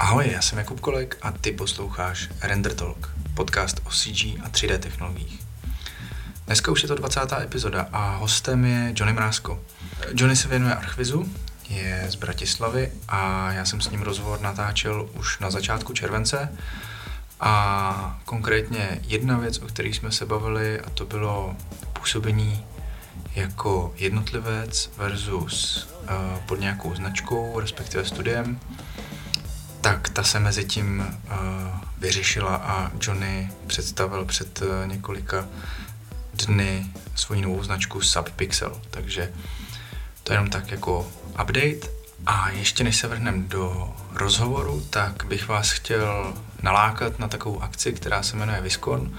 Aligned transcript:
Ahoj, 0.00 0.30
já 0.32 0.42
jsem 0.42 0.58
Jakub 0.58 0.80
Kolek 0.80 1.18
a 1.22 1.32
ty 1.32 1.52
posloucháš 1.52 2.28
Render 2.42 2.74
Talk, 2.74 3.10
podcast 3.34 3.80
o 3.84 3.90
CG 3.90 4.24
a 4.44 4.48
3D 4.48 4.78
technologiích. 4.78 5.40
Dneska 6.46 6.72
už 6.72 6.82
je 6.82 6.88
to 6.88 6.94
20. 6.94 7.20
epizoda 7.42 7.88
a 7.92 8.16
hostem 8.16 8.64
je 8.64 8.92
Johnny 8.96 9.12
Mrásko. 9.12 9.60
Johnny 10.14 10.36
se 10.36 10.48
věnuje 10.48 10.74
archvizu, 10.74 11.32
je 11.68 12.06
z 12.08 12.14
Bratislavy 12.14 12.92
a 13.08 13.52
já 13.52 13.64
jsem 13.64 13.80
s 13.80 13.90
ním 13.90 14.02
rozhovor 14.02 14.40
natáčel 14.40 15.10
už 15.14 15.38
na 15.38 15.50
začátku 15.50 15.92
července 15.92 16.52
a 17.40 18.20
konkrétně 18.24 19.00
jedna 19.02 19.38
věc, 19.38 19.58
o 19.58 19.66
které 19.66 19.88
jsme 19.88 20.12
se 20.12 20.26
bavili 20.26 20.80
a 20.80 20.90
to 20.90 21.06
bylo 21.06 21.56
působení 21.92 22.64
jako 23.34 23.94
jednotlivec 23.96 24.90
versus 24.96 25.88
uh, 26.02 26.38
pod 26.46 26.60
nějakou 26.60 26.94
značkou, 26.94 27.60
respektive 27.60 28.04
studiem 28.04 28.60
tak 29.88 30.08
ta 30.08 30.22
se 30.22 30.40
mezi 30.40 30.64
tím 30.64 31.00
uh, 31.00 31.36
vyřešila 31.98 32.56
a 32.56 32.90
Johnny 33.00 33.50
představil 33.66 34.24
před 34.24 34.62
uh, 34.62 34.86
několika 34.86 35.48
dny 36.46 36.86
svoji 37.14 37.42
novou 37.42 37.62
značku 37.62 38.00
Subpixel, 38.00 38.80
takže 38.90 39.32
to 40.22 40.32
je 40.32 40.34
jenom 40.34 40.50
tak 40.50 40.70
jako 40.70 41.10
update. 41.30 41.88
A 42.26 42.50
ještě 42.50 42.84
než 42.84 42.96
se 42.96 43.08
vrhneme 43.08 43.38
do 43.38 43.94
rozhovoru, 44.12 44.86
tak 44.90 45.24
bych 45.24 45.48
vás 45.48 45.70
chtěl 45.70 46.34
nalákat 46.62 47.18
na 47.18 47.28
takovou 47.28 47.62
akci, 47.62 47.92
která 47.92 48.22
se 48.22 48.36
jmenuje 48.36 48.60
Viscon. 48.60 49.12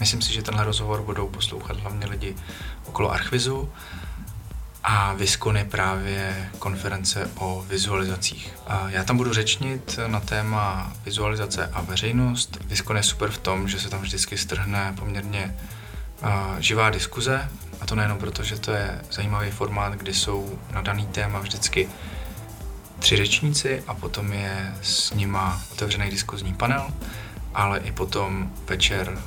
Myslím 0.00 0.22
si, 0.22 0.32
že 0.32 0.42
tenhle 0.42 0.64
rozhovor 0.64 1.02
budou 1.02 1.28
poslouchat 1.28 1.80
hlavně 1.80 2.06
lidi 2.06 2.36
okolo 2.86 3.12
Archvizu 3.12 3.72
a 4.90 5.12
Viskon 5.12 5.58
právě 5.70 6.50
konference 6.58 7.30
o 7.34 7.64
vizualizacích. 7.68 8.54
Já 8.88 9.04
tam 9.04 9.16
budu 9.16 9.32
řečnit 9.32 9.98
na 10.06 10.20
téma 10.20 10.92
vizualizace 11.04 11.66
a 11.66 11.80
veřejnost. 11.80 12.58
Viskon 12.64 12.96
je 12.96 13.02
super 13.02 13.30
v 13.30 13.38
tom, 13.38 13.68
že 13.68 13.80
se 13.80 13.90
tam 13.90 14.00
vždycky 14.00 14.38
strhne 14.38 14.94
poměrně 14.98 15.56
živá 16.58 16.90
diskuze, 16.90 17.48
a 17.80 17.86
to 17.86 17.94
nejenom 17.94 18.18
proto, 18.18 18.42
že 18.42 18.58
to 18.58 18.70
je 18.70 19.00
zajímavý 19.12 19.50
formát, 19.50 19.92
kdy 19.92 20.14
jsou 20.14 20.58
na 20.72 20.80
daný 20.80 21.06
téma 21.06 21.38
vždycky 21.38 21.88
tři 22.98 23.16
řečníci 23.16 23.82
a 23.86 23.94
potom 23.94 24.32
je 24.32 24.74
s 24.82 25.12
nima 25.14 25.62
otevřený 25.72 26.10
diskuzní 26.10 26.54
panel, 26.54 26.90
ale 27.54 27.78
i 27.78 27.92
potom 27.92 28.52
večer 28.66 29.18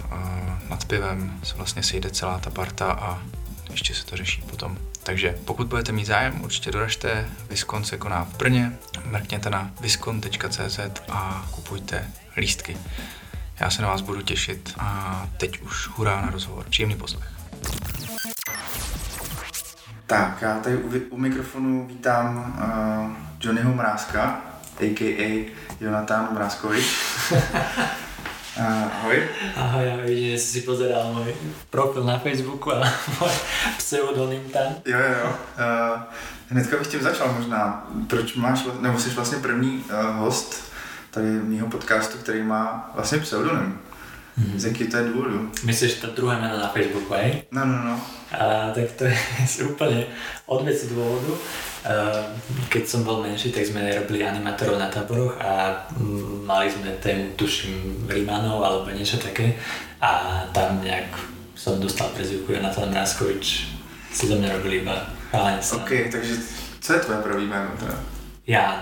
nad 0.70 0.86
pivem 0.86 1.40
se 1.44 1.56
vlastně 1.56 1.84
sejde 1.84 2.10
celá 2.10 2.40
ta 2.40 2.50
parta 2.50 2.92
a 2.92 3.22
ještě 3.70 3.96
se 3.96 4.06
to 4.06 4.18
řeší 4.18 4.42
potom 4.42 4.78
takže 5.04 5.36
pokud 5.46 5.68
budete 5.68 5.92
mít 5.92 6.06
zájem, 6.06 6.42
určitě 6.42 6.72
doražte. 6.72 7.26
Viskon 7.50 7.84
se 7.84 7.98
koná 7.98 8.26
v 8.26 8.38
Brně, 8.38 8.78
mrkněte 9.06 9.50
na 9.50 9.72
viskon.cz 9.82 10.80
a 11.10 11.48
kupujte 11.52 12.08
lístky. 12.38 12.78
Já 13.60 13.70
se 13.70 13.82
na 13.82 13.88
vás 13.88 14.02
budu 14.02 14.22
těšit 14.22 14.74
a 14.80 15.28
teď 15.38 15.62
už 15.62 15.88
hurá 15.88 16.22
na 16.22 16.32
rozhovor. 16.32 16.66
Příjemný 16.70 16.96
poslech. 16.96 17.30
Tak, 20.08 20.42
já 20.42 20.60
tady 20.60 20.78
u, 20.78 21.16
u 21.16 21.18
mikrofonu 21.18 21.88
vítám 21.88 22.38
uh, 22.38 23.16
Johnnyho 23.42 23.74
Mrázka, 23.74 24.42
a.k.a. 24.80 25.52
Jonatán 25.82 26.34
Mrázkovič. 26.34 26.86
Ahoj. 28.58 29.24
Ahoj, 29.56 30.04
vidím, 30.06 30.36
že 30.36 30.38
si 30.38 30.48
si 30.48 30.62
pozeral 30.68 31.08
môj 31.16 31.32
profil 31.72 32.04
na 32.04 32.20
Facebooku 32.20 32.76
a 32.76 32.84
môj 33.16 33.32
pseudonym 33.80 34.44
tam. 34.52 34.76
Jo, 34.84 35.00
jo, 35.00 35.14
jo. 35.24 35.30
Uh, 35.56 36.04
hnedka 36.52 36.78
bych 36.78 36.88
tím 36.88 37.02
začal 37.02 37.32
možná. 37.34 37.88
Proč 38.08 38.36
máš, 38.36 38.68
nebo 38.80 39.00
jsi 39.00 39.10
vlastně 39.10 39.38
první 39.38 39.84
uh, 39.88 40.16
host 40.16 40.72
tady 41.12 41.28
mýho 41.28 41.68
podcastu, 41.68 42.18
který 42.18 42.44
má 42.44 42.92
vlastně 42.96 43.20
pseudonym. 43.20 43.80
Mm-hmm. 44.40 44.58
Z 44.58 44.66
jaký 44.66 44.88
to 44.88 44.98
je 44.98 45.04
důvodu? 45.04 45.52
Myslíš 45.64 45.94
to 45.94 46.08
druhé 46.08 46.40
jméno 46.42 46.60
na 46.60 46.68
Facebooku, 46.68 47.14
hej? 47.14 47.44
No, 47.52 47.66
no, 47.66 47.84
no. 47.84 48.02
A, 48.32 48.72
tak 48.72 48.92
to 48.92 49.04
je 49.04 49.18
úplne 49.72 50.08
od 50.48 50.64
veci 50.64 50.88
dôvodu. 50.88 51.36
Uh, 51.82 52.30
keď 52.70 52.84
som 52.86 53.02
bol 53.02 53.26
menší, 53.26 53.50
tak 53.50 53.66
sme 53.66 53.82
robili 53.82 54.22
animátorov 54.22 54.78
na 54.78 54.94
táboroch 54.94 55.34
a 55.42 55.82
mm, 55.98 56.46
mali 56.46 56.70
sme 56.70 56.94
tému, 57.02 57.34
tuším, 57.34 58.06
Rímanov 58.06 58.62
alebo 58.62 58.94
niečo 58.94 59.18
také 59.18 59.58
a 59.98 60.46
tam 60.54 60.78
nejak 60.86 61.10
som 61.58 61.82
dostal 61.82 62.14
prezivku 62.14 62.54
Jonathan 62.54 62.90
Mráskovič 62.94 63.74
si 64.14 64.24
za 64.30 64.36
mňa 64.38 64.62
robili 64.62 64.86
iba 64.86 65.10
chalani 65.32 65.62
OK, 65.62 65.90
takže 66.12 66.34
co 66.80 66.94
je 66.94 67.00
tvoje 67.00 67.20
první 67.22 67.46
jméno 67.46 67.70
teda? 67.80 67.96
Jan. 68.48 68.78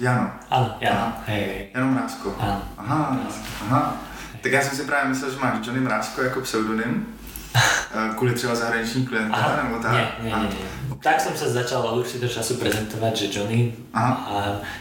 Jano. 0.00 0.30
Áno, 0.50 0.78
Jano, 0.80 1.12
hej, 1.26 1.42
hej. 1.42 1.62
Jano 1.74 1.86
Mrásko. 1.90 2.34
Áno. 2.38 2.62
Aha, 2.78 3.18
aha. 3.66 3.96
Tak 4.42 4.52
já 4.52 4.62
jsem 4.62 4.76
si 4.76 4.84
právě 4.84 5.08
myslel, 5.08 5.30
že 5.30 5.38
máš 5.38 5.66
Johnny 5.66 5.80
Mrázko 5.80 6.22
jako 6.22 6.40
pseudonym. 6.40 7.17
Eh, 7.54 8.14
kvůli 8.16 8.34
třeba 8.34 8.54
zahraniční 8.54 9.06
klientele 9.06 9.60
nebo 9.64 9.82
tak? 9.82 9.92
Nie, 9.92 10.08
nie, 10.20 10.30
nie, 10.36 10.48
nie. 10.48 10.68
Tak 10.98 11.22
som 11.22 11.30
sa 11.38 11.46
začal 11.46 11.86
od 11.86 12.02
určitého 12.02 12.26
času 12.26 12.58
prezentovať, 12.58 13.12
že 13.16 13.38
Johnny 13.38 13.70
Aha. 13.94 14.14
a 14.26 14.34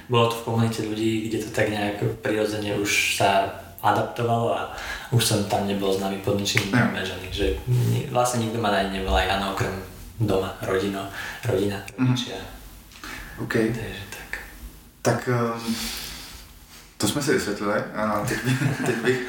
bolo 0.10 0.34
to 0.34 0.36
v 0.42 0.46
komunite 0.50 0.82
ľudí, 0.82 1.30
kde 1.30 1.46
to 1.46 1.50
tak 1.54 1.70
nejak 1.70 2.02
prirodzene 2.26 2.74
už 2.74 3.22
sa 3.22 3.54
adaptovalo 3.86 4.58
a 4.58 4.74
už 5.14 5.22
som 5.22 5.40
tam 5.46 5.70
nebol 5.70 5.94
známy 5.94 6.18
pod 6.26 6.42
ničím 6.42 6.74
ja. 6.74 6.90
Johnny, 7.06 7.30
že 7.30 7.62
vlastne 8.10 8.42
nikto 8.42 8.58
ma 8.58 8.74
ani 8.74 8.98
nevolá 8.98 9.30
Jano 9.30 9.54
okrem 9.54 9.78
doma, 10.18 10.58
rodino, 10.66 11.06
rodina, 11.46 11.78
mhm. 11.96 12.10
rodičia. 12.10 12.38
Mm. 12.42 13.46
OK. 13.46 13.54
Takže 13.54 14.04
tak. 14.10 14.32
Tak 15.02 15.30
um, 15.30 15.76
to 16.98 17.08
jsme 17.08 17.22
si 17.22 17.34
vysvětlili. 17.34 17.80
A 17.96 18.26
teď, 18.26 18.38
teď 18.86 18.96
bych 18.96 19.20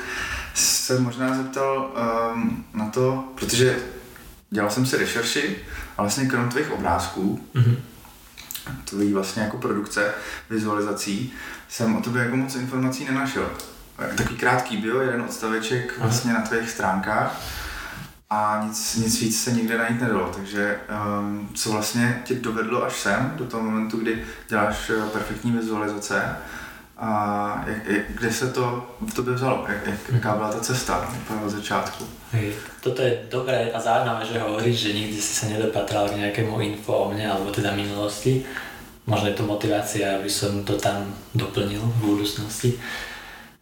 se 0.59 1.01
možná 1.01 1.37
zeptal 1.37 1.93
um, 2.35 2.65
na 2.75 2.89
to, 2.89 3.25
protože 3.35 3.79
dělal 4.51 4.71
jsem 4.71 4.87
si 4.87 4.97
rešerši 4.97 5.57
a 5.99 6.03
vlastně 6.03 6.27
krom 6.27 6.49
tvých 6.49 6.71
obrázků, 6.71 7.41
mm-hmm. 7.55 7.77
tvojí 8.85 9.13
vlastně 9.13 9.43
jako 9.43 9.57
produkce, 9.57 10.15
vizualizací, 10.51 11.33
jsem 11.69 11.97
o 11.97 12.01
tobě 12.01 12.23
jako 12.23 12.37
moc 12.37 12.55
informací 12.55 13.05
nenašel. 13.05 13.51
Takový 14.17 14.37
krátký 14.37 14.77
bio, 14.77 15.01
jeden 15.01 15.23
odstaveček 15.23 15.99
vlastně 15.99 16.33
na 16.33 16.41
tvých 16.41 16.71
stránkách 16.71 17.41
a 18.31 18.63
nic, 18.67 18.97
nic 18.97 19.21
víc 19.21 19.43
se 19.43 19.53
nikde 19.53 19.79
najít 19.79 20.01
nedalo, 20.01 20.33
takže 20.37 20.81
um, 21.21 21.51
co 21.55 21.73
vlastně 21.73 22.23
tě 22.25 22.35
dovedlo 22.35 22.85
až 22.85 23.01
sem, 23.01 23.33
do 23.37 23.45
toho 23.45 23.63
momentu, 23.63 23.97
kdy 23.97 24.25
děláš 24.49 24.91
eh, 24.91 25.09
perfektní 25.13 25.53
vizualizace 25.53 26.37
a 26.99 27.65
jak, 27.67 27.87
jak, 27.87 28.05
kde 28.15 28.33
se 28.33 28.53
to 28.53 28.87
v 29.01 29.15
tobě 29.15 29.35
vzalo? 29.35 29.65
Jak, 29.69 29.87
jak, 29.87 29.99
jaká 30.13 30.37
byla 30.37 30.53
ta 30.53 30.61
cesta 30.61 31.15
od 31.47 31.51
začátku? 31.51 32.05
Hej. 32.33 32.53
Toto 32.81 33.03
je 33.03 33.23
dobré 33.31 33.73
a 33.73 33.81
zaujímavé, 33.81 34.27
že 34.27 34.39
hovoríš, 34.39 34.77
že 34.81 34.93
nikdy 34.93 35.19
si 35.23 35.33
sa 35.35 35.47
nedopatral 35.47 36.09
k 36.09 36.19
nejakému 36.19 36.59
info 36.61 36.93
o 36.93 37.11
mne 37.15 37.31
alebo 37.31 37.55
teda 37.55 37.71
minulosti. 37.71 38.43
Možno 39.07 39.31
je 39.31 39.39
to 39.39 39.47
motivácia, 39.47 40.19
aby 40.19 40.31
som 40.31 40.67
to 40.67 40.75
tam 40.75 41.15
doplnil 41.35 41.81
v 41.81 41.97
budúcnosti. 42.03 42.75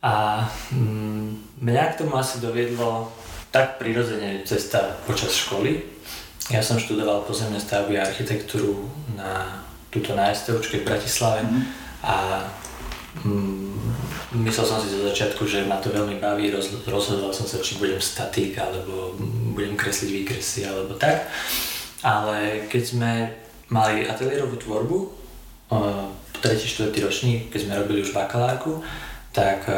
A 0.02 0.42
mm, 0.72 1.60
mňa 1.60 1.84
k 1.92 1.98
tomu 2.02 2.16
asi 2.16 2.40
doviedlo 2.40 3.12
tak 3.52 3.76
prirodzene 3.76 4.48
cesta 4.48 4.96
počas 5.04 5.36
školy. 5.36 5.84
Ja 6.48 6.64
som 6.64 6.80
študoval 6.80 7.28
pozemné 7.28 7.60
stavby 7.60 8.00
a 8.00 8.08
architektúru 8.08 8.88
na 9.12 9.60
túto 9.92 10.16
na 10.16 10.32
STUčke 10.32 10.82
v 10.82 10.88
Bratislave 10.88 11.44
mm-hmm. 11.44 11.62
a 12.02 12.16
myslel 14.36 14.66
som 14.66 14.78
si 14.82 14.92
zo 14.92 15.06
začiatku, 15.08 15.46
že 15.48 15.64
ma 15.64 15.80
to 15.80 15.94
veľmi 15.94 16.20
baví, 16.20 16.52
roz, 16.52 16.84
rozhodoval 16.84 17.32
som 17.32 17.48
sa, 17.48 17.62
či 17.62 17.80
budem 17.80 18.00
statik, 18.02 18.58
alebo 18.60 19.16
budem 19.56 19.78
kresliť 19.78 20.10
výkresy, 20.12 20.68
alebo 20.68 20.98
tak. 20.98 21.30
Ale 22.04 22.68
keď 22.68 22.82
sme 22.82 23.12
mali 23.72 24.04
ateliérovú 24.06 24.60
tvorbu, 24.60 24.98
tretí, 26.38 26.68
štvrtý 26.68 26.98
ročník, 27.02 27.40
keď 27.50 27.60
sme 27.66 27.80
robili 27.80 28.04
už 28.04 28.14
bakalárku, 28.14 28.84
tak 29.32 29.68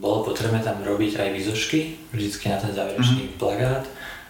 bolo 0.00 0.28
potrebné 0.28 0.60
tam 0.60 0.80
robiť 0.84 1.20
aj 1.20 1.28
výzošky, 1.32 2.10
vždycky 2.12 2.52
na 2.52 2.60
ten 2.60 2.72
záverečný 2.74 3.32
mm-hmm. 3.32 3.40
plagát, 3.40 3.84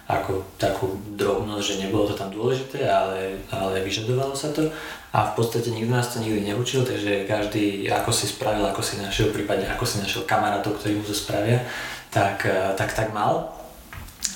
ako 0.09 0.41
takú 0.57 0.97
drobnosť, 1.13 1.65
že 1.65 1.79
nebolo 1.85 2.09
to 2.09 2.15
tam 2.17 2.33
dôležité, 2.33 2.81
ale, 2.87 3.45
ale 3.53 3.85
vyžadovalo 3.85 4.33
sa 4.33 4.49
to 4.49 4.71
a 5.09 5.33
v 5.33 5.41
podstate 5.41 5.73
nikto 5.73 5.89
nás 5.89 6.13
to 6.13 6.21
nikdy 6.21 6.53
neučil, 6.53 6.85
takže 6.85 7.25
každý 7.25 7.89
ako 7.89 8.13
si 8.13 8.29
spravil, 8.29 8.61
ako 8.69 8.81
si 8.85 9.01
našiel, 9.01 9.33
prípadne 9.33 9.65
ako 9.65 9.85
si 9.85 9.97
našiel 9.97 10.21
kamarátov, 10.29 10.77
ktorí 10.77 11.01
mu 11.01 11.03
to 11.05 11.17
spravia, 11.17 11.65
tak, 12.13 12.45
eh, 12.45 12.73
tak, 12.77 12.93
tak 12.93 13.09
mal. 13.09 13.49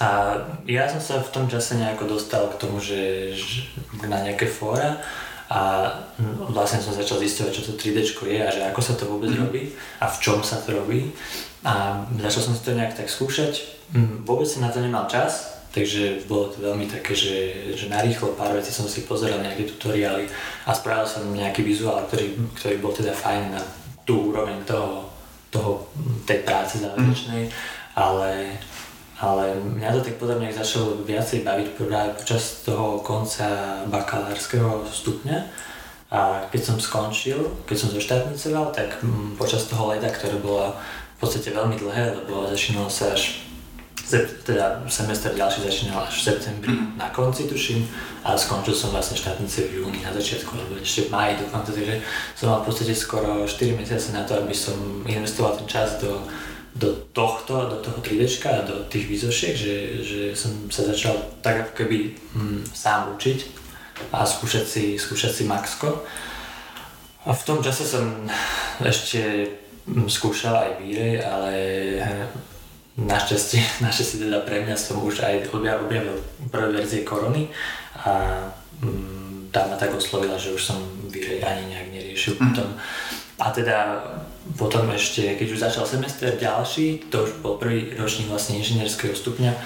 A 0.01 0.33
ja 0.65 0.89
som 0.89 0.97
sa 0.97 1.21
v 1.21 1.29
tom 1.29 1.45
čase 1.45 1.77
nejako 1.77 2.17
dostal 2.17 2.49
k 2.49 2.57
tomu, 2.57 2.81
že, 2.81 3.29
že 3.37 3.69
na 4.09 4.25
nejaké 4.25 4.49
fóra 4.49 4.97
a 5.53 5.85
vlastne 6.49 6.81
som 6.81 6.97
začal 6.97 7.21
zistovať, 7.21 7.51
čo 7.53 7.63
to 7.69 7.77
3D 7.77 8.01
je 8.25 8.39
a 8.41 8.49
že 8.49 8.61
ako 8.65 8.81
sa 8.81 8.97
to 8.97 9.05
vôbec 9.05 9.29
mm-hmm. 9.29 9.45
robí 9.45 9.63
a 10.01 10.09
v 10.09 10.17
čom 10.17 10.41
sa 10.41 10.57
to 10.65 10.73
robí. 10.73 11.13
A 11.61 12.01
začal 12.25 12.49
som 12.49 12.53
si 12.57 12.65
to 12.65 12.73
nejak 12.73 12.97
tak 12.97 13.05
skúšať. 13.05 13.61
Hm, 13.93 14.25
vôbec 14.25 14.49
som 14.49 14.65
na 14.65 14.73
to 14.73 14.81
nemal 14.81 15.05
čas, 15.05 15.52
Takže 15.73 16.29
bolo 16.29 16.53
to 16.53 16.61
veľmi 16.61 16.85
také, 16.85 17.17
že, 17.17 17.65
že 17.73 17.89
narýchlo 17.89 18.37
pár 18.37 18.53
vecí 18.53 18.69
som 18.69 18.85
si 18.85 19.09
pozeral 19.09 19.41
nejaké 19.41 19.65
tutoriály 19.65 20.29
a 20.69 20.71
spravil 20.71 21.09
som 21.09 21.25
nejaký 21.33 21.65
vizuál, 21.65 22.05
ktorý, 22.05 22.37
ktorý 22.53 22.75
bol 22.77 22.93
teda 22.93 23.09
fajn 23.09 23.57
na 23.57 23.61
tú 24.05 24.29
úroveň 24.29 24.61
toho, 24.69 25.09
toho 25.49 25.89
tej 26.29 26.45
práce 26.45 26.77
záverečnej, 26.77 27.49
mm. 27.49 27.51
ale, 27.97 28.53
ale 29.17 29.57
mňa 29.57 29.89
to 29.97 30.05
tak 30.05 30.21
podľa 30.21 30.45
mňa 30.45 30.61
začalo 30.61 31.01
viacej 31.09 31.41
baviť 31.41 31.67
práve 31.73 32.21
počas 32.21 32.61
toho 32.61 33.01
konca 33.01 33.81
bakalárskeho 33.89 34.85
stupňa. 34.85 35.37
A 36.13 36.45
keď 36.53 36.61
som 36.61 36.77
skončil, 36.77 37.41
keď 37.65 37.77
som 37.81 37.89
zoštátnicoval, 37.89 38.69
tak 38.69 39.01
m, 39.01 39.33
počas 39.33 39.65
toho 39.65 39.89
leta, 39.89 40.13
ktoré 40.13 40.37
bolo 40.37 40.69
v 40.77 41.17
podstate 41.17 41.49
veľmi 41.49 41.81
dlhé, 41.81 42.13
lebo 42.21 42.45
začínalo 42.45 42.85
sa 42.85 43.17
až 43.17 43.41
teda 44.43 44.83
semester 44.91 45.31
ďalší 45.31 45.63
začínal 45.63 46.03
až 46.03 46.19
v 46.19 46.23
septembri 46.23 46.75
mm. 46.75 46.99
na 46.99 47.07
konci 47.09 47.47
tuším 47.47 47.87
a 48.27 48.35
skončil 48.35 48.75
som 48.75 48.91
vlastne 48.91 49.15
štátnice 49.15 49.71
v 49.71 49.79
júni 49.79 50.03
na 50.03 50.11
začiatku 50.11 50.51
alebo 50.53 50.75
ešte 50.75 51.07
v 51.07 51.13
máji 51.15 51.33
dokonca, 51.39 51.71
takže 51.71 51.95
som 52.35 52.45
mal 52.51 52.59
v 52.61 52.67
podstate 52.67 52.93
skoro 52.93 53.47
4 53.47 53.79
mesiace 53.79 54.11
na 54.11 54.27
to, 54.27 54.35
aby 54.35 54.51
som 54.51 54.75
investoval 55.07 55.55
ten 55.55 55.67
čas 55.71 56.03
do, 56.03 56.19
do 56.75 56.93
tohto, 57.15 57.71
do 57.71 57.77
toho 57.79 57.97
3D 58.03 58.27
a 58.51 58.67
do 58.67 58.83
tých 58.91 59.07
výzošiek, 59.07 59.55
že, 59.55 59.75
že 60.03 60.21
som 60.35 60.51
sa 60.67 60.83
začal 60.83 61.15
tak 61.39 61.71
ako 61.71 61.71
keby 61.83 61.97
hm, 62.35 62.59
sám 62.75 63.15
učiť 63.15 63.39
a 64.11 64.27
skúšať 64.27 64.65
si, 64.67 64.83
skúšať 64.99 65.31
si 65.31 65.43
Maxko. 65.47 66.03
A 67.23 67.31
v 67.31 67.45
tom 67.47 67.63
čase 67.63 67.87
som 67.87 68.03
ešte 68.83 69.47
hm, 69.87 70.11
skúšal 70.11 70.55
aj 70.59 70.71
Vírej, 70.83 71.23
ale 71.23 71.53
Našťastie, 72.93 73.61
našťastie 73.85 74.29
teda 74.29 74.45
pre 74.45 74.61
mňa 74.61 74.75
som 74.77 75.01
už 75.01 75.25
aj 75.25 75.49
objavil 75.49 76.13
prvé 76.53 76.67
verzie 76.77 77.01
korony 77.01 77.49
a 78.05 78.45
mm, 78.81 79.49
tá 79.49 79.65
ma 79.69 79.77
tak 79.77 79.93
oslovila, 79.97 80.37
že 80.37 80.53
už 80.53 80.61
som 80.61 80.77
výrej 81.09 81.41
ani 81.41 81.73
nejak 81.73 81.89
neriešil 81.89 82.37
mm. 82.37 82.41
potom. 82.41 82.69
A 83.41 83.49
teda 83.49 83.77
potom 84.53 84.85
ešte, 84.93 85.33
keď 85.33 85.47
už 85.49 85.63
začal 85.65 85.85
semester 85.89 86.29
ďalší, 86.37 87.09
to 87.09 87.25
už 87.25 87.31
bol 87.41 87.57
prvý 87.57 87.97
ročník 87.97 88.29
vlastne 88.29 88.61
inžinierského 88.61 89.17
stupňa, 89.17 89.57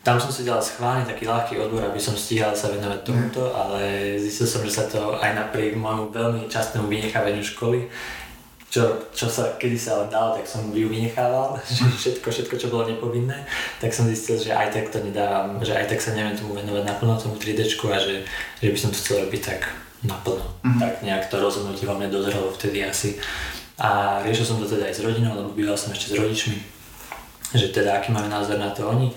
tam 0.00 0.16
som 0.16 0.32
si 0.32 0.48
dal 0.48 0.64
schválne 0.64 1.04
taký 1.04 1.28
ľahký 1.28 1.60
odbor, 1.60 1.84
aby 1.84 2.00
som 2.00 2.16
stíhal 2.16 2.56
sa 2.56 2.72
venovať 2.72 3.04
tomuto, 3.04 3.52
ale 3.52 4.16
zistil 4.16 4.48
som, 4.48 4.64
že 4.64 4.72
sa 4.72 4.88
to 4.88 5.20
aj 5.20 5.36
napriek 5.36 5.76
môjmu 5.76 6.08
veľmi 6.08 6.48
častnému 6.48 6.88
vynechávaniu 6.88 7.44
školy 7.44 7.84
čo, 8.70 9.10
čo 9.10 9.26
sa 9.26 9.58
kedy 9.58 9.74
sa 9.74 9.98
len 9.98 10.08
dalo, 10.14 10.38
tak 10.38 10.46
som 10.46 10.70
ju 10.70 10.86
vynechával, 10.86 11.58
všetko, 12.00 12.30
všetko, 12.30 12.54
čo 12.54 12.70
bolo 12.70 12.86
nepovinné, 12.86 13.42
tak 13.82 13.90
som 13.90 14.06
zistil, 14.06 14.38
že 14.38 14.54
aj 14.54 14.70
tak 14.70 14.94
to 14.94 15.02
nedávam, 15.02 15.58
že 15.58 15.74
aj 15.74 15.90
tak 15.90 15.98
sa 15.98 16.14
neviem 16.14 16.38
tomu 16.38 16.54
venovať 16.54 16.86
naplno 16.86 17.18
tomu 17.18 17.34
3D 17.34 17.66
a 17.66 17.98
že, 17.98 18.22
že 18.62 18.70
by 18.70 18.78
som 18.78 18.94
to 18.94 19.02
chcel 19.02 19.26
robiť 19.26 19.42
tak 19.42 19.60
naplno. 20.06 20.46
Mm-hmm. 20.62 20.80
Tak 20.80 20.92
nejak 21.02 21.24
to 21.26 21.36
rozhodnutie 21.42 21.84
vo 21.84 21.98
mne 21.98 22.14
dozrelo 22.14 22.54
vtedy 22.54 22.86
asi. 22.86 23.18
A 23.82 24.22
riešil 24.22 24.46
som 24.46 24.62
to 24.62 24.70
teda 24.70 24.86
aj 24.86 24.94
s 24.96 25.04
rodinou, 25.04 25.34
lebo 25.34 25.50
býval 25.50 25.74
som 25.74 25.90
ešte 25.90 26.14
s 26.14 26.18
rodičmi, 26.20 26.56
že 27.58 27.74
teda 27.74 27.98
aký 27.98 28.14
majú 28.14 28.30
názor 28.30 28.56
na 28.56 28.70
to 28.70 28.86
oni 28.86 29.10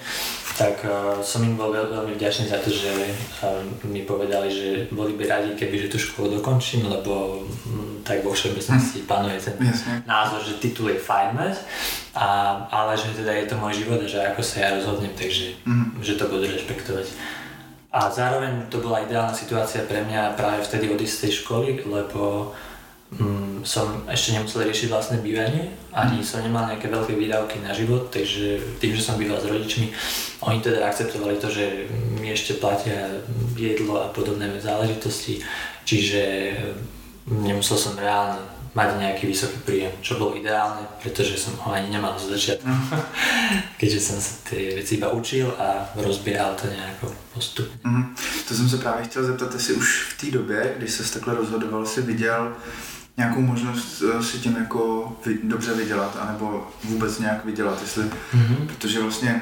tak 0.63 0.79
uh, 0.87 1.19
som 1.19 1.43
im 1.43 1.59
bol 1.59 1.75
veľ, 1.75 1.91
veľmi 1.91 2.15
vďačný 2.15 2.47
za 2.47 2.55
to, 2.63 2.71
že 2.71 2.87
uh, 2.87 3.59
mi 3.83 4.07
povedali, 4.07 4.47
že 4.47 4.87
boli 4.95 5.11
by 5.19 5.27
radi, 5.27 5.51
keby 5.59 5.75
že 5.75 5.91
tú 5.91 5.99
školu 5.99 6.39
dokončím, 6.39 6.87
lebo 6.87 7.43
um, 7.67 7.99
tak 7.99 8.23
vo 8.23 8.31
všeobecnosti 8.31 9.03
mm. 9.03 9.07
panuje 9.07 9.43
ten 9.43 9.59
Jasne. 9.59 10.07
názor, 10.07 10.39
že 10.39 10.63
titul 10.63 10.95
je 10.95 11.03
fajn 11.03 11.29
mať, 11.35 11.55
a, 12.15 12.27
ale 12.71 12.95
že 12.95 13.11
teda 13.11 13.35
je 13.43 13.45
to 13.51 13.55
môj 13.59 13.83
život 13.83 13.99
a 13.99 14.07
že 14.07 14.23
ako 14.23 14.39
sa 14.39 14.55
ja 14.63 14.69
rozhodnem, 14.79 15.11
takže 15.11 15.59
mm. 15.67 15.99
že 15.99 16.15
to 16.15 16.31
budú 16.31 16.47
rešpektovať. 16.47 17.11
A 17.91 18.07
zároveň 18.07 18.71
to 18.71 18.79
bola 18.79 19.03
ideálna 19.03 19.35
situácia 19.35 19.83
pre 19.83 19.99
mňa 20.07 20.39
práve 20.39 20.63
vtedy 20.63 20.87
odísť 20.95 21.13
z 21.13 21.21
tej 21.27 21.33
školy, 21.43 21.69
lebo 21.83 22.55
mm, 23.19 23.52
som 23.63 24.03
ešte 24.07 24.35
nemusel 24.35 24.67
riešiť 24.67 24.87
vlastné 24.91 25.17
bývanie, 25.23 25.71
ani 25.95 26.23
som 26.23 26.43
nemal 26.43 26.67
nejaké 26.67 26.87
veľké 26.87 27.15
výdavky 27.15 27.59
na 27.63 27.73
život, 27.73 28.11
takže 28.11 28.79
tým, 28.79 28.95
že 28.95 29.01
som 29.01 29.19
býval 29.19 29.39
s 29.39 29.49
rodičmi, 29.49 29.89
oni 30.43 30.59
teda 30.59 30.87
akceptovali 30.87 31.39
to, 31.39 31.49
že 31.49 31.87
mi 32.19 32.31
ešte 32.31 32.59
platia 32.59 33.23
jedlo 33.55 34.03
a 34.03 34.11
podobné 34.11 34.51
záležitosti, 34.59 35.39
čiže 35.87 36.53
nemusel 37.27 37.77
som 37.79 37.95
reálne 37.95 38.53
mať 38.73 38.89
nejaký 38.97 39.29
vysoký 39.29 39.57
príjem, 39.61 39.93
čo 40.01 40.17
bolo 40.17 40.33
ideálne, 40.33 40.81
pretože 40.97 41.37
som 41.37 41.53
ho 41.61 41.69
ani 41.77 41.93
nemal 41.93 42.17
zo 42.17 42.33
začiatku, 42.33 42.65
keďže 43.79 43.99
som 44.01 44.17
sa 44.17 44.33
tie 44.49 44.81
veci 44.81 44.97
iba 44.97 45.13
učil 45.13 45.53
a 45.61 45.93
rozbiehal 45.93 46.57
to 46.57 46.67
nejako 46.67 47.13
postupně. 47.33 47.77
Mm, 47.83 48.15
to 48.47 48.53
jsem 48.53 48.69
se 48.69 48.77
právě 48.77 49.05
chtěl 49.05 49.23
zeptat, 49.23 49.53
jestli 49.53 49.73
už 49.73 50.13
v 50.13 50.21
té 50.21 50.31
době, 50.31 50.73
když 50.77 50.91
se 50.91 51.13
takhle 51.13 51.35
rozhodoval, 51.35 51.85
si 51.85 52.01
viděl 52.01 52.53
nějakou 53.17 53.41
možnost 53.41 54.03
eh, 54.03 54.23
si 54.23 54.39
tím 54.39 54.55
jako 54.55 55.15
dobře 55.43 55.73
vydělat, 55.73 56.17
anebo 56.21 56.71
vůbec 56.83 57.19
nějak 57.19 57.45
vydělat, 57.45 57.81
jestli, 57.81 58.03
mm-hmm. 58.03 58.67
protože 58.67 59.01
vlastně, 59.01 59.41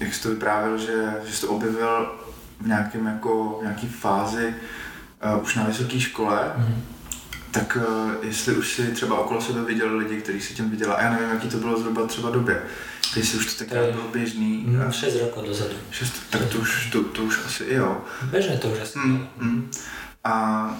jak 0.00 0.14
jsi 0.14 0.22
to 0.22 0.28
vyprávěl, 0.28 0.78
že, 0.78 1.14
že 1.26 1.34
jsi 1.34 1.40
to 1.40 1.48
objevil 1.48 2.12
v 2.60 2.66
nějakém 2.66 3.06
jako, 3.06 3.58
v 3.60 3.62
nějaký 3.62 3.86
fázi 3.86 4.54
uh, 5.36 5.42
už 5.42 5.54
na 5.54 5.64
vysoké 5.64 6.00
škole, 6.00 6.52
mm-hmm. 6.58 6.74
tak 7.50 7.78
uh, 7.80 8.12
jestli 8.22 8.56
už 8.56 8.72
si 8.72 8.86
třeba 8.86 9.20
okolo 9.20 9.40
sebe 9.40 9.64
viděl 9.64 9.96
lidi, 9.96 10.16
kteří 10.16 10.40
si 10.40 10.54
tím 10.54 10.70
viděla, 10.70 10.94
a 10.94 11.02
já 11.02 11.12
nevím, 11.12 11.30
jaký 11.30 11.48
to 11.48 11.56
bylo 11.56 11.78
zhruba 11.78 12.06
třeba 12.06 12.30
době, 12.30 12.62
Jestli 13.16 13.38
už 13.38 13.54
to 13.54 13.64
tak 13.64 13.68
bylo 13.68 14.08
běžný. 14.12 14.64
Mm, 14.66 14.92
6 14.92 15.20
rokov 15.20 15.44
dozadu. 15.44 15.74
6, 15.90 16.12
tak 16.30 16.44
to 16.52 16.58
už, 16.58 16.90
to, 16.92 17.04
to 17.04 17.22
už 17.22 17.40
asi 17.46 17.64
jo. 17.68 18.04
Běžné 18.22 18.56
to 18.56 18.68
už 18.68 18.80
asi. 18.80 18.98
Mm, 18.98 19.28
mm. 19.36 19.70
A 20.24 20.76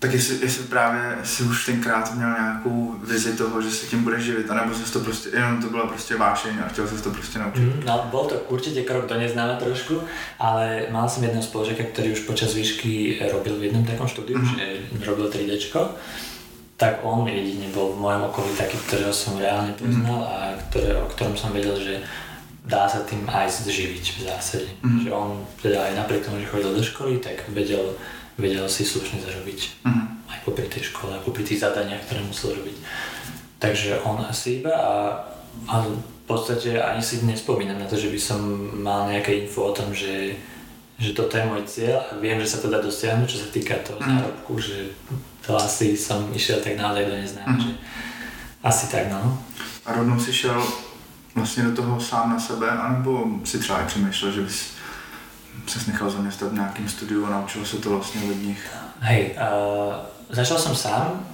tak 0.00 0.12
jestli, 0.12 0.38
jestli 0.42 0.64
právě 0.64 1.18
si 1.24 1.42
už 1.42 1.66
tenkrát 1.66 2.14
měl 2.14 2.30
nějakou 2.30 2.94
vizi 3.04 3.36
toho, 3.36 3.62
že 3.62 3.70
se 3.70 3.86
tím 3.86 4.04
bude 4.04 4.20
živit, 4.20 4.50
anebo 4.50 4.74
se 4.74 4.92
to 4.92 5.00
prostě, 5.00 5.28
jenom 5.32 5.62
to 5.62 5.68
byla 5.68 5.86
prostě 5.86 6.16
vášeň 6.16 6.54
a 6.64 6.68
chtěl 6.68 6.88
se 6.88 7.02
to 7.02 7.10
prostě 7.10 7.38
naučit? 7.38 7.60
Mm, 7.60 7.82
no, 7.86 8.08
bol 8.10 8.24
to 8.24 8.34
určite 8.48 8.82
krok 8.82 9.06
do 9.06 9.14
neznáma 9.14 9.60
trošku, 9.60 10.00
ale 10.38 10.88
mal 10.90 11.08
som 11.08 11.20
jedného 11.20 11.44
spolužiaka, 11.44 11.84
ktorý 11.92 12.16
už 12.16 12.24
počas 12.24 12.56
výšky 12.56 13.20
robil 13.28 13.60
v 13.60 13.68
jednom 13.68 13.84
takom 13.84 14.08
štúdiu, 14.08 14.40
mm. 14.40 14.48
že 14.56 14.64
robil 15.04 15.28
3D, 15.28 15.68
tak 16.80 17.04
on 17.04 17.28
jedine 17.28 17.68
bol 17.76 17.92
v 17.92 18.00
mojom 18.00 18.32
okolí 18.32 18.56
taký, 18.56 18.80
ktorého 18.88 19.12
som 19.12 19.36
reálne 19.36 19.76
poznal 19.76 20.24
mm. 20.24 20.32
a 20.32 20.36
ktoré, 20.72 20.96
o 20.96 21.12
ktorom 21.12 21.36
som 21.36 21.52
vedel, 21.52 21.76
že 21.76 22.00
dá 22.64 22.88
sa 22.88 23.04
tým 23.04 23.28
aj 23.28 23.68
zživiť 23.68 24.04
v 24.16 24.20
zásade. 24.32 24.68
Mm. 24.80 25.04
Že 25.04 25.10
on 25.12 25.44
teda 25.60 25.92
aj 25.92 25.92
napriek 26.00 26.24
tomu, 26.24 26.40
že 26.40 26.48
chodil 26.48 26.72
do 26.72 26.80
školy, 26.80 27.20
tak 27.20 27.44
vedel 27.52 28.00
vedel 28.40 28.66
si 28.68 28.82
slušne 28.82 29.20
zarobiť. 29.20 29.60
Uh-huh. 29.84 30.04
Aj 30.32 30.38
popri 30.42 30.66
tej 30.66 30.88
škole, 30.88 31.12
a 31.14 31.20
popri 31.20 31.44
tých 31.44 31.60
zadaniach, 31.60 32.02
ktoré 32.08 32.24
musel 32.24 32.56
robiť. 32.56 32.76
Takže 33.60 34.00
on 34.08 34.24
asi 34.24 34.64
iba 34.64 34.72
a, 34.72 34.94
a 35.68 35.74
v 35.84 36.24
podstate 36.24 36.80
ani 36.80 37.04
si 37.04 37.20
nespomínam 37.22 37.76
na 37.76 37.86
to, 37.86 38.00
že 38.00 38.08
by 38.08 38.20
som 38.20 38.40
mal 38.80 39.12
nejaké 39.12 39.44
info 39.44 39.68
o 39.68 39.76
tom, 39.76 39.92
že, 39.92 40.40
že 40.96 41.12
toto 41.12 41.36
je 41.36 41.44
môj 41.44 41.62
cieľ 41.68 42.00
a 42.08 42.16
viem, 42.16 42.40
že 42.40 42.56
sa 42.56 42.58
to 42.64 42.72
dá 42.72 42.80
dosiahnuť, 42.80 43.28
čo 43.28 43.38
sa 43.44 43.48
týka 43.52 43.76
toho 43.84 44.00
uh-huh. 44.00 44.16
zárobku, 44.16 44.52
že 44.56 44.96
to 45.44 45.56
asi 45.60 45.92
som 45.92 46.32
išiel 46.32 46.64
tak 46.64 46.80
naozaj 46.80 47.04
do 47.04 47.14
neznáma, 47.14 47.52
uh-huh. 47.52 47.64
že 47.68 47.72
asi 48.64 48.84
tak 48.88 49.12
no. 49.12 49.38
A 49.84 49.92
rovnou 49.92 50.20
si 50.20 50.32
šel 50.32 50.62
vlastně 51.34 51.62
do 51.62 51.72
toho 51.76 52.00
sám 52.00 52.30
na 52.30 52.40
sebe, 52.40 52.70
anebo 52.70 53.28
si 53.44 53.58
třeba 53.58 53.78
přemýšlel, 53.86 54.32
že 54.32 54.40
bys 54.40 54.79
se 55.70 55.90
nechal 55.90 56.10
zaměstnat 56.10 56.50
v 56.50 56.54
nějakém 56.54 56.88
studiu 56.88 57.26
a 57.26 57.30
naučil 57.30 57.64
se 57.64 57.76
to 57.76 57.90
vlastně 57.90 58.20
od 58.30 58.42
nich? 58.42 58.70
Hej, 59.00 59.36
uh, 59.36 59.94
začal 60.30 60.58
som 60.58 60.76
sám, 60.76 61.26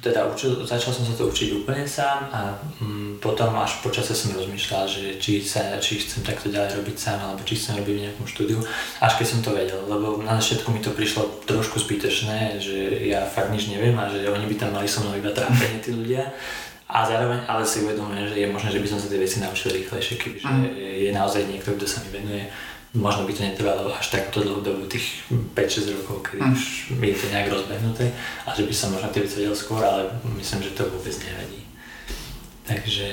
teda 0.00 0.30
učil, 0.30 0.64
začal 0.64 0.94
som 0.94 1.04
sa 1.04 1.12
to 1.12 1.28
učiť 1.28 1.60
úplne 1.60 1.84
sám 1.84 2.30
a 2.32 2.40
um, 2.80 3.18
potom 3.20 3.52
až 3.58 3.82
počase 3.84 4.14
som 4.14 4.32
rozmýšľal, 4.32 4.86
že 4.88 5.18
či, 5.18 5.42
sa, 5.42 5.76
či 5.82 6.00
chcem 6.00 6.22
takto 6.22 6.48
ďalej 6.48 6.80
robiť 6.80 6.96
sám 6.96 7.18
alebo 7.20 7.42
či 7.44 7.58
chcem 7.58 7.76
robiť 7.82 7.94
v 7.98 8.04
nejakom 8.08 8.26
štúdiu, 8.30 8.62
až 9.02 9.12
keď 9.18 9.26
som 9.26 9.40
to 9.42 9.50
vedel, 9.52 9.82
lebo 9.90 10.22
na 10.22 10.38
začiatku 10.38 10.70
mi 10.72 10.80
to 10.80 10.94
prišlo 10.94 11.44
trošku 11.44 11.82
zbytečné, 11.82 12.62
že 12.62 13.04
ja 13.10 13.26
fakt 13.26 13.50
nič 13.50 13.68
neviem 13.68 13.98
a 13.98 14.08
že 14.08 14.24
oni 14.30 14.46
by 14.46 14.54
tam 14.56 14.70
mali 14.72 14.88
so 14.88 15.02
mnou 15.02 15.18
iba 15.18 15.34
trápenie 15.34 15.82
tí 15.82 15.90
ľudia 15.92 16.32
a 16.88 17.02
zároveň 17.04 17.42
ale 17.50 17.66
si 17.66 17.82
uvedomujem, 17.82 18.30
že 18.30 18.36
je 18.38 18.52
možné, 18.54 18.68
že 18.70 18.80
by 18.80 18.88
som 18.88 18.98
sa 19.02 19.10
tie 19.10 19.20
veci 19.20 19.42
naučil 19.42 19.74
rýchlejšie, 19.74 20.14
kebyže 20.16 20.46
mm. 20.46 20.64
je 20.78 21.10
naozaj 21.10 21.42
niekto, 21.50 21.74
kto 21.74 21.84
sa 21.90 21.98
mi 22.06 22.14
venuje 22.14 22.46
možno 22.94 23.26
by 23.26 23.32
to 23.34 23.42
netrvalo 23.42 23.90
až 23.90 24.06
takto 24.14 24.40
dlhú 24.40 24.62
dobu, 24.62 24.86
tých 24.86 25.26
5-6 25.58 25.98
rokov, 25.98 26.30
kedy 26.30 26.46
mm. 26.46 26.54
už 26.54 26.62
je 27.02 27.16
to 27.18 27.26
nejak 27.34 27.50
rozbehnuté 27.50 28.06
a 28.46 28.54
že 28.54 28.62
by 28.62 28.74
som 28.74 28.94
možno 28.94 29.10
veci 29.10 29.42
vedel 29.42 29.56
skôr, 29.58 29.82
ale 29.82 30.14
myslím, 30.38 30.62
že 30.62 30.78
to 30.78 30.86
vôbec 30.86 31.14
nevadí. 31.26 31.60
Takže, 32.64 33.10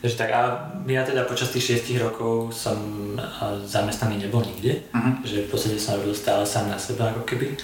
takže 0.00 0.16
tak 0.16 0.30
a 0.32 0.40
ja 0.88 1.04
teda 1.04 1.28
počas 1.28 1.52
tých 1.52 1.84
6 1.84 2.00
rokov 2.00 2.54
som 2.54 2.78
zamestnaný 3.66 4.24
nebol 4.24 4.46
nikde, 4.46 4.86
mm. 4.94 5.26
že 5.26 5.44
v 5.44 5.50
podstate 5.50 5.76
som 5.76 5.98
robil 5.98 6.14
stále 6.14 6.46
sám 6.46 6.70
na 6.70 6.78
seba 6.78 7.10
ako 7.10 7.26
keby. 7.26 7.58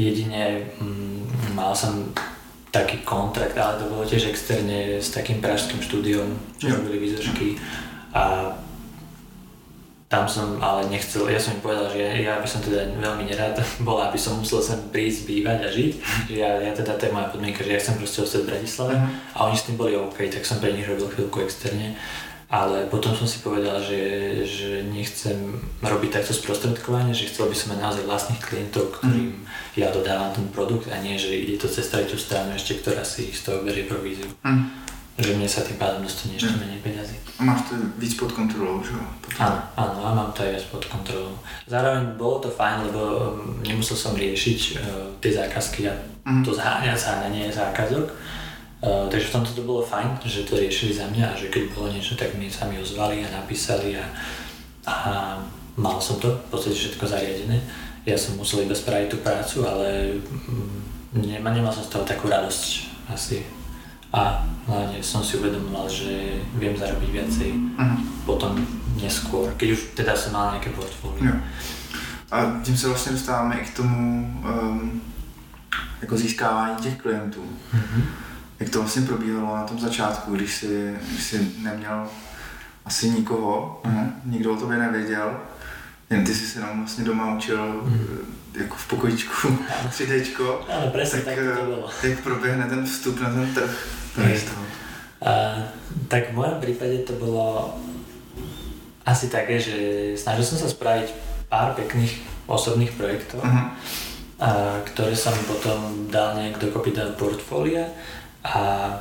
Jedine 0.00 0.72
mm, 0.80 1.54
mal 1.54 1.76
som 1.76 2.08
taký 2.72 3.04
kontrakt, 3.04 3.58
ale 3.58 3.82
to 3.82 3.90
bolo 3.90 4.06
tiež 4.06 4.30
externe 4.30 4.96
s 4.96 5.12
takým 5.12 5.42
pražským 5.44 5.82
štúdiom, 5.82 6.28
čo 6.56 6.72
robili 6.72 7.04
výzožky 7.04 7.58
a, 8.14 8.54
tam 10.10 10.26
som 10.26 10.58
ale 10.58 10.90
nechcel, 10.90 11.22
ja 11.30 11.38
som 11.38 11.54
im 11.54 11.62
povedal, 11.62 11.86
že 11.86 12.02
ja, 12.02 12.10
ja 12.18 12.34
by 12.42 12.48
som 12.50 12.58
teda 12.58 12.98
veľmi 12.98 13.30
nerád 13.30 13.54
bol, 13.86 14.02
aby 14.02 14.18
som 14.18 14.42
musel 14.42 14.58
sem 14.58 14.82
prísť, 14.90 15.30
bývať 15.30 15.58
a 15.62 15.68
žiť. 15.70 15.92
Že 16.26 16.34
ja, 16.34 16.50
ja 16.58 16.72
teda, 16.74 16.98
to 16.98 17.06
je 17.06 17.14
moja 17.14 17.30
podmienka, 17.30 17.62
že 17.62 17.78
ja 17.78 17.78
chcem 17.78 17.94
proste 17.94 18.26
ostať 18.26 18.42
v 18.42 18.50
Bratislave 18.50 18.94
uh-huh. 18.98 19.38
a 19.38 19.46
oni 19.46 19.54
s 19.54 19.66
tým 19.70 19.78
boli 19.78 19.94
OK, 19.94 20.18
tak 20.26 20.42
som 20.42 20.58
pre 20.58 20.74
nich 20.74 20.90
robil 20.90 21.06
chvíľku 21.06 21.46
externe. 21.46 21.94
Ale 22.50 22.90
potom 22.90 23.14
som 23.14 23.30
si 23.30 23.38
povedal, 23.46 23.78
že, 23.78 24.02
že 24.42 24.82
nechcem 24.90 25.38
robiť 25.86 26.18
takto 26.18 26.34
sprostredkovanie, 26.34 27.14
že 27.14 27.30
chcel 27.30 27.46
by 27.46 27.54
som 27.54 27.70
mať 27.70 27.78
naozaj 27.78 28.04
vlastných 28.10 28.42
klientov, 28.42 28.90
ktorým 28.98 29.30
uh-huh. 29.38 29.78
ja 29.78 29.94
dodávam 29.94 30.34
ten 30.34 30.50
produkt 30.50 30.90
a 30.90 30.98
nie, 30.98 31.14
že 31.14 31.30
ide 31.30 31.54
to 31.54 31.70
cez 31.70 31.86
tú 31.86 32.18
stranu 32.18 32.50
ešte, 32.58 32.82
ktorá 32.82 33.06
si 33.06 33.30
z 33.30 33.46
toho 33.46 33.62
berie 33.62 33.86
províziu. 33.86 34.26
Uh-huh 34.42 34.89
že 35.20 35.36
mne 35.36 35.48
sa 35.48 35.60
tým 35.60 35.76
pádom 35.76 36.00
dostane 36.00 36.40
ešte 36.40 36.56
mm. 36.56 36.60
menej 36.64 36.80
peniazy. 36.80 37.16
A 37.36 37.44
máš 37.44 37.68
to 37.68 37.76
víc 38.00 38.16
pod 38.16 38.32
kontrolou, 38.32 38.80
že 38.80 38.96
Áno, 39.40 39.56
áno, 39.76 39.96
a 40.04 40.10
mám 40.12 40.30
to 40.36 40.44
aj 40.44 40.56
viac 40.56 40.66
pod 40.68 40.84
kontrolou. 40.88 41.32
Zároveň 41.64 42.16
bolo 42.16 42.44
to 42.44 42.48
fajn, 42.52 42.90
lebo 42.90 43.00
um, 43.00 43.56
nemusel 43.64 43.96
som 43.96 44.12
riešiť 44.12 44.60
uh, 44.76 44.80
tie 45.20 45.32
zákazky 45.32 45.88
a 45.88 45.94
mm. 46.24 46.42
to 46.44 46.52
zháňať, 46.52 46.96
zháňanie 46.96 47.48
zákazok. 47.52 48.08
Uh, 48.80 49.04
takže 49.12 49.28
v 49.28 49.34
tomto 49.36 49.52
to 49.52 49.62
bolo 49.64 49.84
fajn, 49.84 50.20
že 50.24 50.48
to 50.48 50.56
riešili 50.56 50.96
za 50.96 51.04
mňa 51.08 51.24
a 51.32 51.38
že 51.38 51.52
keď 51.52 51.72
bolo 51.76 51.92
niečo, 51.92 52.16
tak 52.16 52.32
mi 52.36 52.48
sami 52.48 52.80
ozvali 52.80 53.20
a 53.24 53.28
napísali 53.28 53.96
a, 53.96 54.04
a 54.88 54.94
mal 55.76 56.00
som 56.00 56.16
to 56.16 56.32
v 56.32 56.48
podstate 56.48 56.76
všetko 56.76 57.04
zariadené. 57.04 57.60
Ja 58.08 58.16
som 58.16 58.40
musel 58.40 58.64
iba 58.64 58.72
spraviť 58.72 59.08
tú 59.12 59.20
prácu, 59.20 59.68
ale 59.68 60.16
mm, 61.12 61.20
nemal 61.20 61.68
som 61.68 61.84
z 61.84 61.92
toho 61.92 62.04
takú 62.08 62.32
radosť 62.32 62.64
asi 63.12 63.59
a 64.12 64.46
hlavne 64.66 64.98
som 65.02 65.22
si 65.22 65.38
uvedomoval, 65.38 65.86
že 65.86 66.42
viem 66.58 66.74
zarobiť 66.74 67.10
viacej 67.10 67.50
uh-huh. 67.78 67.98
potom 68.26 68.58
neskôr, 68.98 69.54
keď 69.54 69.68
už 69.78 69.80
teda 69.94 70.18
som 70.18 70.34
mal 70.34 70.50
nejaké 70.54 70.74
portfólio. 70.74 71.32
A 72.30 72.60
tím 72.62 72.76
se 72.76 72.88
vlastně 72.88 73.12
dostáváme 73.12 73.58
i 73.58 73.64
k 73.64 73.76
tomu 73.76 73.96
um, 74.44 75.02
jako 76.00 76.16
získávání 76.16 76.76
těch 76.76 76.96
klientů. 76.96 77.44
Uh-huh. 77.74 78.02
Jak 78.60 78.70
to 78.70 78.78
vlastně 78.78 79.02
probíhalo 79.02 79.56
na 79.56 79.64
tom 79.64 79.78
začátku, 79.78 80.34
když 80.34 80.54
jsi, 80.54 80.96
když 81.08 81.22
jsi 81.22 81.52
neměl 81.58 82.06
asi 82.84 83.10
nikoho, 83.10 83.80
uh-huh. 83.84 84.10
nikdo 84.24 84.52
o 84.52 84.56
tobě 84.56 84.78
nevěděl, 84.78 85.40
jen 86.10 86.24
ty 86.24 86.34
jsi 86.34 86.46
se 86.46 86.60
nám 86.60 86.78
vlastně 86.78 87.04
doma 87.04 87.34
učil 87.34 87.82
uh-huh 87.86 88.40
jako 88.54 88.74
v 88.74 88.86
pokojičku 88.88 89.58
3D. 89.90 90.34
Áno, 90.68 90.90
presne 90.90 91.22
tak, 91.22 91.38
tak 91.38 91.58
to 91.58 91.64
bolo. 91.64 91.90
Jak 92.02 92.18
proběhne 92.20 92.66
ten 92.66 92.86
vstup 92.86 93.20
na 93.20 93.30
ten 93.30 93.54
trh? 93.54 93.99
A, 95.20 95.68
tak 96.08 96.32
v 96.32 96.36
mojom 96.40 96.58
prípade 96.58 97.04
to 97.04 97.12
bolo 97.20 97.76
asi 99.04 99.28
také, 99.28 99.60
že 99.60 99.76
snažil 100.16 100.44
som 100.44 100.58
sa 100.60 100.68
spraviť 100.70 101.08
pár 101.50 101.74
pekných 101.76 102.24
osobných 102.46 102.94
projektov, 102.96 103.42
uh-huh. 103.42 103.68
a, 104.40 104.80
ktoré 104.86 105.12
sa 105.12 105.34
mi 105.34 105.42
potom 105.44 106.08
dal 106.08 106.38
nejak 106.38 106.62
dokopy 106.62 106.94
do 106.96 107.04
portfólia 107.14 107.90
a 108.40 108.96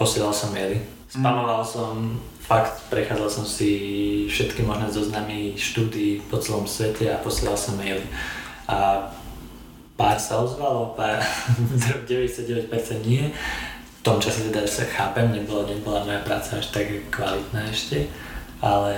posielal 0.00 0.32
som 0.32 0.50
maily. 0.56 0.80
Mhm. 0.80 1.20
Spamoval 1.20 1.62
som, 1.66 2.16
fakt 2.40 2.80
prechádzal 2.88 3.28
som 3.28 3.44
si 3.44 3.70
všetky 4.26 4.64
možné 4.64 4.88
zoznamy 4.88 5.54
štúdií 5.54 6.24
po 6.26 6.40
celom 6.40 6.64
svete 6.64 7.12
a 7.12 7.20
posielal 7.20 7.58
som 7.58 7.76
maily. 7.76 8.02
A 8.70 9.10
pár 10.00 10.16
sa 10.16 10.40
ozvalo, 10.40 10.96
pár 10.96 11.20
99% 12.08 12.72
nie. 13.04 13.28
V 14.00 14.08
tom 14.08 14.16
čase 14.16 14.48
teda 14.48 14.64
sa 14.64 14.88
chápem, 14.88 15.28
nebola, 15.28 15.68
nebola 15.68 16.08
moja 16.08 16.24
práca 16.24 16.56
až 16.56 16.72
tak 16.72 16.88
kvalitná 17.12 17.68
ešte, 17.68 18.08
ale 18.64 18.96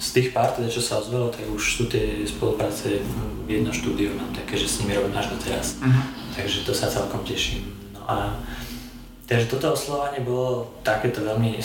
z 0.00 0.08
tých 0.16 0.28
pár, 0.32 0.56
teda, 0.56 0.68
čo 0.68 0.80
sa 0.80 1.00
ozvalo, 1.00 1.28
tak 1.28 1.44
už 1.44 1.60
sú 1.60 1.84
tie 1.92 2.24
spolupráce, 2.24 3.04
jedno 3.44 3.68
štúdio 3.68 4.16
mám 4.16 4.32
také, 4.32 4.56
že 4.56 4.64
s 4.64 4.80
nimi 4.80 4.96
robím 4.96 5.12
až 5.16 5.28
doteraz. 5.36 5.76
Uh-huh. 5.76 6.04
Takže 6.32 6.64
to 6.64 6.72
sa 6.72 6.88
celkom 6.88 7.20
teším. 7.20 7.68
No 7.92 8.00
a 8.08 8.40
takže 9.28 9.52
toto 9.52 9.76
oslovanie 9.76 10.24
bolo 10.24 10.72
takéto 10.80 11.20
veľmi 11.20 11.60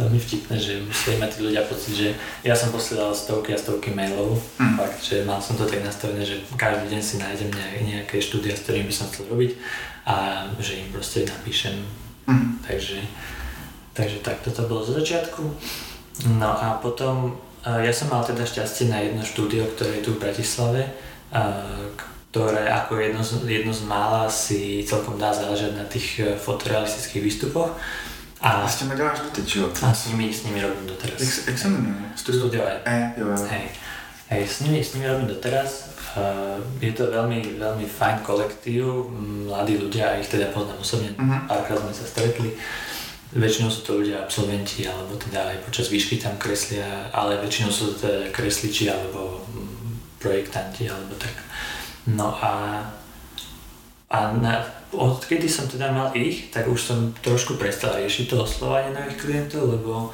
veľmi 0.00 0.16
vtipné, 0.16 0.56
že 0.56 0.80
museli 0.80 1.20
mať 1.20 1.30
tí 1.36 1.40
ľudia 1.44 1.62
pocit, 1.68 1.92
že 1.92 2.08
ja 2.40 2.56
som 2.56 2.72
posielal 2.72 3.12
stovky 3.12 3.52
a 3.52 3.60
stovky 3.60 3.92
mailov, 3.92 4.40
mm. 4.56 4.80
fakt, 4.80 5.00
že 5.04 5.22
mal 5.28 5.44
som 5.44 5.60
to 5.60 5.68
tak 5.68 5.84
nastavené, 5.84 6.24
že 6.24 6.40
každý 6.56 6.96
deň 6.96 7.02
si 7.04 7.20
nájdem 7.20 7.50
nejaké 7.84 8.16
štúdia, 8.18 8.56
s 8.56 8.64
ktorými 8.64 8.88
by 8.88 8.94
som 8.96 9.06
chcel 9.12 9.28
robiť 9.28 9.52
a 10.08 10.48
že 10.56 10.80
im 10.80 10.88
proste 10.88 11.28
napíšem. 11.28 11.84
Mm. 12.24 12.64
Takže, 12.64 12.98
takže 13.92 14.24
tak 14.24 14.40
toto 14.40 14.64
bolo 14.64 14.80
zo 14.80 14.96
začiatku. 14.96 15.42
No 16.40 16.48
a 16.48 16.80
potom 16.80 17.36
ja 17.64 17.92
som 17.92 18.08
mal 18.08 18.24
teda 18.24 18.48
šťastie 18.48 18.88
na 18.88 19.04
jedno 19.04 19.20
štúdio, 19.20 19.68
ktoré 19.76 20.00
je 20.00 20.04
tu 20.08 20.10
v 20.16 20.22
Bratislave, 20.24 20.88
ktoré 22.30 22.70
ako 22.70 23.02
jedno 23.02 23.22
z, 23.26 23.42
jedno 23.42 23.74
z 23.74 23.82
mála 23.90 24.30
si 24.30 24.86
celkom 24.86 25.18
dá 25.18 25.34
záležať 25.34 25.74
na 25.74 25.82
tých 25.82 26.22
e, 26.22 26.38
fotorealistických 26.38 27.26
výstupoch 27.26 27.74
a, 28.40 28.50
a 28.50 28.68
s 28.68 28.76
těmi 28.76 28.96
děláš 28.96 29.18
doteď, 29.20 29.56
jo? 29.56 29.70
A 29.82 29.94
s 29.94 30.06
nimi, 30.06 30.34
s 30.34 30.44
nimi 30.44 30.62
robím 30.62 30.86
doteraz. 30.86 31.20
Jak, 31.20 31.46
jak 31.46 31.58
se 31.58 31.68
jmenuje? 31.68 31.94
Studio, 32.16 32.40
Studio 32.40 32.64
E. 32.64 32.80
E, 32.84 33.14
jo, 33.16 33.26
jo. 33.28 33.46
Hej. 33.50 33.62
Hej, 34.28 34.48
s 34.48 34.60
nimi, 34.60 34.84
s 34.84 34.94
nimi 34.94 35.06
robím 35.06 35.26
doteraz. 35.26 35.90
Uh, 36.10 36.58
je 36.82 36.90
to 36.90 37.06
veľmi, 37.06 37.54
veľmi 37.54 37.86
fajn 37.86 38.26
kolektív, 38.26 39.06
mladí 39.46 39.78
ľudia, 39.78 40.18
ich 40.18 40.26
teda 40.26 40.50
poznám 40.50 40.82
osobne, 40.82 41.14
uh-huh. 41.14 41.46
párkrát 41.46 41.78
sme 41.78 41.94
sa 41.94 42.02
stretli. 42.02 42.50
Väčšinou 43.30 43.70
sú 43.70 43.86
to 43.86 44.02
ľudia 44.02 44.26
absolventi, 44.26 44.90
alebo 44.90 45.14
teda 45.14 45.54
aj 45.54 45.70
počas 45.70 45.86
výšky 45.86 46.18
tam 46.18 46.34
kreslia, 46.34 47.14
ale 47.14 47.38
väčšinou 47.38 47.70
sú 47.70 47.94
to 47.94 48.10
teda 48.10 48.26
kresliči 48.34 48.90
alebo 48.90 49.46
projektanti, 50.18 50.90
alebo 50.90 51.14
tak. 51.14 51.30
No 52.10 52.34
a, 52.42 52.82
a 54.10 54.18
na, 54.34 54.66
odkedy 54.92 55.46
som 55.46 55.70
teda 55.70 55.94
mal 55.94 56.10
ich, 56.14 56.50
tak 56.50 56.66
už 56.66 56.80
som 56.80 56.98
trošku 57.22 57.54
prestal 57.56 57.98
riešiť 57.98 58.30
to 58.30 58.42
oslovanie 58.42 58.90
nových 58.90 59.18
klientov, 59.22 59.70
lebo 59.70 60.10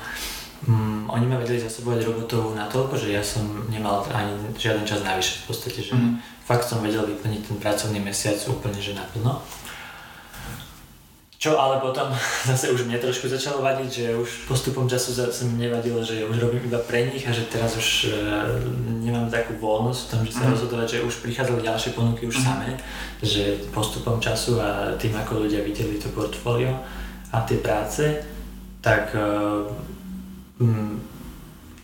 mm, 0.68 1.08
oni 1.08 1.26
ma 1.28 1.40
vedeli 1.40 1.60
zasobovať 1.60 2.04
robotov 2.04 2.52
natoľko, 2.52 2.94
že 3.00 3.16
ja 3.16 3.22
som 3.24 3.44
nemal 3.72 4.04
ani 4.12 4.36
žiaden 4.56 4.84
čas 4.84 5.00
navyše 5.00 5.44
v 5.44 5.44
podstate, 5.48 5.80
že 5.80 5.92
mm. 5.96 6.44
fakt 6.44 6.68
som 6.68 6.84
vedel 6.84 7.04
vyplniť 7.08 7.42
ten 7.48 7.56
pracovný 7.56 8.00
mesiac 8.00 8.36
úplne 8.48 8.78
že 8.80 8.92
naplno. 8.92 9.40
Čo 11.36 11.60
ale 11.60 11.84
potom 11.84 12.08
zase 12.50 12.72
už 12.72 12.88
mne 12.88 12.96
trošku 12.96 13.28
začalo 13.28 13.60
vadiť, 13.60 13.90
že 13.92 14.06
už 14.16 14.48
postupom 14.48 14.88
času 14.88 15.12
sa 15.12 15.28
mi 15.44 15.68
nevadilo, 15.68 16.00
že 16.00 16.24
už 16.24 16.36
robím 16.40 16.64
iba 16.64 16.80
pre 16.80 17.12
nich 17.12 17.28
a 17.28 17.32
že 17.32 17.44
teraz 17.52 17.76
už 17.76 17.88
uh, 18.08 18.56
nemám 19.04 19.28
takú 19.28 19.52
voľnosť 19.60 20.00
v 20.00 20.10
tom, 20.10 20.20
že 20.24 20.32
sa 20.32 20.44
mm. 20.48 20.52
rozhodovať, 20.56 20.86
že 20.88 21.04
už 21.04 21.14
prichádzali 21.20 21.60
ďalšie 21.60 21.90
ponuky 21.92 22.24
už 22.24 22.40
mm. 22.40 22.44
samé, 22.44 22.70
že 23.20 23.60
postupom 23.68 24.16
času 24.16 24.56
a 24.60 24.96
tým 24.96 25.12
ako 25.12 25.44
ľudia 25.44 25.60
videli 25.60 26.00
to 26.00 26.08
portfólio 26.16 26.72
a 27.32 27.44
tie 27.44 27.60
práce, 27.60 28.00
tak 28.80 29.12
uh, 29.12 29.68
um, 30.56 30.96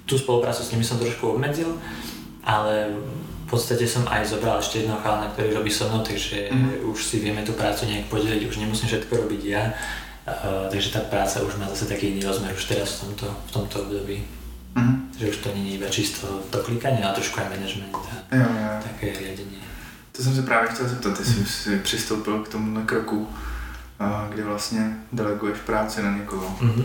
tú 0.09 0.17
spoluprácu 0.17 0.65
s 0.65 0.73
nimi 0.73 0.85
som 0.85 0.97
trošku 0.97 1.37
obmedzil, 1.37 1.77
ale 2.41 2.89
podstate 3.53 3.85
som 3.85 4.09
aj 4.09 4.33
zobral 4.33 4.57
ešte 4.57 4.81
jedného 4.81 4.97
chalana, 5.05 5.29
ktorý 5.37 5.61
robí 5.61 5.69
so 5.69 5.85
mnou, 5.93 6.01
takže 6.01 6.49
mm-hmm. 6.49 6.89
už 6.89 6.99
si 7.05 7.21
vieme 7.21 7.45
tú 7.45 7.53
prácu 7.53 7.85
nejak 7.85 8.09
podeliť, 8.09 8.49
už 8.49 8.57
nemusím 8.57 8.89
všetko 8.89 9.13
robiť 9.13 9.43
ja. 9.45 9.77
Uh, 10.25 10.71
takže 10.71 10.97
tá 10.97 11.01
práca 11.05 11.45
už 11.45 11.61
má 11.61 11.69
zase 11.69 11.85
taký 11.85 12.17
iný 12.17 12.25
rozmer 12.25 12.55
už 12.55 12.65
teraz 12.65 12.97
v 12.97 13.01
tomto, 13.05 13.27
v 13.29 13.51
tomto 13.53 13.77
období. 13.85 14.25
Mm-hmm. 14.73 14.97
Že 15.21 15.25
už 15.29 15.37
to 15.37 15.49
nie 15.53 15.65
je 15.69 15.75
iba 15.77 15.89
čisto 15.93 16.25
to 16.49 16.65
klikanie, 16.65 17.05
ale 17.05 17.13
trošku 17.13 17.37
aj 17.45 17.53
management 17.53 17.93
a 17.93 18.37
jo, 18.37 18.49
jo. 18.49 18.73
také 18.81 19.07
riadenie. 19.13 19.61
To 20.13 20.23
jsem 20.23 20.35
se 20.37 20.43
právě 20.43 20.71
chtěl 20.71 20.89
zeptat, 20.89 21.19
ty 21.19 21.25
jsi 21.25 21.47
si 21.47 21.79
přistoupil 21.79 22.39
k 22.45 22.49
tomu 22.49 22.87
kroku, 22.87 23.29
kde 24.29 24.45
vlastně 24.45 24.97
deleguješ 25.13 25.59
práci 25.59 26.03
na 26.03 26.17
někoho. 26.17 26.57
Mm-hmm. 26.61 26.85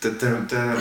To, 0.00 0.10
to, 0.10 0.26
to 0.48 0.54
je 0.54 0.76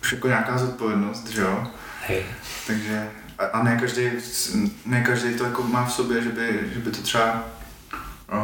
už 0.00 0.12
jako 0.12 0.28
nějaká 0.28 0.58
zodpovědnost, 0.58 1.28
že 1.30 1.40
jo? 1.40 1.66
Hej. 2.06 2.22
Takže 2.66 3.10
a 3.52 3.62
ne 3.62 3.76
každý, 3.80 4.10
ne 4.86 5.02
každý 5.02 5.34
to 5.34 5.44
jako 5.44 5.62
má 5.62 5.84
v 5.84 5.92
sobě, 5.92 6.22
že 6.22 6.28
by, 6.28 6.70
že 6.74 6.80
by 6.80 6.90
to 6.90 7.02
třeba, 7.02 7.44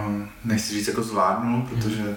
um, 0.06 0.28
nechci 0.44 0.74
říct 0.74 0.88
jako 0.88 1.02
zvládnul, 1.02 1.62
protože 1.62 2.16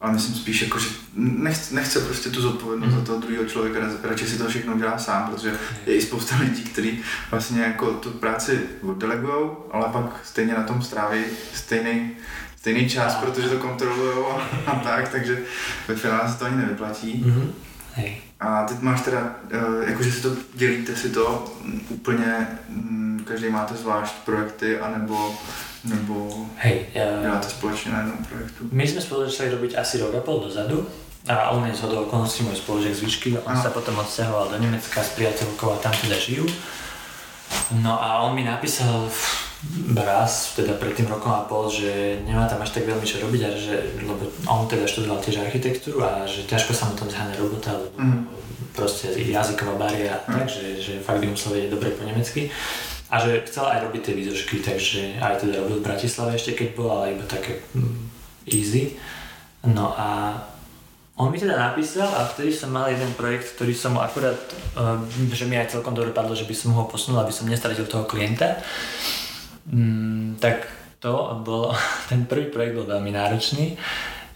ale 0.00 0.12
myslím 0.12 0.34
spíš 0.34 0.62
jako, 0.62 0.78
že 0.78 0.88
nechce, 1.14 1.74
nechce 1.74 2.00
prostě 2.00 2.30
tu 2.30 2.42
zodpovědnost 2.42 2.92
mm. 2.92 2.98
za 2.98 3.04
toho 3.04 3.20
druhého 3.20 3.44
člověka, 3.44 3.80
radši 4.02 4.26
si 4.26 4.38
to 4.38 4.48
všechno 4.48 4.78
dělá 4.78 4.98
sám, 4.98 5.30
protože 5.30 5.58
je 5.86 5.94
i 5.94 6.02
spousta 6.02 6.36
lidí, 6.36 6.62
kteří 6.62 6.98
vlastně 7.30 7.62
jako 7.62 7.92
tu 7.92 8.10
práci 8.10 8.60
delegují, 8.98 9.50
ale 9.70 9.88
pak 9.92 10.20
stejně 10.24 10.54
na 10.54 10.62
tom 10.62 10.82
stráví 10.82 11.24
stejný, 11.54 12.10
stejný 12.56 12.88
čas, 12.88 13.14
protože 13.14 13.48
to 13.48 13.58
kontrolují 13.58 14.26
a, 14.66 14.70
a 14.70 14.78
tak, 14.78 15.08
takže 15.08 15.42
ve 15.88 15.94
finále 15.94 16.32
se 16.32 16.38
to 16.38 16.44
ani 16.44 16.56
nevyplatí. 16.56 17.24
Mm-hmm. 17.26 17.50
Hej. 17.94 18.27
A 18.40 18.64
teď 18.64 18.80
máš 18.80 19.00
teda, 19.00 19.34
eh, 19.50 19.90
jakože 19.90 20.12
si 20.12 20.20
to 20.20 20.36
dělíte 20.54 20.96
si 20.96 21.10
to 21.10 21.54
úplně, 21.88 22.48
mm, 22.68 23.24
každý 23.28 23.48
máte 23.50 23.74
zvlášť 23.74 24.14
projekty, 24.24 24.80
anebo 24.80 25.34
nebo 25.84 26.46
Hej, 26.56 26.86
ja, 26.94 27.22
děláte 27.22 27.48
společně 27.48 27.92
na 27.92 27.98
jednom 27.98 28.24
projektu? 28.24 28.68
My 28.72 28.88
sme 28.88 29.00
spolu 29.00 29.30
začali 29.30 29.50
robiť 29.50 29.78
asi 29.78 29.98
rok 29.98 30.14
a 30.14 30.20
pol 30.20 30.40
dozadu. 30.40 30.86
a 31.28 31.50
on 31.50 31.66
je 31.66 31.76
zhodol 31.76 32.08
okolností 32.08 32.40
môj 32.40 32.56
spolužiak 32.56 32.94
z 32.96 33.04
výšky, 33.04 33.28
on 33.44 33.56
sa 33.56 33.68
potom 33.68 34.00
odsťahoval 34.00 34.48
do 34.48 34.58
Nemecka 34.64 35.04
s 35.04 35.12
priateľkou 35.12 35.76
a 35.76 35.82
tam 35.82 35.92
teda 35.92 36.16
žijú. 36.16 36.48
No 37.84 38.00
a 38.00 38.24
on 38.24 38.32
mi 38.32 38.48
napísal 38.48 39.12
raz, 39.96 40.54
teda 40.54 40.78
pred 40.78 40.94
tým 40.94 41.10
rokom 41.10 41.34
a 41.34 41.42
pol, 41.42 41.66
že 41.66 42.22
nemá 42.22 42.46
tam 42.46 42.62
až 42.62 42.78
tak 42.78 42.86
veľmi 42.86 43.02
čo 43.02 43.18
robiť 43.18 43.42
a 43.42 43.50
že, 43.50 43.74
lebo 43.98 44.22
on 44.46 44.64
teda 44.64 44.86
študoval 44.86 45.18
tiež 45.18 45.42
architektúru 45.42 45.98
a 46.00 46.22
že 46.24 46.46
ťažko 46.46 46.72
sa 46.72 46.86
mu 46.86 46.94
tam 46.94 47.10
zháňa 47.10 47.34
robota, 47.36 47.74
lebo 47.74 47.98
Mhm. 47.98 48.18
proste 48.70 49.10
jazyková 49.18 49.74
bariéra, 49.74 50.22
Mhm. 50.22 50.34
takže 50.38 50.62
že 50.78 50.92
fakt 51.02 51.18
by 51.18 51.26
musel 51.26 51.52
vedieť 51.52 51.74
dobre 51.74 51.90
po 51.90 52.06
nemecky. 52.06 52.46
A 53.08 53.16
že 53.18 53.40
chcel 53.48 53.64
aj 53.64 53.88
robiť 53.88 54.02
tie 54.04 54.14
výzošky, 54.14 54.56
takže 54.60 55.00
aj 55.18 55.40
teda 55.40 55.64
robil 55.64 55.80
v 55.80 55.86
Bratislave 55.88 56.36
ešte 56.36 56.52
keď 56.52 56.68
bol, 56.76 56.92
ale 56.92 57.16
iba 57.16 57.24
také 57.24 57.64
mm, 57.72 57.98
easy. 58.46 58.94
No 59.64 59.96
a 59.96 60.36
on 61.16 61.32
mi 61.32 61.40
teda 61.40 61.56
napísal 61.56 62.06
a 62.06 62.22
vtedy 62.22 62.52
som 62.52 62.70
mal 62.70 62.86
jeden 62.86 63.10
projekt, 63.16 63.56
ktorý 63.56 63.74
som 63.74 63.98
akurát, 63.98 64.38
uh, 64.76 65.00
že 65.32 65.48
mi 65.48 65.58
aj 65.58 65.74
celkom 65.74 65.90
dobre 65.90 66.12
padlo, 66.12 66.30
že 66.30 66.46
by 66.46 66.54
som 66.54 66.70
ho 66.76 66.84
posunul, 66.84 67.18
aby 67.18 67.34
som 67.34 67.48
nestratil 67.48 67.88
toho 67.88 68.04
klienta. 68.04 68.60
Mm, 69.68 70.36
tak 70.40 70.64
to 70.98 71.12
bol, 71.44 71.70
ten 72.10 72.24
prvý 72.24 72.48
projekt 72.48 72.74
bol 72.74 72.86
veľmi 72.86 73.12
náročný. 73.12 73.76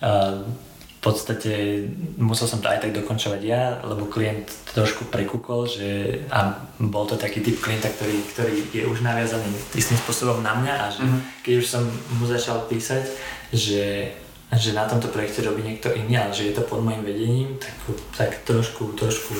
V 0.03 1.11
podstate 1.11 1.83
musel 2.15 2.47
som 2.47 2.63
to 2.63 2.71
aj 2.71 2.79
tak 2.79 2.95
dokončovať 2.95 3.41
ja, 3.43 3.83
lebo 3.83 4.07
klient 4.07 4.47
trošku 4.71 5.11
prekúkol, 5.11 5.67
že 5.67 6.23
a 6.31 6.55
bol 6.79 7.11
to 7.11 7.19
taký 7.19 7.43
typ 7.43 7.59
klienta, 7.59 7.91
ktorý, 7.91 8.23
ktorý 8.31 8.55
je 8.71 8.83
už 8.87 9.03
naviazaný 9.03 9.51
istým 9.75 9.99
spôsobom 9.99 10.47
na 10.47 10.55
mňa 10.55 10.75
a 10.79 10.87
že 10.95 11.03
Mhm. 11.03 11.19
keď 11.43 11.53
už 11.59 11.67
som 11.67 11.83
mu 12.19 12.25
začal 12.31 12.71
písať, 12.71 13.03
že, 13.51 14.15
že 14.55 14.71
na 14.79 14.87
tomto 14.87 15.11
projekte 15.11 15.43
robí 15.43 15.67
niekto 15.67 15.91
iný, 15.91 16.23
ale 16.23 16.31
že 16.31 16.51
je 16.51 16.55
to 16.55 16.63
pod 16.63 16.79
môjim 16.79 17.03
vedením, 17.03 17.59
tak, 17.59 17.75
tak 18.15 18.31
trošku, 18.47 18.95
trošku 18.95 19.35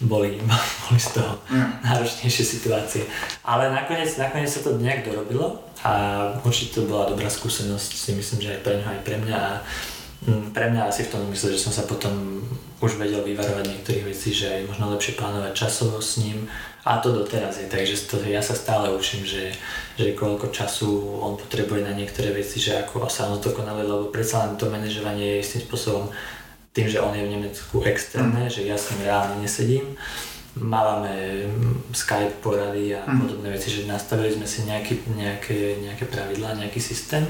boli, 0.00 0.38
boli 0.86 1.00
z 1.00 1.10
toho 1.18 1.38
Mhm. 1.50 1.82
náročnejšie 1.82 2.44
situácie. 2.44 3.02
Ale 3.42 3.70
nakoniec, 3.70 4.14
nakoniec 4.14 4.50
sa 4.50 4.62
to 4.62 4.78
nejak 4.78 5.02
dorobilo 5.02 5.58
a 5.82 5.92
určite 6.42 6.78
to 6.78 6.90
bola 6.90 7.08
dobrá 7.08 7.26
skúsenosť, 7.26 7.90
si 7.94 8.10
myslím, 8.14 8.38
že 8.42 8.52
aj 8.54 8.60
pre 8.62 8.74
ňa, 8.78 8.86
aj 8.86 9.00
pre 9.02 9.16
mňa. 9.18 9.38
A 9.38 9.52
mm, 10.26 10.44
pre 10.50 10.66
mňa 10.70 10.82
asi 10.86 11.06
v 11.06 11.12
tom 11.14 11.22
mysle, 11.30 11.54
že 11.54 11.62
som 11.62 11.72
sa 11.72 11.82
potom 11.82 12.42
už 12.78 12.94
vedel 12.94 13.26
vyvarovať 13.26 13.64
niektorých 13.66 14.04
vecí, 14.06 14.30
že 14.30 14.46
aj 14.54 14.70
možno 14.70 14.94
lepšie 14.94 15.18
plánovať 15.18 15.52
časovo 15.54 15.98
s 15.98 16.22
ním. 16.22 16.46
A 16.86 17.02
to 17.02 17.12
doteraz 17.12 17.58
je, 17.58 17.66
takže 17.68 18.08
to, 18.08 18.16
ja 18.24 18.40
sa 18.40 18.54
stále 18.54 18.88
učím, 18.88 19.20
že, 19.26 19.52
že 19.98 20.14
koľko 20.16 20.48
času 20.48 20.88
on 21.20 21.36
potrebuje 21.36 21.84
na 21.84 21.92
niektoré 21.92 22.32
veci, 22.32 22.62
že 22.62 22.80
ako 22.80 23.10
sa 23.10 23.28
on 23.28 23.36
zdokonaluje, 23.42 23.84
lebo 23.84 24.04
predsa 24.08 24.46
len 24.46 24.56
to 24.56 24.70
manažovanie 24.70 25.36
je 25.36 25.42
istým 25.42 25.62
spôsobom 25.68 26.08
tým, 26.78 26.86
že 26.86 27.02
on 27.02 27.10
je 27.10 27.26
v 27.26 27.34
Nemecku 27.34 27.82
externé, 27.82 28.46
že 28.46 28.62
ja 28.62 28.78
s 28.78 28.94
ním 28.94 29.10
reálne 29.10 29.42
nesedím. 29.42 29.98
Mávame 30.54 31.10
mm, 31.46 31.90
Skype 31.90 32.38
porady 32.38 32.94
a 32.94 33.02
Mhm. 33.02 33.18
podobné 33.18 33.48
veci, 33.50 33.70
že 33.70 33.90
nastavili 33.90 34.30
sme 34.30 34.46
si 34.46 34.62
nejaký, 34.62 34.94
nejaké, 35.10 35.82
nejaké 35.82 36.06
pravidlá, 36.06 36.54
nejaký 36.54 36.78
systém, 36.78 37.26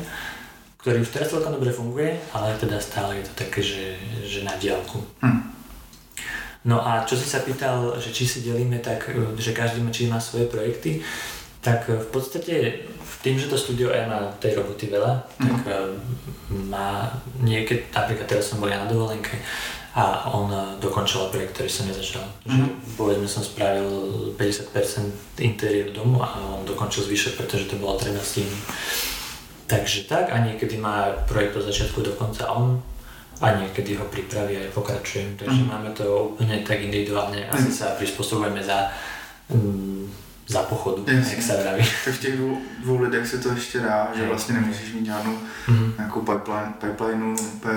ktorý 0.81 1.01
už 1.01 1.11
teraz 1.11 1.29
celkom 1.29 1.53
dobre 1.53 1.73
funguje, 1.73 2.17
ale 2.33 2.57
teda 2.57 2.77
stále 2.79 3.21
je 3.21 3.25
to 3.25 3.35
také, 3.35 3.61
že, 3.61 3.97
že 4.23 4.45
na 4.45 4.53
diálku. 4.57 5.01
Hm. 5.21 5.41
No 6.65 6.81
a 6.81 7.05
čo 7.05 7.17
si 7.17 7.25
sa 7.25 7.41
pýtal, 7.41 7.97
že 7.97 8.13
či 8.13 8.25
si 8.25 8.45
delíme 8.45 8.79
tak, 8.79 9.09
že 9.37 9.57
každý 9.57 9.81
má, 9.81 9.91
či 9.91 10.09
má 10.09 10.21
svoje 10.21 10.45
projekty, 10.47 11.01
tak 11.65 11.89
v 11.89 12.09
podstate 12.09 12.85
tým, 13.19 13.35
že 13.35 13.51
to 13.51 13.59
studio 13.59 13.91
E 13.91 14.07
má 14.07 14.31
tej 14.39 14.55
roboty 14.55 14.87
veľa, 14.87 15.13
tak 15.35 15.59
e, 15.67 15.75
má 16.71 17.11
niekedy, 17.43 17.91
napríklad 17.91 18.27
teraz 18.27 18.49
som 18.49 18.63
bol 18.63 18.71
ja 18.71 18.79
na 18.79 18.87
dovolenke 18.87 19.35
a 19.93 20.31
on 20.31 20.47
e, 20.47 20.79
dokončil 20.79 21.27
projekt, 21.29 21.59
ktorý 21.59 21.71
som 21.71 21.91
nezačal. 21.91 22.23
Že, 22.47 22.63
povedzme 22.95 23.27
som 23.27 23.43
spravil 23.43 23.91
50% 24.39 25.43
interiéru 25.43 25.91
domu 25.91 26.23
a 26.23 26.31
on 26.55 26.63
dokončil 26.63 27.03
zvyšok, 27.05 27.43
pretože 27.43 27.67
to 27.67 27.77
bolo 27.77 27.99
treba 27.99 28.23
stihnúť. 28.23 28.63
Takže 29.69 30.09
tak 30.09 30.33
a 30.33 30.41
niekedy 30.41 30.79
má 30.79 31.13
projekt 31.29 31.59
od 31.59 31.67
začiatku 31.67 32.01
do 32.01 32.17
konca 32.17 32.49
on 32.49 32.81
a 33.39 33.55
niekedy 33.55 33.95
ho 33.95 34.07
pripraví 34.07 34.57
a 34.57 34.65
ja 34.65 34.71
pokračujem. 34.73 35.37
Takže 35.37 35.63
Mhm. 35.63 35.69
máme 35.69 35.91
to 35.93 36.35
úplne 36.35 36.63
tak 36.63 36.81
individuálne, 36.81 37.45
asi 37.51 37.71
sa 37.71 37.95
prispôsobujeme 37.95 38.63
za, 38.63 38.89
mm, 39.51 40.28
za 40.49 40.63
pochodu, 40.63 41.05
Jasně. 41.09 41.35
jak 41.35 41.43
sa 41.43 41.53
vraví. 41.63 41.85
Tak 42.05 42.15
v 42.15 42.21
těch 42.21 42.37
dvou, 42.37 42.59
dvou 42.83 43.01
lidech 43.01 43.27
se 43.29 43.39
to 43.39 43.49
ještě 43.53 43.81
dá, 43.81 44.09
že 44.17 44.27
vlastně 44.29 44.55
nemusíš 44.55 44.93
mít 44.95 45.07
žádnou 45.07 45.39
Mhm. 45.69 45.93
nějakou 45.99 46.21
pipeline, 46.21 46.73
pipelineu 46.81 47.37
úplně 47.37 47.75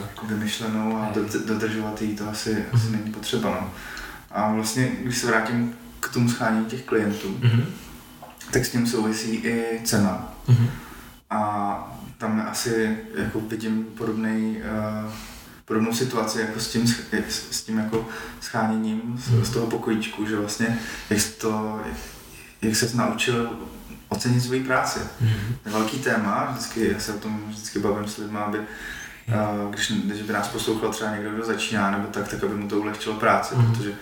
jako 0.00 0.26
vymyšlenou 0.26 0.96
a 0.96 1.12
dodržovat 1.46 2.02
jí 2.02 2.16
to 2.16 2.28
asi, 2.28 2.64
asi 2.72 2.90
není 2.90 3.12
potřeba. 3.12 3.50
No. 3.50 3.70
A 4.30 4.52
vlastně, 4.52 4.88
když 5.04 5.18
se 5.18 5.26
vrátím 5.26 5.74
k 6.00 6.08
tomu 6.08 6.28
schánění 6.30 6.64
těch 6.66 6.82
klientů, 6.82 7.28
Mhm. 7.42 7.64
tak 8.50 8.64
s 8.64 8.70
tím 8.70 8.86
souvisí 8.86 9.34
i 9.34 9.80
cena. 9.84 10.34
Mhm. 10.48 10.70
A 11.30 11.40
tam 12.18 12.46
asi 12.50 12.96
jako 13.14 13.40
vidím 13.40 13.84
podobný, 13.98 14.56
uh, 15.04 15.12
podobnou 15.68 15.94
situaci 15.94 16.40
jako 16.40 16.60
s 16.60 16.68
tím, 16.68 16.86
s, 17.50 17.62
tím 17.62 17.78
jako 17.78 18.08
scháněním 18.40 19.02
z, 19.24 19.46
z 19.46 19.50
toho 19.50 19.66
pokojíčku, 19.66 20.26
že 20.26 20.36
vlastně 20.36 20.78
jak, 21.10 21.22
to, 21.40 21.80
jak, 21.86 21.96
jak 22.62 22.76
se 22.76 22.96
naučil 22.96 23.50
ocenit 24.08 24.42
svoji 24.42 24.64
práci. 24.64 24.98
Mhm. 25.20 25.56
To 25.62 25.68
je 25.68 25.72
velký 25.72 25.98
téma, 25.98 26.48
vždycky, 26.50 26.90
já 26.92 27.00
se 27.00 27.12
o 27.14 27.18
tom 27.18 27.42
vždycky 27.48 27.78
bavím 27.78 28.08
s 28.08 28.16
lidmi, 28.16 28.38
aby 28.38 28.58
uh, 28.58 29.70
když, 29.74 29.92
když 30.04 30.22
by 30.22 30.32
nás 30.32 30.48
poslouchal 30.48 30.92
třeba 30.92 31.10
někdo, 31.14 31.30
kdo 31.30 31.44
začíná, 31.44 31.90
nebo 31.90 32.06
tak, 32.06 32.28
tak 32.28 32.44
aby 32.44 32.54
mu 32.54 32.68
to 32.68 32.80
ulehčilo 32.80 33.14
práci, 33.14 33.54
Mhm. 33.54 33.72
protože 33.74 33.92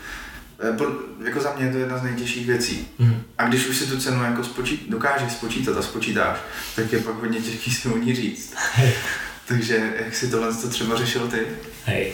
po- 0.78 1.24
jako 1.24 1.40
za 1.40 1.52
mě 1.56 1.66
je 1.66 1.72
to 1.72 1.78
jedna 1.78 1.98
z 1.98 2.02
nejtěžších 2.02 2.46
věcí. 2.46 2.88
Mhm. 2.98 3.22
A 3.38 3.48
když 3.48 3.66
už 3.68 3.76
si 3.76 3.86
tu 3.86 3.98
cenu 4.00 4.22
jako 4.24 4.44
spočít, 4.44 4.90
dokážeš 4.90 5.32
spočítat 5.32 5.76
a 5.76 5.82
spočítáš, 5.82 6.38
tak 6.76 6.92
je 6.92 6.98
pak 6.98 7.14
hodně 7.14 7.40
těžký 7.40 7.74
si 7.74 7.88
o 7.88 7.96
ní 7.98 8.14
říct. 8.14 8.54
Takže 9.48 9.92
jak 10.04 10.14
si 10.14 10.30
tohle 10.30 10.54
to 10.54 10.68
třeba 10.68 10.96
řešil 10.96 11.28
ty? 11.28 11.46
Hej. 11.84 12.12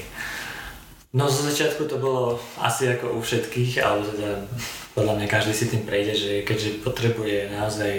No 1.12 1.28
zo 1.28 1.44
začiatku 1.44 1.84
to 1.84 2.00
bolo 2.00 2.40
asi 2.56 2.88
ako 2.88 3.12
u 3.12 3.20
všetkých, 3.20 3.84
ale 3.84 4.00
teda 4.00 4.48
podľa 4.96 5.14
mňa 5.20 5.26
každý 5.28 5.52
si 5.52 5.68
tým 5.68 5.84
prejde, 5.84 6.16
že 6.16 6.32
keďže 6.40 6.80
potrebuje 6.80 7.52
naozaj 7.52 7.92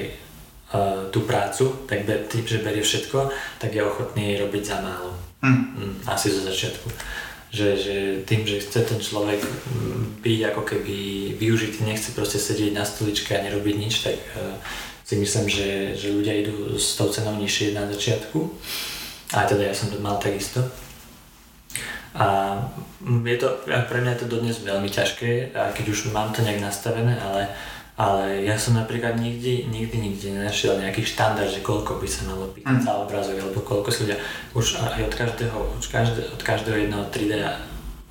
uh, 0.74 1.14
tú 1.14 1.22
prácu, 1.22 1.86
tak 1.86 2.10
be, 2.10 2.18
tým, 2.26 2.42
že 2.42 2.66
berie 2.66 2.82
všetko, 2.82 3.30
tak 3.62 3.70
je 3.70 3.86
ochotný 3.86 4.42
robiť 4.42 4.64
za 4.66 4.82
málo. 4.82 5.14
Hm. 5.46 5.62
Mm, 5.78 5.94
asi 6.10 6.34
zo 6.34 6.42
začiatku. 6.42 6.90
Že, 7.54 7.68
že 7.78 7.96
tým, 8.26 8.50
že 8.50 8.66
chce 8.66 8.82
ten 8.82 8.98
človek 8.98 9.46
mm, 9.46 10.26
byť 10.26 10.40
ako 10.50 10.62
keby 10.66 10.98
využitý, 11.38 11.86
nechce 11.86 12.18
proste 12.18 12.42
sedieť 12.42 12.74
na 12.74 12.82
stoličke 12.82 13.38
a 13.38 13.46
nerobiť 13.46 13.76
nič, 13.78 14.10
tak 14.10 14.18
uh, 14.42 14.58
si 15.06 15.22
myslím, 15.22 15.46
že, 15.54 15.94
že 15.94 16.10
ľudia 16.10 16.34
idú 16.34 16.82
s 16.82 16.98
tou 16.98 17.14
cenou 17.14 17.38
nižšie 17.38 17.78
na 17.78 17.86
začiatku. 17.86 18.50
A 19.34 19.50
teda 19.50 19.66
ja 19.66 19.74
som 19.74 19.90
to 19.90 19.98
mal 19.98 20.22
takisto. 20.22 20.62
A 22.14 22.54
mm, 23.02 23.26
je 23.26 23.38
to, 23.42 23.48
pre 23.66 24.00
mňa 24.06 24.12
je 24.14 24.22
to 24.22 24.32
dodnes 24.38 24.58
veľmi 24.62 24.86
ťažké, 24.86 25.50
a 25.58 25.74
keď 25.74 25.86
už 25.90 26.14
mám 26.14 26.30
to 26.30 26.46
nejak 26.46 26.62
nastavené, 26.62 27.18
ale, 27.18 27.50
ale 27.98 28.46
ja 28.46 28.54
som 28.54 28.78
napríklad 28.78 29.18
nikdy, 29.18 29.66
nikdy, 29.66 29.98
nikdy 29.98 30.38
nenašiel 30.38 30.78
nejaký 30.78 31.02
štandard, 31.02 31.50
že 31.50 31.66
koľko 31.66 31.98
by 31.98 32.06
sa 32.06 32.30
malo 32.30 32.54
pýtať 32.54 32.78
Mm. 32.78 32.86
za 32.86 32.94
obrazok, 33.02 33.38
alebo 33.42 33.60
koľko 33.66 33.90
si 33.90 34.06
ľudia, 34.06 34.22
už 34.54 34.78
aj 34.78 35.02
od 35.10 35.14
každého, 35.18 35.58
od 35.58 35.86
každého, 35.90 36.28
od 36.38 36.42
každého 36.46 36.78
jedného 36.86 37.06
3D 37.10 37.34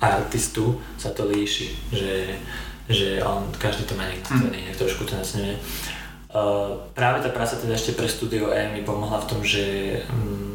artistu 0.03 0.75
sa 0.99 1.15
to 1.15 1.31
líši, 1.31 1.71
že, 1.95 2.35
že 2.91 3.23
on, 3.23 3.47
každý 3.55 3.87
to 3.87 3.95
má 3.95 4.03
nejak 4.03 4.27
nastavený, 4.27 4.67
nejak 4.67 4.75
trošku 4.83 5.07
to 5.07 5.15
nastavené. 5.15 5.55
Uh, 6.33 6.75
práve 6.91 7.23
tá 7.23 7.31
práca 7.31 7.55
teda 7.55 7.77
ešte 7.77 7.95
pre 7.95 8.09
Studio 8.09 8.51
E 8.51 8.67
mi 8.67 8.83
pomohla 8.83 9.21
v 9.21 9.29
tom, 9.31 9.39
že 9.45 9.63
um, 10.11 10.52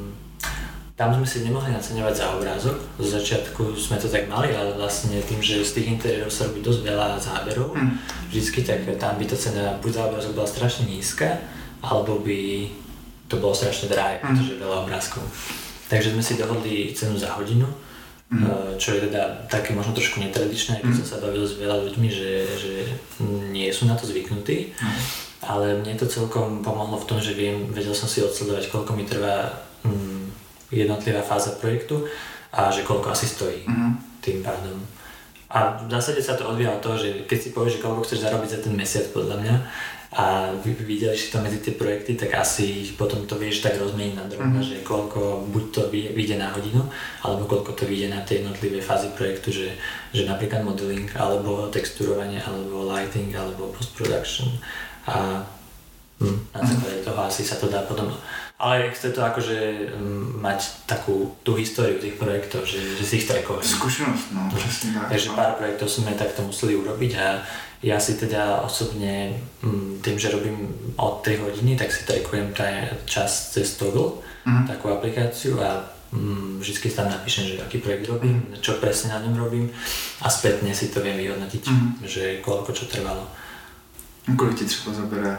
tam 0.99 1.15
sme 1.15 1.23
si 1.23 1.47
nemohli 1.47 1.71
naceňovať 1.71 2.15
za 2.19 2.27
obrázok. 2.35 2.75
Z 2.99 3.23
začiatku 3.23 3.79
sme 3.79 4.03
to 4.03 4.11
tak 4.11 4.27
mali, 4.27 4.51
ale 4.51 4.75
vlastne 4.75 5.15
tým, 5.23 5.39
že 5.39 5.63
z 5.63 5.79
tých 5.79 5.95
interiérov 5.95 6.27
sa 6.27 6.51
robí 6.51 6.59
dosť 6.59 6.81
veľa 6.83 7.09
záberov, 7.23 7.71
Hm. 7.71 7.95
vždycky, 8.35 8.67
tak 8.67 8.83
tam 8.99 9.15
by 9.15 9.25
tá 9.25 9.37
cena 9.39 9.79
buď 9.79 9.93
za 9.95 10.03
obrázok 10.11 10.33
bola 10.35 10.51
strašne 10.51 10.91
nízka, 10.91 11.39
alebo 11.79 12.19
by 12.19 12.67
to 13.31 13.39
bolo 13.39 13.55
strašne 13.55 13.87
drahé, 13.87 14.19
Mm. 14.19 14.27
pretože 14.27 14.59
veľa 14.59 14.77
obrázkov. 14.83 15.23
Takže 15.87 16.19
sme 16.19 16.23
si 16.25 16.35
dohodli 16.35 16.91
cenu 16.99 17.15
za 17.15 17.31
hodinu, 17.39 17.71
Mm. 18.29 18.77
čo 18.77 18.93
je 18.99 19.07
teda 19.07 19.47
také 19.47 19.73
možno 19.73 19.95
trošku 19.95 20.19
netradičné, 20.21 20.83
keď 20.83 20.91
Mm. 20.91 20.99
som 20.99 21.07
sa 21.07 21.17
bavil 21.23 21.47
s 21.47 21.57
veľa 21.57 21.79
ľuďmi, 21.87 22.09
že, 22.11 22.31
že 22.59 22.73
nie 23.55 23.71
sú 23.71 23.87
na 23.87 23.95
to 23.95 24.05
zvyknutí. 24.05 24.75
Ale 25.39 25.79
mne 25.79 25.95
to 25.95 26.11
celkom 26.11 26.67
pomohlo 26.67 26.99
v 26.99 27.07
tom, 27.07 27.23
že 27.23 27.39
viem, 27.39 27.71
vedel 27.71 27.95
som 27.95 28.11
si 28.11 28.19
odsledovať, 28.19 28.69
koľko 28.69 28.93
mi 28.99 29.07
trvá 29.07 29.55
mm, 29.87 30.28
jednotlivá 30.71 31.23
fáza 31.23 31.57
projektu 31.57 32.05
a 32.53 32.69
že 32.73 32.85
koľko 32.85 33.13
asi 33.13 33.27
stojí 33.29 33.65
Mhm. 33.69 33.89
tým 34.21 34.39
pádom. 34.43 34.79
A 35.49 35.81
v 35.81 35.89
zásade 35.89 36.21
sa 36.21 36.37
to 36.37 36.45
odvíja 36.45 36.77
od 36.77 36.85
toho, 36.85 37.01
že 37.01 37.25
keď 37.25 37.39
si 37.41 37.49
povieš, 37.57 37.81
že 37.81 37.83
koľko 37.85 38.05
chceš 38.05 38.21
zarobiť 38.21 38.51
za 38.53 38.61
ten 38.61 38.75
mesiac 38.77 39.09
podľa 39.17 39.37
mňa 39.41 39.55
a 40.09 40.53
videli 40.65 41.17
si 41.17 41.29
to 41.33 41.41
medzi 41.41 41.61
tie 41.61 41.73
projekty, 41.77 42.17
tak 42.17 42.33
asi 42.37 42.97
potom 42.97 43.25
to 43.29 43.37
vieš 43.37 43.61
tak 43.61 43.77
rozmeniť 43.81 44.15
na 44.17 44.25
drobno, 44.25 44.61
mm-hmm. 44.61 44.81
že 44.81 44.85
koľko 44.85 45.49
buď 45.53 45.65
to 45.73 45.83
vyjde 45.93 46.37
na 46.41 46.49
hodinu, 46.53 46.81
alebo 47.25 47.45
koľko 47.45 47.77
to 47.77 47.85
vyjde 47.85 48.09
na 48.13 48.21
tie 48.25 48.41
jednotlivé 48.41 48.81
fázy 48.81 49.09
projektu, 49.17 49.53
že, 49.53 49.69
že 50.13 50.25
napríklad 50.25 50.65
modeling, 50.65 51.09
alebo 51.17 51.69
texturovanie, 51.69 52.41
alebo 52.41 52.89
lighting, 52.89 53.33
alebo 53.37 53.73
post-production. 53.73 54.49
A 55.09 55.45
hm, 56.21 56.57
na 56.57 56.61
základe 56.61 57.05
toho 57.05 57.21
asi 57.25 57.45
sa 57.45 57.61
to 57.61 57.69
dá 57.69 57.85
potom 57.85 58.09
ale 58.59 58.91
chce 58.91 59.15
to 59.15 59.23
akože 59.23 59.59
um, 59.95 60.43
mať 60.43 60.83
takú 60.91 61.31
tú 61.47 61.55
históriu 61.55 62.03
tých 62.03 62.19
projektov, 62.19 62.67
že, 62.67 62.83
že 62.99 63.05
si 63.07 63.23
ich 63.23 63.31
trackovať. 63.31 63.63
Skúsenosť, 63.63 64.27
no, 64.35 64.51
presne 64.51 64.89
tak. 64.99 65.15
Takže 65.15 65.29
pár 65.39 65.53
projektov 65.55 65.87
sme 65.87 66.19
takto 66.19 66.43
museli 66.43 66.75
urobiť 66.75 67.13
a 67.23 67.47
ja 67.87 68.03
si 68.03 68.19
teda 68.19 68.67
osobne 68.67 69.39
um, 69.63 70.03
tým, 70.03 70.19
že 70.19 70.35
robím 70.35 70.75
od 70.99 71.23
3 71.23 71.39
hodiny, 71.39 71.79
tak 71.79 71.95
si 71.95 72.03
trackujem 72.03 72.51
čas 73.07 73.55
cez 73.55 73.79
Toggle, 73.79 74.19
mm-hmm. 74.43 74.67
takú 74.67 74.91
aplikáciu 74.91 75.63
a 75.63 75.87
um, 76.11 76.59
vždy 76.59 76.91
tam 76.91 77.07
napíšem, 77.07 77.55
že 77.55 77.63
aký 77.63 77.79
projekt 77.79 78.11
robím, 78.11 78.43
mm-hmm. 78.43 78.59
čo 78.59 78.83
presne 78.83 79.15
na 79.15 79.23
ňom 79.23 79.39
robím 79.39 79.71
a 80.19 80.27
spätne 80.27 80.75
si 80.75 80.91
to 80.91 80.99
viem 80.99 81.15
vyhodnotiť, 81.15 81.63
mm-hmm. 81.63 82.11
že 82.11 82.43
koľko 82.43 82.75
čo 82.75 82.91
trvalo. 82.91 83.23
Kolik 84.37 84.59
ti 84.59 84.65
třeba 84.65 84.95
zabere, 84.95 85.39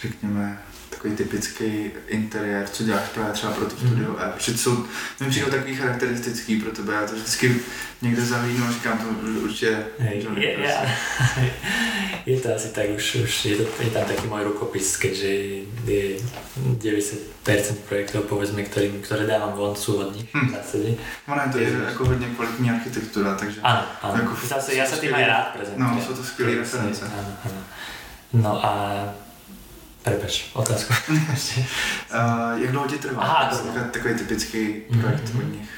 řekněme, 0.00 0.58
takový 1.06 1.16
typický 1.16 1.90
interiér, 2.08 2.68
co 2.68 2.84
děláš 2.84 3.08
právě 3.14 3.32
třeba 3.32 3.52
pro 3.52 3.64
to 3.64 3.76
studio 3.76 4.10
mm. 4.10 4.32
Protože 4.34 4.58
jsou, 4.58 4.84
mi 5.20 5.30
přijdou 5.30 5.50
takový 5.50 5.76
charakteristický 5.76 6.60
pro 6.60 6.70
tebe, 6.70 6.94
já 6.94 7.06
to 7.06 7.14
vždycky 7.14 7.56
někde 8.02 8.22
zavínu 8.22 8.66
a 8.66 8.72
říkám 8.72 8.98
to 8.98 9.04
určitě 9.42 9.84
hey, 9.98 10.26
je, 10.36 10.50
je, 10.50 10.76
je, 12.26 12.40
to 12.40 12.54
asi 12.54 12.68
tak, 12.68 12.84
už, 12.96 13.14
už 13.14 13.44
je, 13.44 13.56
to, 13.56 13.82
je 13.82 13.90
tam 13.90 14.04
taký 14.04 14.26
môj 14.26 14.44
rukopis, 14.44 14.96
keďže 14.96 15.30
je 15.86 16.18
90% 16.82 17.88
projektov, 17.88 18.26
povedzme, 18.26 18.66
ktorým, 18.66 19.00
ktoré 19.00 19.24
dávam 19.26 19.54
von, 19.54 19.76
sú 19.78 20.02
od 20.02 20.10
nich 20.12 20.26
hm. 20.34 20.48
v 20.48 20.50
zásade. 20.50 20.88
Ono 21.30 21.40
je 21.42 21.50
to 21.52 21.58
je, 21.58 21.68
jako 21.86 22.04
hodně 22.04 22.26
kvalitní 22.36 22.70
architektura, 22.70 23.34
takže... 23.34 23.60
Áno, 23.62 23.82
áno. 24.02 24.14
Jako, 24.18 24.34
zase, 24.46 24.74
ja 24.74 24.84
sa 24.86 24.96
tým 24.98 25.14
aj 25.14 25.24
rád 25.26 25.46
prezentujem. 25.56 25.96
No, 25.96 26.02
sú 26.02 26.12
to 26.14 26.22
skvělé 26.24 26.54
reference. 26.66 27.04
Áno, 27.06 27.32
áno. 27.46 27.60
No 28.34 28.52
a 28.58 28.72
Prepač, 30.06 30.54
otázku. 30.54 30.94
uh, 31.10 32.62
jak 32.62 32.70
dlouho 32.70 32.86
ti 32.86 32.98
trvá? 32.98 33.22
Aha, 33.22 33.50
to 33.50 33.56
takový, 33.56 33.90
takový 33.90 34.14
typický 34.14 34.62
projekt 35.00 35.24
mm-hmm. 35.24 35.42
od 35.42 35.52
nich. 35.52 35.68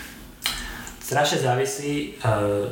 Strašne 1.01 1.39
závisí 1.39 2.13
uh, 2.21 2.69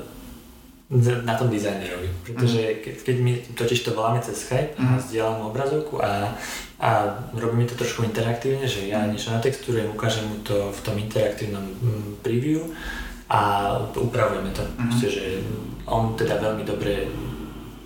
na 1.25 1.35
tom 1.35 1.49
dizajnerovi, 1.49 2.09
pretože 2.23 2.61
mm. 2.61 2.77
keď, 2.85 2.95
keď 3.03 3.17
my 3.19 3.33
totiž 3.57 3.81
to 3.83 3.91
voláme 3.91 4.21
cez 4.21 4.39
Skype 4.45 4.77
mm. 4.79 4.87
a 4.87 5.01
zdieľam 5.01 5.51
obrazovku 5.51 5.99
a, 5.99 6.37
a 6.79 6.91
robíme 7.35 7.65
to 7.67 7.75
trošku 7.75 8.05
interaktívne, 8.05 8.69
že 8.69 8.87
ja 8.87 9.03
niečo 9.09 9.33
natexturujem, 9.33 9.91
ukážem 9.91 10.29
mu 10.29 10.37
to 10.47 10.71
v 10.71 10.81
tom 10.85 10.95
interaktívnom 11.01 11.65
mm, 11.65 12.23
preview 12.23 12.63
a 13.27 13.73
upravujeme 13.97 14.53
to. 14.55 14.63
Mm. 14.63 14.93
Proste, 14.93 15.09
že 15.09 15.25
on 15.89 16.15
teda 16.15 16.39
veľmi 16.39 16.63
dobre 16.63 17.09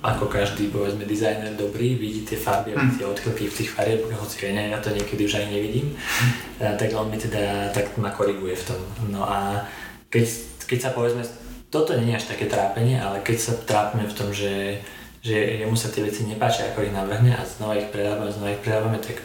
ako 0.00 0.32
každý, 0.32 0.72
povedzme, 0.72 1.04
dizajner 1.04 1.52
dobrý, 1.60 1.92
vidí 1.92 2.24
tie 2.24 2.40
farby 2.40 2.72
a 2.72 2.80
mm. 2.80 2.96
tie 2.96 3.04
odchylky 3.04 3.52
v 3.52 3.56
tých 3.60 3.70
fariebách, 3.76 4.16
hoci 4.16 4.48
ja, 4.48 4.72
ja 4.72 4.80
to 4.80 4.96
niekedy 4.96 5.28
už 5.28 5.36
ani 5.36 5.60
nevidím, 5.60 5.92
mm. 5.92 6.80
tak 6.80 6.88
on 6.96 7.12
mi 7.12 7.20
teda 7.20 7.68
tak 7.68 7.92
ma 8.00 8.08
koriguje 8.08 8.56
v 8.56 8.64
tom. 8.64 8.80
No 9.12 9.28
a 9.28 9.68
keď, 10.08 10.24
keď 10.64 10.78
sa 10.80 10.90
povedzme, 10.96 11.20
toto 11.68 11.92
nie 12.00 12.16
je 12.16 12.18
až 12.18 12.32
také 12.32 12.48
trápenie, 12.48 12.96
ale 12.96 13.20
keď 13.20 13.36
sa 13.36 13.52
trápime 13.60 14.08
v 14.08 14.16
tom, 14.16 14.32
že, 14.32 14.80
že 15.20 15.36
jemu 15.36 15.76
sa 15.76 15.92
tie 15.92 16.00
veci 16.00 16.24
nepáčia, 16.24 16.72
ako 16.72 16.88
ich 16.88 16.96
navrhne 16.96 17.36
a 17.36 17.44
znova 17.44 17.76
ich 17.76 17.92
predávame, 17.92 18.32
znova 18.32 18.56
ich 18.56 18.64
predávame, 18.64 18.98
tak 19.04 19.20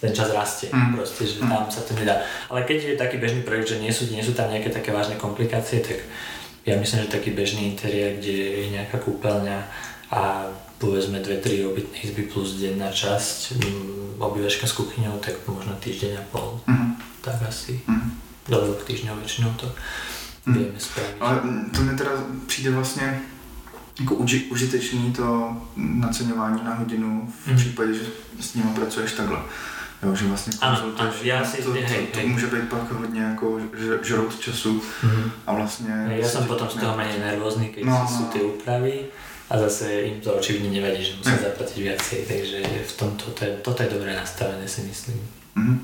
ten 0.00 0.12
čas 0.16 0.32
rastie, 0.32 0.72
mm. 0.72 0.96
proste, 0.96 1.28
že 1.28 1.44
mm. 1.44 1.48
tam 1.52 1.68
sa 1.68 1.84
to 1.84 1.92
nedá. 1.92 2.24
Ale 2.48 2.64
keď 2.64 2.96
je 2.96 3.00
taký 3.00 3.20
bežný 3.20 3.44
projekt, 3.44 3.76
že 3.76 3.84
nie 3.84 3.92
sú, 3.92 4.08
nie 4.08 4.24
sú 4.24 4.32
tam 4.32 4.48
nejaké 4.48 4.72
také 4.72 4.96
vážne 4.96 5.20
komplikácie, 5.20 5.84
tak 5.84 6.00
ja 6.64 6.74
myslím, 6.80 7.04
že 7.04 7.14
taký 7.20 7.36
bežný 7.36 7.76
interiér, 7.76 8.18
kde 8.18 8.64
je 8.64 8.66
nejaká 8.74 8.98
kúpeľňa, 8.98 9.58
a 10.10 10.46
povedzme 10.78 11.18
dve, 11.20 11.36
tri 11.36 11.66
obytné 11.66 11.98
izby 12.04 12.22
plus 12.22 12.60
denná 12.60 12.92
časť, 12.92 13.52
mm, 13.56 14.22
obývačka 14.22 14.66
s 14.66 14.76
kuchyňou, 14.76 15.18
tak 15.18 15.34
možno 15.48 15.72
týždeň 15.80 16.12
a 16.16 16.22
pol. 16.32 16.60
Mm-hmm. 16.68 16.90
Tak 17.20 17.42
asi. 17.48 17.80
Mm-hmm. 17.88 18.10
Do 18.46 18.56
dvoch 18.62 18.82
týždňov 18.86 19.18
väčšinou 19.18 19.50
to 19.58 19.66
mm. 20.46 20.54
vieme 20.54 20.78
spraviť. 20.78 21.14
Ale 21.18 21.34
to 21.74 21.80
mi 21.82 21.92
teda 21.98 22.12
přijde 22.46 22.70
vlastně 22.70 23.22
jako 24.00 24.14
uži, 24.14 24.44
užitečný 24.44 25.12
to 25.12 25.56
naceňování 25.76 26.64
na 26.64 26.74
hodinu 26.74 27.32
v 27.44 27.46
mm. 27.46 27.56
případě, 27.56 27.94
že 27.94 28.04
s 28.40 28.54
ním 28.54 28.64
pracuješ 28.64 29.12
takhle. 29.12 29.38
Jo, 30.02 30.14
že 30.14 30.24
vlastně 30.24 30.52
konzultuješ, 30.60 31.14
já 31.22 31.44
si, 31.44 31.56
to, 31.56 31.72
to, 31.72 31.72
hej, 31.72 32.06
to, 32.06 32.20
to 32.20 32.26
může 32.26 32.46
být 32.46 32.68
pak 32.68 32.90
hodně 32.92 33.22
jako 33.22 33.58
žrout 34.02 34.40
času 34.40 34.82
mm-hmm. 35.02 35.30
a 35.46 35.54
vlastně... 35.54 36.04
Hej, 36.08 36.20
ja 36.20 36.28
som 36.28 36.44
potom 36.44 36.68
z 36.68 36.76
toho 36.76 36.96
menej 36.96 37.16
nervózny, 37.16 37.72
keď 37.72 37.82
no, 37.88 38.04
sú 38.04 38.28
no, 38.28 38.32
tie 38.32 38.42
no. 38.44 38.48
úpravy 38.52 39.08
a 39.50 39.58
zase 39.58 40.02
im 40.02 40.20
to 40.20 40.34
očividne 40.34 40.74
nevadí, 40.74 41.04
že 41.04 41.18
musia 41.22 41.38
zaplatiť 41.38 41.78
viacej, 41.78 42.20
takže 42.26 42.58
v 42.66 42.92
tomto 42.98 43.30
to 43.30 43.44
je, 43.46 43.52
toto 43.62 43.82
je 43.82 43.94
dobré 43.94 44.10
nastavené 44.16 44.66
si 44.68 44.82
myslím. 44.82 45.18
Mm-hmm. 45.56 45.78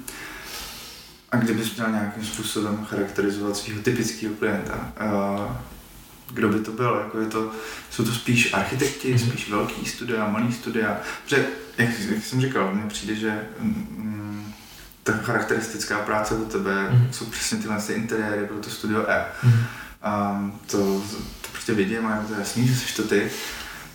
A 1.31 1.37
kdybys 1.37 1.77
měl 1.77 1.91
nějakým 1.91 2.25
způsobem 2.25 2.85
charakterizovat 2.85 3.57
svého 3.57 3.83
typického 3.83 4.35
klienta, 4.35 4.93
kdo 6.31 6.49
by 6.49 6.61
to 6.61 6.73
byl? 6.73 7.01
Jako 7.05 7.21
je 7.21 7.27
to, 7.27 7.51
jsou 7.91 8.05
to 8.05 8.13
spíš 8.13 8.53
architekti, 8.53 9.15
mm-hmm. 9.15 9.29
spíš 9.29 9.51
velký 9.51 9.87
studia, 9.87 10.29
malý 10.29 10.53
studia? 10.53 11.01
Protože, 11.25 11.47
jak, 11.79 12.01
jak 12.11 12.25
jsem 12.25 12.41
říkal, 12.41 12.75
mně 12.75 12.83
přijde, 12.89 13.15
že 13.15 13.41
mm, 13.61 14.53
ta 15.03 15.13
charakteristická 15.13 15.99
práce 15.99 16.35
do 16.35 16.45
tebe 16.45 16.91
mm-hmm. 16.91 17.11
jsou 17.11 17.25
přesně 17.25 17.59
tyhle 17.59 17.83
ty 17.83 17.93
interiéry 17.93 18.47
pro 18.47 18.57
to 18.57 18.71
studio 18.71 19.05
E. 19.09 19.25
Mm-hmm. 19.45 19.65
Um, 20.03 20.61
to, 20.67 21.03
prostě 21.53 21.75
vidím 21.75 22.07
a 22.07 22.17
je 22.17 22.23
to 22.29 22.41
jasný, 22.41 22.69
že 22.69 22.77
jsi 22.77 22.97
to 22.97 23.03
ty, 23.03 23.31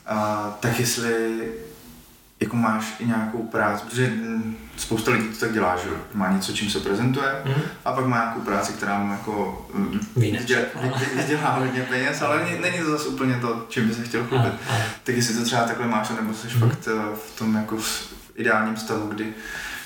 a, 0.05 0.57
tak 0.59 0.79
jestli 0.79 1.41
jako 2.39 2.55
máš 2.55 2.95
i 2.99 3.05
nějakou 3.05 3.43
práci, 3.43 3.83
protože 3.85 4.13
spousta 4.77 5.11
lidí 5.11 5.27
to 5.27 5.39
tak 5.39 5.53
dělá, 5.53 5.77
že 5.77 5.89
má 6.13 6.31
něco, 6.31 6.53
čím 6.53 6.69
se 6.69 6.79
prezentuje 6.79 7.35
mm. 7.45 7.61
a 7.85 7.91
pak 7.91 8.05
má 8.05 8.17
nějakou 8.17 8.39
práci, 8.39 8.73
která 8.73 8.99
mu 8.99 9.11
jako 9.11 9.67
vydělá 11.15 11.49
hodně 11.49 11.81
peněz, 11.81 12.21
ale 12.21 12.43
není, 12.43 12.61
není 12.61 12.79
to 12.79 12.91
zase 12.91 13.07
úplně 13.07 13.35
to, 13.41 13.65
čím 13.69 13.87
by 13.87 13.93
se 13.93 14.03
chtěl 14.03 14.23
chlubit. 14.23 14.53
Tak 15.03 15.15
jestli 15.15 15.35
to 15.35 15.43
třeba 15.43 15.63
takhle 15.63 15.87
máš, 15.87 16.09
nebo 16.09 16.33
jsi 16.33 16.47
mm. 16.47 16.59
fakt 16.59 16.87
eh, 16.87 17.15
v 17.27 17.37
tom 17.37 17.55
jako 17.55 17.77
ideálním 18.35 18.77
stavu, 18.77 19.07
kdy, 19.07 19.33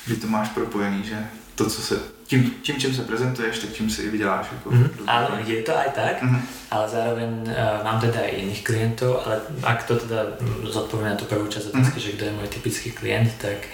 kdy 0.06 0.16
to 0.16 0.28
máš 0.28 0.50
propojený, 0.50 1.04
že 1.04 1.28
to, 1.56 1.70
co 1.70 1.82
se 1.82 2.00
tím, 2.32 2.52
tím, 2.62 2.76
čím 2.80 2.96
se 2.96 3.02
prezentuješ, 3.02 3.60
tak 3.60 3.74
čím 3.74 3.90
si 3.90 4.02
i 4.02 4.10
vyděláš. 4.10 4.48
Jako 4.52 4.70
mm-hmm. 4.70 4.90
Áno, 5.08 5.28
je 5.46 5.62
to 5.64 5.78
aj 5.78 5.90
tak, 5.92 6.24
mm-hmm. 6.24 6.42
ale 6.72 6.86
zároveň 6.90 7.30
uh, 7.44 7.84
mám 7.84 8.00
teda 8.00 8.24
aj 8.24 8.32
iných 8.32 8.64
klientov, 8.64 9.20
ale 9.26 9.44
ak 9.64 9.84
to 9.84 10.00
teda 10.00 10.40
zodpoviem 10.64 11.12
na 11.12 11.20
tú 11.20 11.28
prvú 11.28 11.52
časť 11.52 11.76
otázky, 11.76 12.00
mm-hmm. 12.00 12.08
že 12.08 12.16
kto 12.16 12.24
je 12.24 12.38
môj 12.40 12.48
typický 12.48 12.90
klient, 12.96 13.36
tak 13.36 13.68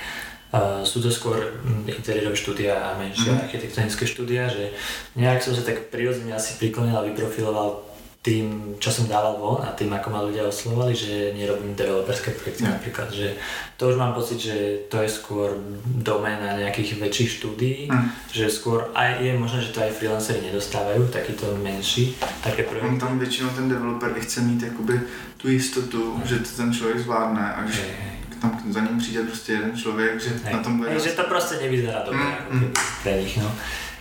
uh, 0.57 0.81
sú 0.81 1.05
to 1.05 1.13
skôr 1.13 1.37
interiérové 1.85 2.33
štúdia 2.33 2.81
a 2.81 2.97
menšie 2.97 3.29
mm-hmm. 3.29 3.45
architektonické 3.45 4.03
štúdia, 4.09 4.49
že 4.49 4.73
nejak 5.13 5.45
som 5.45 5.53
sa 5.53 5.61
tak 5.61 5.93
prirodzene 5.93 6.33
asi 6.33 6.57
priklonil 6.57 6.97
a 6.97 7.05
vyprofiloval 7.05 7.86
tým, 8.27 8.75
čo 8.75 8.91
som 8.91 9.07
dával 9.07 9.39
von 9.39 9.63
a 9.63 9.71
tým, 9.71 9.87
ako 9.95 10.07
ma 10.11 10.19
ľudia 10.19 10.43
oslovali, 10.43 10.91
že 10.91 11.31
nerobím 11.31 11.79
developerské 11.79 12.35
projekty 12.35 12.67
yeah. 12.67 12.75
napríklad, 12.75 13.07
že 13.07 13.39
to 13.79 13.87
už 13.87 13.95
mám 13.95 14.11
pocit, 14.11 14.35
že 14.35 14.83
to 14.91 14.99
je 14.99 15.07
skôr 15.07 15.55
doména 15.87 16.59
nejakých 16.59 16.99
väčších 16.99 17.29
štúdií, 17.39 17.87
mm. 17.87 18.35
že 18.35 18.51
skôr 18.51 18.91
aj 18.91 19.23
je 19.23 19.31
možné, 19.39 19.63
že 19.63 19.71
to 19.71 19.79
aj 19.79 19.95
freelanceri 19.95 20.43
nedostávajú, 20.43 21.07
takýto 21.07 21.55
menší, 21.63 22.19
také 22.43 22.67
projekty. 22.67 22.99
On 22.99 22.99
tam 22.99 23.15
väčšinou 23.15 23.55
ten 23.55 23.71
developer 23.71 24.11
chce 24.19 24.43
mít 24.43 24.59
jakoby 24.59 24.99
tu 25.39 25.47
jistotu, 25.47 26.19
mm. 26.19 26.27
že 26.27 26.35
to 26.43 26.49
ten 26.59 26.73
člověk 26.73 26.99
zvládne 26.99 27.53
a 27.55 27.63
že 27.71 27.83
tam 28.41 28.59
za 28.69 28.79
ním 28.79 28.99
přijde 28.99 29.23
prostě 29.23 29.51
jeden 29.51 29.77
člověk, 29.77 30.21
že 30.21 30.29
hey. 30.43 30.53
na 30.53 30.59
tom 30.59 30.77
bude... 30.77 30.89
Hey, 30.89 30.99
že 30.99 31.09
to 31.09 31.23
prostě 31.23 31.55
nevyzerá 31.61 32.03
dobre 32.05 32.19
mm. 32.19 32.33
ako 32.33 32.43
keby 32.51 32.67
pre 33.03 33.13
nich, 33.23 33.37
no. 33.37 33.51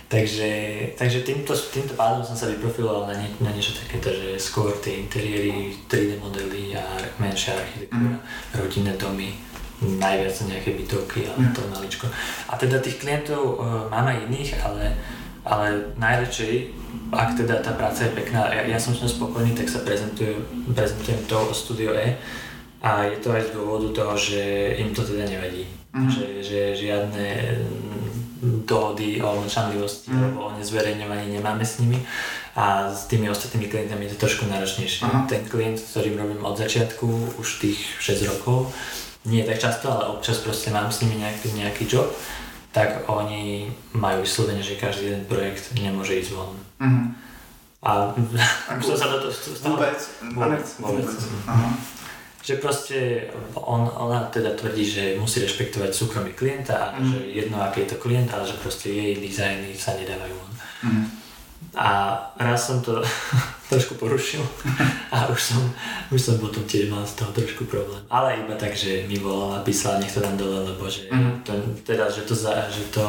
Takže, 0.07 0.51
takže 0.95 1.27
týmto, 1.27 1.51
týmto 1.51 1.91
pádom 1.99 2.23
som 2.23 2.31
sa 2.31 2.47
vyprofiloval 2.47 3.11
na, 3.11 3.15
nie, 3.19 3.27
na 3.43 3.51
niečo 3.51 3.75
takéto, 3.75 4.07
že 4.07 4.39
skôr 4.39 4.71
tie 4.79 5.03
interiéry, 5.03 5.75
3D 5.91 6.23
modely 6.23 6.71
a 6.79 6.83
menšia 7.19 7.59
architektúra, 7.59 8.15
mm. 8.15 8.55
rodinné 8.55 8.95
domy, 8.95 9.35
najviac 9.83 10.31
nejaké 10.47 10.79
bytovky, 10.79 11.27
ale 11.27 11.51
mm. 11.51 11.51
to 11.51 11.61
maličko. 11.67 12.05
A 12.47 12.55
teda 12.55 12.79
tých 12.79 13.03
klientov 13.03 13.59
uh, 13.59 13.91
mám 13.91 14.07
aj 14.07 14.31
iných, 14.31 14.51
ale, 14.63 14.95
ale 15.43 15.91
najradšej, 15.99 16.71
ak 17.11 17.43
teda 17.43 17.59
tá 17.59 17.75
práca 17.75 18.07
je 18.07 18.15
pekná, 18.15 18.47
ja, 18.47 18.63
ja 18.63 18.79
som 18.79 18.95
s 18.95 19.03
ňou 19.03 19.11
spokojný, 19.11 19.59
tak 19.59 19.67
sa 19.67 19.83
prezentujem, 19.83 20.39
prezentujem 20.71 21.19
to 21.27 21.35
o 21.35 21.51
Studio 21.51 21.91
E 21.91 22.15
a 22.79 23.11
je 23.11 23.19
to 23.19 23.35
aj 23.35 23.51
z 23.51 23.53
dôvodu 23.59 23.91
toho, 23.91 24.15
že 24.15 24.41
im 24.79 24.95
to 24.95 25.03
teda 25.03 25.27
nevadí. 25.27 25.67
Mm. 25.91 26.07
Že, 26.07 26.25
že 26.47 26.59
žiadne 26.79 27.27
dohody 28.41 29.21
o 29.21 29.41
mlčanlivosti 29.41 30.11
mm. 30.11 30.17
alebo 30.17 30.39
o 30.47 30.53
nezverejňovaní 30.57 31.33
nemáme 31.33 31.65
s 31.65 31.79
nimi. 31.79 31.99
A 32.57 32.89
s 32.89 33.05
tými 33.05 33.29
ostatnými 33.29 33.69
klientami 33.69 34.05
je 34.05 34.17
to 34.17 34.25
trošku 34.25 34.49
náročnejšie. 34.49 35.05
Aha. 35.05 35.29
Ten 35.29 35.45
klient, 35.45 35.77
s 35.77 35.93
ktorým 35.93 36.17
robím 36.17 36.41
od 36.41 36.57
začiatku, 36.57 37.37
už 37.37 37.47
tých 37.61 37.77
6 38.01 38.29
rokov, 38.33 38.73
nie 39.29 39.45
tak 39.45 39.61
často, 39.61 39.93
ale 39.93 40.17
občas 40.17 40.41
proste 40.41 40.73
mám 40.73 40.89
s 40.89 41.05
nimi 41.05 41.21
nejaký, 41.21 41.53
nejaký 41.53 41.85
job, 41.85 42.09
tak 42.73 43.05
oni 43.09 43.69
majú 43.93 44.25
vyslovene, 44.25 44.65
že 44.65 44.77
každý 44.77 45.13
jeden 45.13 45.25
projekt 45.29 45.73
nemôže 45.77 46.17
ísť 46.17 46.31
von. 46.33 46.57
Mhm. 46.81 47.03
A 47.85 48.13
už 48.77 48.83
som 48.89 48.97
sa 48.97 49.07
do 49.13 49.17
toho... 49.21 49.31
z 49.33 49.61
toho- 49.61 49.77
Vůbec? 49.77 49.99
Vůbec, 50.33 50.65
vůbec. 50.79 51.09
Aha. 51.47 51.69
Že 52.47 52.55
proste 52.57 53.27
on, 53.57 53.91
ona 53.91 54.23
teda 54.25 54.49
tvrdí, 54.51 54.87
že 54.87 55.19
musí 55.19 55.43
rešpektovať 55.43 55.91
súkromie 55.91 56.31
klienta 56.31 56.73
a 56.77 56.95
Mhm. 56.95 57.03
že 57.05 57.17
jedno 57.35 57.59
aký 57.59 57.83
je 57.83 57.91
to 57.91 57.97
klient, 57.97 58.31
ale 58.31 58.47
že 58.47 58.55
proste 58.55 58.87
jej 58.87 59.15
dizajny 59.17 59.75
sa 59.75 59.91
nedávajú 59.93 60.31
von. 60.33 60.53
Mhm. 60.83 61.03
A 61.75 61.87
raz 62.39 62.65
som 62.65 62.79
to 62.79 63.03
trošku 63.69 63.95
porušil 63.95 64.39
a 65.11 65.27
už 65.27 65.39
som, 65.43 65.59
už 66.07 66.21
som 66.21 66.35
potom 66.37 66.63
tiež 66.63 66.87
mal 66.87 67.03
z 67.03 67.19
toho 67.19 67.35
trošku 67.35 67.67
problém. 67.67 67.99
Ale 68.07 68.39
iba 68.39 68.55
tak, 68.55 68.71
že 68.71 69.03
mi 69.03 69.19
volal 69.19 69.51
a 69.53 69.65
písal, 69.67 69.99
nech 69.99 70.09
to 70.09 70.23
dám 70.23 70.39
dole, 70.39 70.63
lebo 70.65 70.87
že, 70.87 71.11
Mhm. 71.11 71.43
to, 71.43 71.51
teda, 71.83 72.07
že 72.07 72.23
to, 72.23 72.31
za, 72.33 72.71
že 72.71 72.87
to 72.89 73.03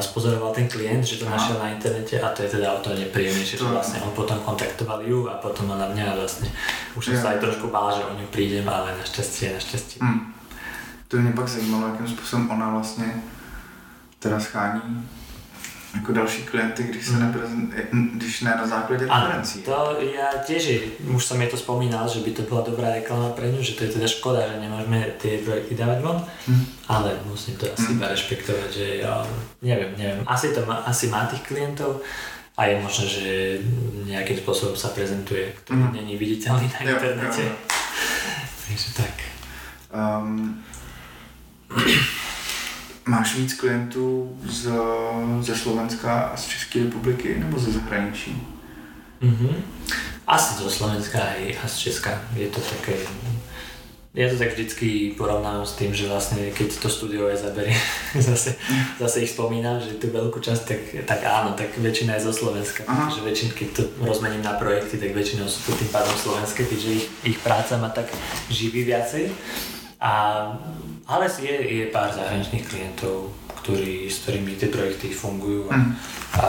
spozoroval 0.00 0.52
ten 0.54 0.68
klient, 0.68 1.04
že 1.04 1.16
to 1.16 1.28
našiel 1.28 1.58
na 1.58 1.68
internete 1.68 2.20
a 2.20 2.28
to 2.28 2.42
je 2.42 2.48
teda 2.48 2.72
o 2.72 2.80
to 2.80 2.96
nepríjemnejšie, 2.96 3.58
že 3.58 3.64
vlastne 3.64 4.00
on 4.00 4.10
potom 4.16 4.40
kontaktoval 4.40 5.04
ju 5.04 5.28
a 5.28 5.36
potom 5.36 5.70
ona 5.70 5.88
mňa 5.92 6.04
a 6.12 6.16
vlastne 6.16 6.48
už 6.96 7.04
som 7.04 7.16
sa 7.16 7.28
aj 7.36 7.44
trošku 7.44 7.68
bál, 7.68 7.92
že 7.92 8.04
o 8.04 8.12
ňu 8.16 8.26
prídem, 8.32 8.68
ale 8.68 8.96
našťastie, 8.98 9.52
našťastie. 9.52 10.00
Mhm. 10.00 10.32
To 11.08 11.16
mě 11.16 11.32
pak 11.32 11.48
zajímalo, 11.48 11.88
jakým 11.88 12.08
způsobem 12.08 12.50
ona 12.50 12.70
vlastně 12.70 13.22
teda 14.18 14.40
schání 14.40 15.08
jako 15.96 16.12
další 16.12 16.42
klienty, 16.42 16.82
když 16.82 17.06
se 17.06 17.12
Mhm. 17.12 17.22
neprezent, 17.26 17.70
když 18.14 18.40
ne 18.40 18.54
na 18.56 18.66
základě 18.66 19.04
referencí. 19.04 19.62
to 19.62 19.76
ja 20.16 20.28
tiež, 20.44 20.62
už 21.08 21.22
som 21.24 21.40
jej 21.40 21.50
to 21.50 21.56
spomínal, 21.56 22.08
že 22.08 22.20
by 22.20 22.30
to 22.30 22.42
bola 22.42 22.62
dobrá 22.62 22.88
reklama 22.90 23.30
pre 23.32 23.48
ňu, 23.48 23.62
že 23.62 23.74
to 23.74 23.84
je 23.84 23.94
teda 23.96 24.08
škoda, 24.08 24.40
že 24.46 24.60
nemôžeme 24.60 25.16
tie 25.18 25.38
projekty 25.38 25.74
dávať 25.74 25.98
von, 26.00 26.18
Mhm. 26.46 26.64
ale 26.88 27.08
musím 27.24 27.56
to 27.56 27.66
asi 27.68 27.92
iba 27.92 28.08
rešpektovať, 28.08 28.68
že 28.70 28.86
ja 29.00 29.26
neviem, 29.60 29.92
neviem, 29.96 30.20
asi 30.26 30.52
to 30.52 30.60
má, 30.62 30.82
asi 30.82 31.06
má 31.06 31.26
tých 31.26 31.42
klientov 31.42 32.00
a 32.56 32.66
je 32.66 32.74
možné, 32.80 33.06
že 33.06 33.24
nejakým 34.06 34.38
spôsobom 34.38 34.74
sa 34.74 34.88
prezentuje, 34.88 35.52
ktorý 35.60 35.78
Mhm. 35.78 35.92
není 35.92 36.14
viditeľný 36.16 36.66
na 36.66 36.78
internete. 36.80 37.42
jo, 37.42 37.48
jo. 37.48 37.56
Takže 38.66 38.88
tak. 38.94 39.14
Um, 39.88 40.60
máš 43.06 43.36
víc 43.36 43.54
klientů 43.54 44.36
z, 44.44 44.70
ze 45.40 45.56
Slovenska 45.56 46.20
a 46.20 46.36
z 46.36 46.46
České 46.46 46.78
republiky 46.78 47.36
nebo 47.38 47.58
ze 47.58 47.72
zahraničí? 47.72 48.42
Mhm. 49.20 49.62
Asi 50.26 50.62
zo 50.62 50.70
Slovenska 50.70 51.22
aj 51.22 51.56
a 51.64 51.68
z 51.68 51.78
Česka. 51.78 52.22
Je 52.34 52.50
to 52.50 52.60
také... 52.60 52.98
Ja 54.16 54.32
to 54.32 54.40
tak 54.40 54.56
vždycky 54.56 55.12
porovnávam 55.12 55.68
s 55.68 55.76
tým, 55.76 55.92
že 55.92 56.08
vlastne 56.08 56.48
keď 56.48 56.80
to 56.80 56.88
studio 56.88 57.28
je 57.28 57.36
zaberie, 57.36 57.76
zase, 58.28 58.56
zase 58.96 59.16
ich 59.20 59.36
spomínam, 59.36 59.76
že 59.76 60.00
tú 60.00 60.08
veľkú 60.08 60.40
časť, 60.40 60.62
tak, 60.64 60.80
tak 61.04 61.20
áno, 61.20 61.52
tak 61.52 61.76
väčšina 61.76 62.16
je 62.16 62.24
zo 62.24 62.32
Slovenska. 62.32 62.88
Aha. 62.88 63.12
Takže 63.12 63.20
väčšin, 63.22 63.50
keď 63.52 63.68
to 63.76 63.82
rozmením 64.00 64.40
na 64.40 64.56
projekty, 64.56 64.96
tak 64.96 65.12
väčšinou 65.12 65.44
sú 65.46 65.68
to 65.68 65.76
tým 65.76 65.92
pádom 65.92 66.16
slovenské, 66.16 66.64
keďže 66.64 66.90
ich, 66.96 67.06
ich 67.28 67.38
práca 67.44 67.76
ma 67.76 67.92
tak 67.92 68.08
živí 68.48 68.88
viacej. 68.88 69.28
A, 70.00 70.12
ale 71.06 71.30
je, 71.38 71.56
je 71.74 71.86
pár 71.86 72.10
zahraničných 72.14 72.66
klientov, 72.68 73.30
ktorí, 73.62 74.10
s 74.10 74.18
ktorými 74.22 74.54
tie 74.56 74.68
projekty 74.68 75.10
fungujú 75.10 75.70
a, 75.70 75.76
Mhm. 75.76 75.90
a 76.38 76.46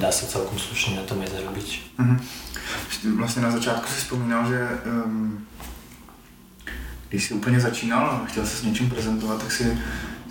dá 0.00 0.12
sa 0.12 0.26
celkom 0.26 0.58
slušne 0.58 0.96
na 0.96 1.04
tom 1.04 1.20
aj 1.20 1.28
zarobiť. 1.30 1.68
Mhm. 1.98 2.16
Vlastně 3.16 3.42
na 3.42 3.50
začátku 3.50 3.86
si 3.88 4.00
vzpomínal, 4.00 4.48
že 4.48 4.68
um, 5.04 5.46
když 7.08 7.24
jsi 7.24 7.34
úplně 7.34 7.60
začínal 7.60 8.06
a 8.10 8.26
chtěl 8.26 8.46
se 8.46 8.56
s 8.56 8.62
něčím 8.62 8.90
prezentovat, 8.90 9.42
tak 9.42 9.52
si, 9.52 9.78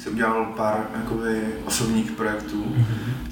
si 0.04 0.10
udělal 0.10 0.46
pár 0.58 0.88
jakoby, 0.96 1.42
osobních 1.66 2.12
projektů. 2.12 2.76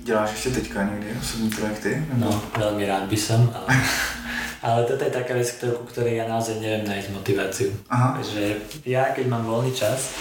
Děláš 0.03 0.31
ještě 0.31 0.49
teďka 0.49 0.83
někdy 0.83 1.07
osobní 1.21 1.49
projekty? 1.49 2.05
Nebo? 2.13 2.25
No, 2.31 2.41
veľmi 2.57 2.85
rád 2.85 3.03
by 3.09 3.17
som, 3.17 3.49
ale, 3.53 3.73
ale 4.61 4.85
toto 4.85 5.01
je 5.01 5.11
taká 5.11 5.33
vec, 5.33 5.49
ktorú, 5.51 5.83
ktorej 5.85 6.15
ja 6.15 6.25
naozaj 6.25 6.55
neviem 6.55 6.85
nájsť 6.85 7.09
motiváciu. 7.11 7.69
Aha. 7.87 8.17
Že 8.19 8.43
ja, 8.83 9.09
keď 9.09 9.25
mám 9.27 9.43
voľný 9.43 9.71
čas, 9.71 10.13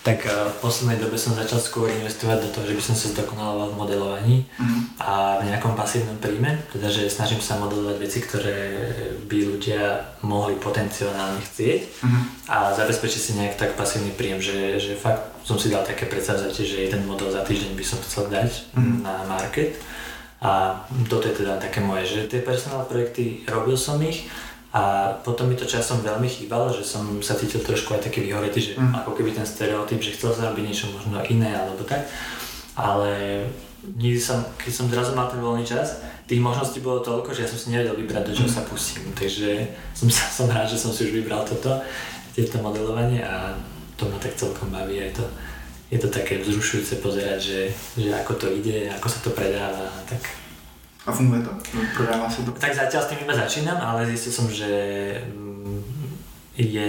tak 0.00 0.22
eh, 0.22 0.32
v 0.32 0.56
poslednej 0.58 0.96
dobe 0.96 1.12
som 1.14 1.34
začal 1.34 1.58
skôr 1.58 1.92
investovať 1.92 2.38
do 2.40 2.50
toho, 2.50 2.64
že 2.64 2.72
by 2.72 2.82
som 2.82 2.94
sa 2.94 3.06
zdokonaloval 3.10 3.68
v 3.68 3.78
modelovaní 3.78 4.36
Mhm. 4.56 4.78
a 4.96 5.12
v 5.36 5.46
nejakom 5.46 5.74
pasívnom 5.74 6.16
príjme, 6.16 6.56
teda 6.70 6.88
že 6.88 7.04
snažím 7.06 7.38
sa 7.38 7.56
modelovať 7.56 7.96
veci, 7.98 8.18
ktoré 8.18 8.56
by 9.22 9.38
ľudia 9.46 9.82
mohli 10.22 10.56
potenciálne 10.56 11.36
chcieť 11.42 11.80
Mhm. 12.00 12.20
a 12.46 12.72
zabezpečiť 12.72 13.20
si 13.20 13.32
nejak 13.34 13.54
tak 13.56 13.70
pasívny 13.74 14.10
príjem, 14.10 14.40
že, 14.40 14.56
že 14.78 14.92
fakt 14.94 15.20
som 15.42 15.56
si 15.56 15.68
dal 15.68 15.82
také 15.82 16.04
predsavzatie, 16.04 16.62
že 16.62 16.76
jeden 16.82 17.04
model 17.04 17.28
za 17.28 17.42
týždeň 17.42 17.72
by 17.74 17.84
som 17.84 17.98
chcel 18.00 18.24
dať 18.26 18.50
Mhm. 18.72 18.94
na 19.02 19.14
market 19.26 19.76
a 20.40 20.72
toto 21.04 21.28
je 21.28 21.36
teda 21.36 21.56
také 21.56 21.80
moje, 21.80 22.04
že 22.06 22.24
tie 22.26 22.40
personál 22.40 22.88
projekty, 22.88 23.44
robil 23.44 23.76
som 23.76 24.00
ich 24.00 24.24
a 24.72 25.12
potom 25.20 25.46
mi 25.46 25.54
to 25.54 25.66
časom 25.66 26.00
veľmi 26.00 26.24
chýbalo, 26.26 26.70
že 26.70 26.80
som 26.80 27.02
sa 27.20 27.34
cítil 27.34 27.60
trošku 27.60 27.92
aj 27.92 28.06
taký 28.06 28.24
vyhoretý, 28.24 28.58
že 28.60 28.72
Mhm. 28.78 29.04
ako 29.04 29.12
keby 29.12 29.30
ten 29.32 29.44
stereotyp, 29.44 30.00
že 30.00 30.14
chcel 30.14 30.32
som 30.32 30.48
robiť 30.48 30.64
niečo 30.64 30.86
možno 30.90 31.20
iné 31.26 31.52
alebo 31.52 31.84
tak, 31.84 32.06
ale 32.72 33.44
nikdy 33.82 34.20
som, 34.20 34.40
keď 34.56 34.72
som 34.72 34.86
zrazu 34.88 35.12
mal 35.12 35.28
ten 35.28 35.40
voľný 35.40 35.64
čas, 35.64 36.00
tých 36.24 36.38
možností 36.38 36.78
bolo 36.80 37.02
toľko, 37.02 37.34
že 37.34 37.42
ja 37.42 37.48
som 37.50 37.58
si 37.58 37.74
nevedel 37.74 37.98
vybrať, 37.98 38.30
do 38.30 38.32
čoho 38.32 38.46
sa 38.46 38.62
pustím, 38.62 39.10
takže 39.12 39.66
som, 39.92 40.06
sa, 40.06 40.24
som 40.30 40.46
rád, 40.46 40.70
že 40.70 40.78
som 40.78 40.94
si 40.94 41.04
už 41.04 41.12
vybral 41.16 41.42
toto, 41.42 41.82
tieto 42.30 42.62
modelovanie 42.62 43.20
a 43.20 43.58
to 43.98 44.06
ma 44.06 44.16
tak 44.16 44.32
celkom 44.32 44.70
baví, 44.70 44.96
je 44.96 45.18
to, 45.18 45.24
je 45.90 45.98
to 45.98 46.08
také 46.08 46.38
vzrušujúce 46.38 47.02
pozerať, 47.02 47.40
že, 47.42 47.60
že 47.98 48.08
ako 48.14 48.32
to 48.38 48.46
ide, 48.54 48.86
ako 48.94 49.08
sa 49.10 49.18
to 49.26 49.30
predáva, 49.34 49.90
tak 50.06 50.22
A 51.06 51.12
funguje 51.12 51.42
to? 51.42 51.50
Prodává 51.96 52.30
se 52.30 52.42
to? 52.42 52.52
tak 52.54 52.74
zatiaľ 52.74 53.02
s 53.02 53.10
tým 53.10 53.20
iba 53.26 53.34
začínam, 53.34 53.78
ale 53.82 54.06
zistil 54.06 54.32
som, 54.32 54.46
že 54.46 54.70
mm, 55.34 55.82
je 56.54 56.88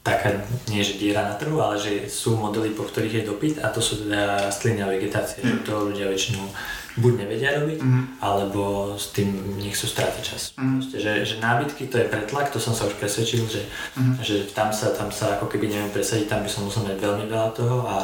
taká, 0.00 0.32
nie 0.72 0.80
že 0.80 0.96
diera 0.96 1.28
na 1.28 1.36
trhu, 1.36 1.60
ale 1.60 1.76
že 1.76 2.08
sú 2.08 2.40
modely, 2.40 2.72
po 2.72 2.88
ktorých 2.88 3.20
je 3.20 3.28
dopyt 3.28 3.56
a 3.60 3.68
to 3.68 3.84
sú 3.84 4.08
teda 4.08 4.48
rastliny 4.48 4.80
a 4.80 4.88
vegetácie, 4.88 5.44
že 5.44 5.60
to 5.60 5.92
ľudia 5.92 6.08
väčšinou 6.08 6.48
buď 6.92 7.12
nevedia 7.18 7.54
robiť, 7.54 7.78
Mhm. 7.78 8.00
alebo 8.18 8.60
s 8.94 9.06
tým 9.08 9.30
nechcú 9.56 9.84
strácať 9.84 10.22
čas. 10.24 10.42
Mhm. 10.52 10.74
Proste, 10.74 10.96
že, 10.96 11.12
že 11.24 11.34
nábytky 11.38 11.86
to 11.86 11.96
je 11.96 12.06
pretlak, 12.06 12.48
to 12.48 12.58
som 12.58 12.72
sa 12.72 12.84
už 12.84 12.94
presvedčil, 12.94 13.46
že, 13.46 13.62
Mhm. 13.94 14.12
že 14.18 14.34
tam, 14.50 14.70
sa, 14.70 14.90
tam 14.90 15.08
sa 15.08 15.36
ako 15.36 15.46
keby 15.46 15.68
neviem 15.68 15.90
presadiť, 15.90 16.26
tam 16.26 16.40
by 16.40 16.48
som 16.48 16.64
musel 16.64 16.82
mať 16.82 16.96
veľmi 16.96 17.24
veľa 17.26 17.50
toho 17.52 17.84
a, 17.84 17.98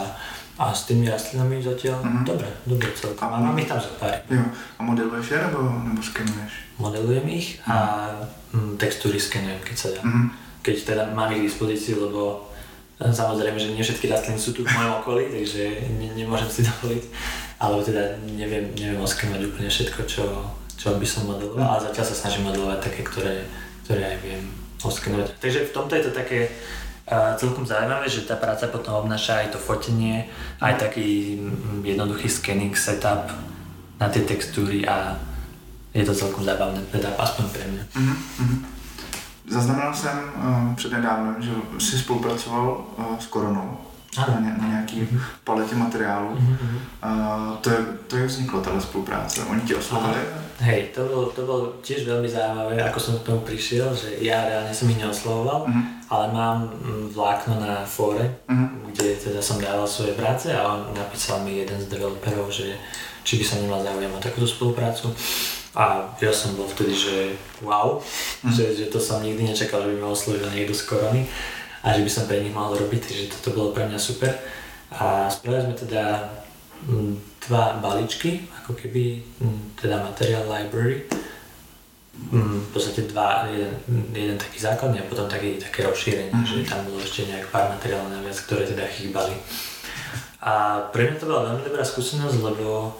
a 0.57 0.71
s 0.71 0.85
tými 0.85 1.05
rastlinami 1.05 1.59
zatiaľ, 1.61 1.99
Mhm. 2.01 2.23
dobre, 2.25 2.49
dobre 2.63 2.89
celkom. 2.93 3.27
A 3.27 3.37
mám 3.37 3.57
ich 3.57 3.67
tam 3.67 3.77
za 3.77 3.91
pár. 3.97 4.15
Jo. 4.27 4.45
A 4.77 4.83
modeluješ 4.83 5.27
je 5.27 5.39
nebo, 5.41 5.59
nebo 5.83 6.01
skenuješ? 6.01 6.53
modelujem 6.77 7.27
ich 7.31 7.57
a 7.65 7.77
mm, 8.53 8.77
textúry 8.77 9.17
skenujem, 9.17 9.61
keď 9.63 9.77
sa 9.77 9.89
dá. 9.91 10.01
Mhm. 10.01 10.29
Keď 10.61 10.77
teda 10.85 11.03
mám 11.11 11.31
ich 11.31 11.39
k 11.39 11.49
dispozícii, 11.49 11.95
lebo 11.97 12.53
samozrejme, 12.97 13.59
že 13.61 13.73
nie 13.77 13.85
všetky 13.85 14.09
rastliny 14.09 14.41
sú 14.41 14.57
tu 14.57 14.65
v 14.65 14.73
mojom 14.73 15.05
okolí, 15.05 15.29
takže 15.29 15.85
ne, 16.01 16.09
nemôžem 16.17 16.49
si 16.49 16.61
dovoliť, 16.69 17.05
alebo 17.61 17.85
teda 17.85 18.17
neviem, 18.25 18.73
neviem 18.73 19.01
oskenovať 19.01 19.43
úplne 19.45 19.69
všetko, 19.69 20.01
čo, 20.09 20.25
čo 20.81 20.97
by 20.97 21.07
som 21.07 21.29
modeloval, 21.29 21.77
ale 21.77 21.87
zatiaľ 21.93 22.07
sa 22.09 22.17
snažím 22.27 22.49
modelovať 22.49 22.79
také, 22.81 23.01
ktoré, 23.05 23.45
ktoré 23.85 24.17
aj 24.17 24.19
viem 24.25 24.43
oskenovať. 24.81 25.29
Takže 25.41 25.69
v 25.69 25.75
tomto 25.77 25.93
je 25.93 26.05
to 26.09 26.13
také 26.17 26.49
uh, 26.49 27.37
celkom 27.37 27.69
zaujímavé, 27.69 28.09
že 28.09 28.25
tá 28.25 28.41
práca 28.41 28.65
potom 28.73 29.05
obnáša 29.05 29.45
aj 29.45 29.57
to 29.57 29.59
fotenie, 29.61 30.33
aj 30.65 30.81
taký 30.81 31.37
jednoduchý 31.85 32.29
scanning 32.33 32.73
setup 32.73 33.29
na 34.01 34.09
tie 34.09 34.25
textúry 34.25 34.89
a 34.89 35.17
je 35.97 36.05
to 36.05 36.13
celkom 36.13 36.45
zábavné, 36.45 36.81
teda 36.93 37.13
aspoň 37.17 37.45
pre 37.53 37.65
mňa. 37.65 37.85
Mhm. 37.93 38.76
Zaznamenal 39.51 39.95
jsem 39.95 40.19
uh, 40.37 40.75
před 40.75 40.93
nedávnem, 40.93 41.37
že 41.39 41.51
jsi 41.79 41.99
spolupracoval 41.99 42.85
uh, 42.99 43.05
s 43.19 43.27
Koronou 43.27 43.77
na, 44.19 44.41
ně, 44.41 44.57
na 44.63 44.69
nějaký 44.69 45.01
Mhm. 45.01 45.21
paletě 45.45 45.75
materiálů. 45.75 46.29
Mhm. 46.41 46.79
Uh, 47.05 47.57
to, 47.61 47.71
je, 47.71 47.77
to 48.07 48.17
je 48.17 48.27
vzniklo, 48.27 48.61
tahle 48.61 48.81
spolupráce. 48.81 49.45
Oni 49.45 49.61
ti 49.61 49.75
oslovili? 49.75 50.17
Hej, 50.59 50.83
to 50.95 51.05
bolo, 51.05 51.27
to 51.37 51.45
bolo 51.47 51.63
tiež 51.85 52.09
veľmi 52.09 52.33
zaujímavé, 52.33 52.81
ako 52.81 52.97
som 52.97 53.15
k 53.21 53.29
tomu 53.29 53.45
prišiel, 53.45 53.93
že 53.93 54.25
ja 54.25 54.41
reálne 54.41 54.73
som 54.73 54.89
ich 54.89 54.97
neoslovoval, 54.97 55.69
Mhm. 55.69 55.83
ale 56.09 56.25
mám 56.33 56.59
mm, 56.73 57.13
vlákno 57.13 57.61
na 57.61 57.85
fóre, 57.85 58.41
Mhm. 58.49 58.89
kde 58.89 59.21
teda 59.21 59.41
som 59.45 59.61
dával 59.61 59.85
svoje 59.85 60.17
práce 60.17 60.49
a 60.57 60.65
on 60.65 60.97
napísal 60.97 61.45
mi 61.45 61.61
jeden 61.61 61.77
z 61.77 61.93
developerov, 61.93 62.49
že 62.49 62.73
či 63.21 63.37
by 63.37 63.45
som 63.45 63.61
nemal 63.61 63.85
záujem 63.85 64.09
o 64.09 64.23
takúto 64.23 64.49
spoluprácu. 64.49 65.13
A 65.77 66.09
ja 66.25 66.33
som 66.33 66.57
bol 66.57 66.65
vtedy, 66.65 66.97
že 66.97 67.17
wow, 67.61 68.01
Mhm. 68.43 68.53
že, 68.57 68.65
že 68.73 68.85
to 68.89 68.97
som 68.97 69.21
nikdy 69.21 69.45
nečakal, 69.45 69.85
že 69.85 69.93
by 69.93 69.99
ma 70.01 70.09
oslovil 70.09 70.49
niekto 70.49 70.73
z 70.73 70.89
korony 70.89 71.23
a 71.85 71.93
že 71.93 72.01
by 72.01 72.11
som 72.11 72.25
pre 72.25 72.41
nich 72.41 72.57
mal 72.57 72.73
robiť, 72.73 73.01
takže 73.05 73.25
toto 73.37 73.53
bolo 73.53 73.69
pre 73.77 73.85
mňa 73.85 74.01
super. 74.01 74.33
A 74.97 75.29
spravili 75.29 75.69
sme 75.69 75.77
teda 75.77 76.33
mm, 76.89 77.15
dva 77.45 77.77
balíčky, 77.79 78.49
ako 78.65 78.73
keby, 78.73 79.21
mm, 79.39 79.77
teda 79.77 80.01
Material 80.01 80.49
Library, 80.49 81.05
mm, 82.33 82.59
v 82.67 82.69
podstate 82.73 83.05
dva, 83.13 83.45
jeden, 83.53 83.77
jeden 84.17 84.39
taký 84.41 84.59
základný 84.59 85.05
a 85.05 85.11
potom 85.11 85.29
taký, 85.29 85.61
také 85.61 85.85
rozšírenie, 85.85 86.33
mm-hmm. 86.33 86.49
že 86.49 86.65
tam 86.65 86.89
bolo 86.89 87.05
ešte 87.05 87.29
nejak 87.29 87.53
pár 87.53 87.69
materiálov 87.69 88.09
naviac, 88.09 88.39
ktoré 88.49 88.65
teda 88.65 88.89
chýbali. 88.89 89.37
A 90.41 90.87
pre 90.89 91.11
mňa 91.11 91.21
to 91.21 91.29
bola 91.29 91.53
veľmi 91.53 91.63
dobrá 91.67 91.83
skúsenosť, 91.85 92.39
lebo 92.39 92.95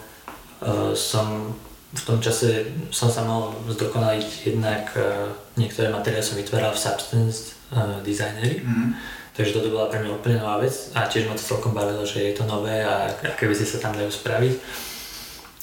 uh, 0.61 0.91
som 0.93 1.55
v 1.97 2.03
tom 2.05 2.19
čase 2.21 2.69
som 2.93 3.09
sa 3.09 3.25
mal 3.25 3.57
zdokonaliť 3.67 4.29
jednak 4.53 4.93
uh, 4.95 5.33
niektoré 5.57 5.89
materiály 5.89 6.23
som 6.23 6.37
vytváral 6.37 6.77
v 6.77 6.83
Substance 6.85 7.57
uh, 7.73 8.05
designery, 8.05 8.61
mm-hmm. 8.61 8.89
takže 9.33 9.57
toto 9.57 9.73
bola 9.73 9.89
pre 9.89 10.05
mňa 10.05 10.13
úplne 10.13 10.37
nová 10.37 10.61
vec 10.61 10.93
a 10.93 11.09
tiež 11.09 11.25
ma 11.27 11.35
to 11.35 11.43
celkom 11.43 11.73
bavilo, 11.73 12.05
že 12.05 12.21
je 12.21 12.35
to 12.37 12.45
nové 12.45 12.85
a 12.85 13.09
aké 13.09 13.49
veci 13.49 13.65
sa 13.65 13.81
tam 13.81 13.97
dajú 13.97 14.13
spraviť. 14.13 14.55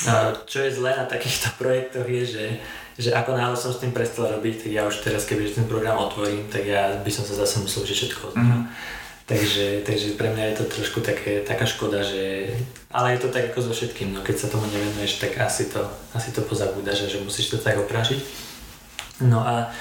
Uh, 0.04 0.34
čo 0.50 0.65
je 0.65 0.74
zlé 0.74 0.98
na 0.98 1.06
takýchto 1.06 1.54
projektoch 1.62 2.10
je, 2.10 2.24
že 2.26 2.46
že 2.93 3.10
ako 3.10 3.34
náhle 3.34 3.58
som 3.58 3.74
s 3.74 3.82
tým 3.82 3.89
prestal 3.89 4.30
robiť, 4.38 4.69
tak 4.69 4.69
ja 4.69 4.86
už 4.86 5.02
teraz, 5.02 5.26
keby 5.26 5.50
ten 5.50 5.65
program 5.65 5.98
otvorím, 5.98 6.46
tak 6.46 6.62
ja 6.62 6.93
by 7.02 7.10
som 7.10 7.26
sa 7.26 7.34
zase 7.34 7.58
musel 7.65 7.82
učiť 7.82 7.98
všetko 7.98 8.26
mm-hmm. 8.38 8.62
Takže, 9.24 9.88
takže 9.88 10.20
pre 10.20 10.36
mňa 10.36 10.52
je 10.52 10.56
to 10.60 10.66
trošku 10.68 11.00
také, 11.00 11.48
taká 11.48 11.64
škoda, 11.64 12.04
že... 12.04 12.52
Ale 12.92 13.16
je 13.16 13.24
to 13.24 13.32
tak 13.32 13.56
ako 13.56 13.64
so 13.64 13.72
všetkým, 13.72 14.12
no 14.12 14.20
keď 14.20 14.36
sa 14.36 14.52
tomu 14.52 14.68
nevenuješ, 14.68 15.24
tak 15.24 15.40
asi 15.40 15.72
to, 15.72 15.80
asi 16.12 16.36
to 16.36 16.44
pozabúdaš, 16.44 17.08
že 17.08 17.24
musíš 17.24 17.56
to 17.56 17.58
tak 17.64 17.80
oprášiť. 17.80 18.20
No 19.24 19.40
a, 19.40 19.72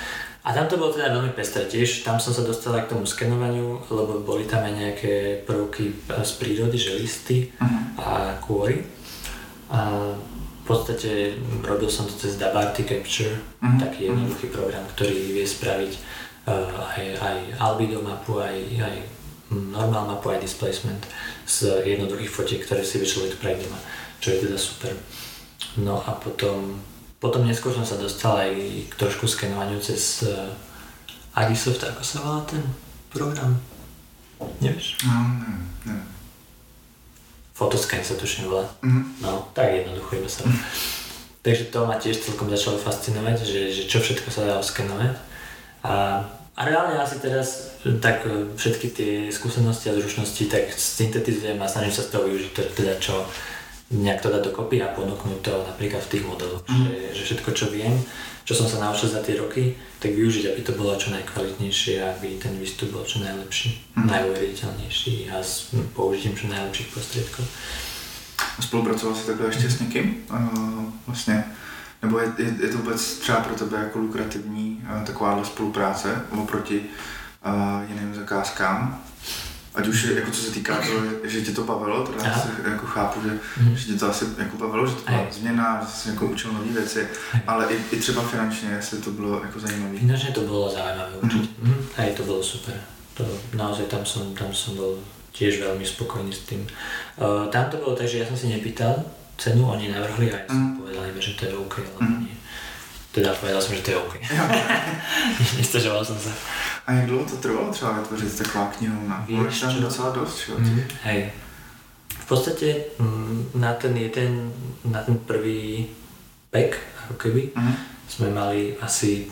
a 0.47 0.49
tam 0.55 0.71
to 0.71 0.79
bolo 0.79 0.95
teda 0.95 1.11
veľmi 1.11 1.35
pestré 1.35 1.67
tiež, 1.67 2.07
tam 2.07 2.23
som 2.23 2.31
sa 2.31 2.47
dostal 2.47 2.79
k 2.87 2.95
tomu 2.95 3.03
skenovaniu, 3.03 3.83
lebo 3.91 4.23
boli 4.23 4.47
tam 4.47 4.63
aj 4.63 4.75
nejaké 4.79 5.15
prvky 5.43 5.91
z 6.07 6.33
prírody, 6.39 6.79
že 6.79 7.03
listy 7.03 7.51
uh-huh. 7.59 7.99
a 7.99 8.11
kôry. 8.39 8.87
A 9.75 10.15
v 10.63 10.65
podstate 10.71 11.35
robil 11.67 11.91
som 11.91 12.07
to 12.07 12.15
cez 12.15 12.39
Dabarty 12.39 12.87
Capture, 12.87 13.35
uh-huh. 13.59 13.75
taký 13.83 14.07
jednoduchý 14.07 14.55
program, 14.55 14.87
ktorý 14.95 15.35
vie 15.35 15.43
spraviť 15.43 15.93
uh, 16.47 16.95
aj, 16.95 17.05
aj 17.19 17.37
albedo 17.59 17.99
mapu, 17.99 18.39
aj, 18.39 18.55
aj 18.79 19.22
normál 19.53 20.09
mapu 20.09 20.33
aj 20.33 20.41
displacement 20.41 21.05
z 21.45 21.85
jednoduchých 21.85 22.33
fotiek, 22.33 22.61
ktoré 22.65 22.81
si 22.81 23.05
človek 23.05 23.37
doma, 23.37 23.79
čo 24.19 24.33
je 24.33 24.49
teda 24.49 24.57
super. 24.57 24.93
No 25.77 26.01
a 26.01 26.17
potom, 26.17 26.81
potom 27.21 27.45
neskôr 27.45 27.73
som 27.73 27.85
sa 27.85 28.01
dostal 28.01 28.37
aj 28.49 28.53
k 28.88 28.95
trošku 28.97 29.29
skenovaniu 29.29 29.77
cez 29.79 30.25
Agisoft, 31.33 31.81
ako 31.81 32.03
sa 32.05 32.21
volá 32.21 32.41
ten 32.45 32.61
program? 33.09 33.57
Nevieš? 34.61 35.01
No, 35.07 35.17
neviem, 35.41 35.65
neviem. 35.88 36.09
Photoscan 37.53 38.05
sa 38.05 38.17
tuším 38.17 38.53
volá. 38.53 38.67
Mm-hmm. 38.85 39.05
No, 39.23 39.49
tak 39.53 39.71
jednoducho 39.71 40.19
iba 40.19 40.29
sa. 40.29 40.45
Takže 41.43 41.75
to 41.75 41.88
ma 41.88 41.97
tiež 41.99 42.21
celkom 42.21 42.49
začalo 42.49 42.79
fascinovať, 42.81 43.37
že, 43.45 43.61
že 43.71 43.83
čo 43.88 43.99
všetko 44.01 44.29
sa 44.29 44.47
dá 44.47 44.55
oskenovať. 44.61 45.15
A 45.83 46.23
a 46.62 46.70
reálne 46.70 46.94
asi 46.94 47.18
teraz 47.18 47.75
tak 47.98 48.22
e, 48.22 48.55
všetky 48.55 48.87
tie 48.94 49.12
skúsenosti 49.35 49.90
a 49.90 49.98
zručnosti 49.98 50.46
tak 50.46 50.70
syntetizujem 50.70 51.59
a 51.59 51.66
snažím 51.66 51.90
sa 51.90 52.07
z 52.07 52.11
toho 52.14 52.31
využiť 52.31 52.51
teda 52.79 52.94
čo 53.03 53.27
nejak 53.90 54.22
to 54.22 54.31
dať 54.31 54.42
dokopy 54.46 54.79
a 54.79 54.94
ponúknuť 54.94 55.42
to 55.42 55.53
napríklad 55.66 56.01
v 56.07 56.11
tých 56.14 56.25
modeloch. 56.25 56.62
Mm. 56.70 56.87
Že, 56.87 56.96
že 57.18 57.22
všetko 57.27 57.51
čo 57.51 57.66
viem, 57.75 57.92
čo 58.46 58.55
som 58.55 58.70
sa 58.70 58.79
naučil 58.79 59.11
za 59.11 59.20
tie 59.27 59.35
roky, 59.35 59.75
tak 59.98 60.14
využiť, 60.14 60.55
aby 60.55 60.61
to 60.62 60.72
bolo 60.79 60.94
čo 60.94 61.11
najkvalitnejšie 61.11 61.98
aby 61.98 62.38
ten 62.38 62.55
výstup 62.62 62.94
bol 62.94 63.03
čo 63.03 63.18
najlepší, 63.18 63.98
mm. 63.98 64.07
najuveriteľnejší 64.07 65.35
a 65.35 65.42
s 65.42 65.75
použitím 65.98 66.38
čo 66.38 66.46
najlepších 66.46 66.88
prostriedkov. 66.94 67.44
Spolupracoval 68.61 69.14
si 69.14 69.27
takhle 69.27 69.46
ještě 69.46 69.70
s 69.70 69.81
někým? 69.81 70.25
Uh, 70.31 70.85
vlastně 71.07 71.44
nebo 72.03 72.19
je, 72.19 72.33
je, 72.38 72.55
je 72.61 72.69
to 72.69 72.79
vůbec 72.79 73.19
třeba 73.19 73.41
pro 73.41 73.55
tebe 73.55 73.79
jako 73.79 73.99
lukrativní 73.99 74.83
uh, 74.83 75.05
takováhle 75.05 75.45
spolupráce 75.45 76.23
oproti 76.31 76.81
uh, 77.47 77.91
jiným 77.91 78.15
zakázkám? 78.15 79.03
Ať 79.75 79.88
už 79.88 80.05
jako 80.05 80.31
co 80.31 80.43
se 80.43 80.51
týká 80.51 80.77
toho, 80.77 81.01
že 81.25 81.41
tě 81.41 81.53
to 81.53 81.65
bavilo, 81.65 82.07
teda 82.07 82.25
já 82.25 82.38
si 82.38 82.49
jako 82.71 82.87
chápu, 82.87 83.21
že, 83.23 83.38
mm. 83.61 83.77
že 83.77 83.87
tě 83.87 83.99
to 83.99 84.11
asi 84.11 84.25
jako 84.38 84.57
bavilo, 84.57 84.87
že 84.87 84.95
to 84.95 85.03
byla 85.11 85.27
změna, 85.31 85.81
že 85.81 85.93
jsi 85.93 86.09
jako 86.09 86.27
učil 86.27 86.53
nové 86.53 86.73
věci, 86.73 87.09
ale 87.47 87.67
i, 87.67 87.97
i 87.97 88.01
třeba 88.01 88.23
finančně, 88.23 88.69
jestli 88.69 88.99
to 88.99 89.11
bylo 89.11 89.43
jako 89.45 89.61
zajímavé. 89.61 89.99
Finančně 89.99 90.31
to 90.31 90.41
bylo 90.41 90.71
zajímavé 90.71 91.11
určitě. 91.23 91.49
Mm. 91.62 91.69
Mm. 91.69 91.87
Hej, 91.97 92.12
to 92.12 92.23
bylo 92.23 92.43
super. 92.43 92.75
To, 93.15 93.25
naozaj 93.55 93.87
tam 93.93 94.09
som, 94.09 94.33
tam 94.33 94.57
som 94.57 94.73
bol 94.73 94.97
tiež 95.37 95.61
veľmi 95.61 95.85
spokojný 95.85 96.33
s 96.33 96.49
tým. 96.49 96.65
Uh, 97.21 97.49
tam 97.53 97.69
to 97.69 97.77
bolo 97.77 97.97
tak, 97.97 98.09
že 98.09 98.21
ja 98.21 98.29
som 98.29 98.37
si 98.37 98.49
nepýtal, 98.49 99.05
cenu 99.43 99.67
oni 99.67 99.91
navrhli 99.91 100.31
a 100.31 100.39
ja 100.39 100.47
som 100.47 100.63
mm. 100.63 100.77
povedal 100.79 101.03
iba, 101.11 101.19
že 101.19 101.35
to 101.35 101.43
je 101.51 101.53
OK, 101.59 101.77
ale 101.83 102.01
mm. 102.07 102.19
nie. 102.23 102.37
Teda 103.11 103.35
povedal 103.35 103.59
som, 103.59 103.75
že 103.75 103.83
to 103.83 103.91
je 103.91 103.99
OK. 103.99 104.15
Nestažoval 105.59 106.03
som 106.07 106.15
sa. 106.17 106.31
A 106.87 106.93
jak 106.93 107.07
dlouho 107.11 107.27
to 107.27 107.37
trvalo 107.37 107.73
třeba 107.73 107.93
vytvořit 107.93 108.39
taková 108.39 108.67
knihovna? 108.79 109.25
Víš, 109.29 109.61
tam 109.61 109.81
docela 109.81 110.11
dost, 110.11 110.39
čo? 110.39 110.59
Mm, 110.59 110.83
hej. 111.03 111.31
V 112.09 112.27
podstate 112.27 112.75
mm, 112.99 113.51
na 113.55 113.73
ten 113.75 113.97
jeden, 113.97 114.53
na 114.85 115.03
ten 115.03 115.19
prvý 115.19 115.87
pek, 116.51 116.79
ako 117.05 117.15
keby, 117.15 117.51
mm 117.55 117.92
sme 118.09 118.29
mali 118.29 118.77
asi 118.85 119.25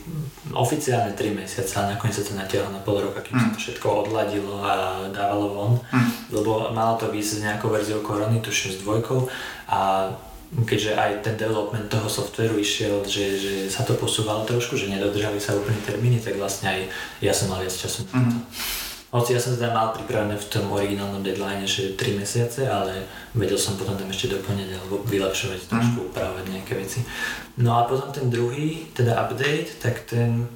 oficiálne 0.51 1.13
3 1.13 1.37
mesiace 1.37 1.77
a 1.77 1.91
nakoniec 1.93 2.17
sa 2.17 2.25
to 2.25 2.33
natiahlo 2.33 2.73
na 2.73 2.81
pol 2.81 3.03
roka, 3.03 3.21
kým 3.21 3.37
mm. 3.37 3.43
sa 3.43 3.49
to 3.53 3.59
všetko 3.61 3.87
odladilo 4.09 4.65
a 4.65 5.05
dávalo 5.13 5.47
von, 5.53 5.73
mm. 5.93 6.33
lebo 6.33 6.73
malo 6.73 6.97
to 6.97 7.13
výsť 7.13 7.31
s 7.31 7.45
nejakou 7.45 7.69
verziou 7.69 8.01
korony, 8.01 8.41
tuším 8.41 8.73
s 8.73 8.83
dvojkou 8.83 9.29
a 9.69 10.09
keďže 10.51 10.99
aj 10.99 11.11
ten 11.23 11.37
development 11.39 11.87
toho 11.87 12.11
softveru 12.11 12.59
išiel, 12.59 13.07
že, 13.07 13.39
že 13.39 13.55
sa 13.71 13.87
to 13.87 13.95
posúvalo 13.95 14.43
trošku, 14.43 14.75
že 14.75 14.91
nedodržali 14.91 15.39
sa 15.39 15.55
úplne 15.55 15.79
termíny, 15.87 16.19
tak 16.19 16.35
vlastne 16.41 16.67
aj 16.75 16.81
ja 17.23 17.31
som 17.31 17.53
mal 17.53 17.63
viac 17.63 17.71
času 17.71 18.09
na 18.11 18.27
to. 18.27 18.35
Mm. 18.35 18.43
Hoci 19.11 19.35
ja 19.35 19.43
som 19.43 19.59
teda 19.59 19.75
mal 19.75 19.91
pripravené 19.91 20.39
v 20.39 20.47
tom 20.47 20.71
originálnom 20.71 21.27
deadline, 21.27 21.67
že 21.67 21.99
3 21.99 22.15
mesiace, 22.15 22.71
ale 22.71 23.11
vedel 23.35 23.59
som 23.59 23.75
potom 23.75 23.99
tam 23.99 24.07
ešte 24.07 24.31
doplňať 24.31 24.79
alebo 24.79 25.03
vylepšovať, 25.03 25.67
trošku 25.67 25.99
mm. 25.99 26.07
upravovať 26.15 26.45
nejaké 26.47 26.79
veci. 26.79 27.03
No 27.59 27.75
a 27.75 27.91
potom 27.91 28.15
ten 28.15 28.31
druhý, 28.31 28.87
teda 28.95 29.19
update, 29.19 29.83
tak 29.83 30.07
ten 30.07 30.47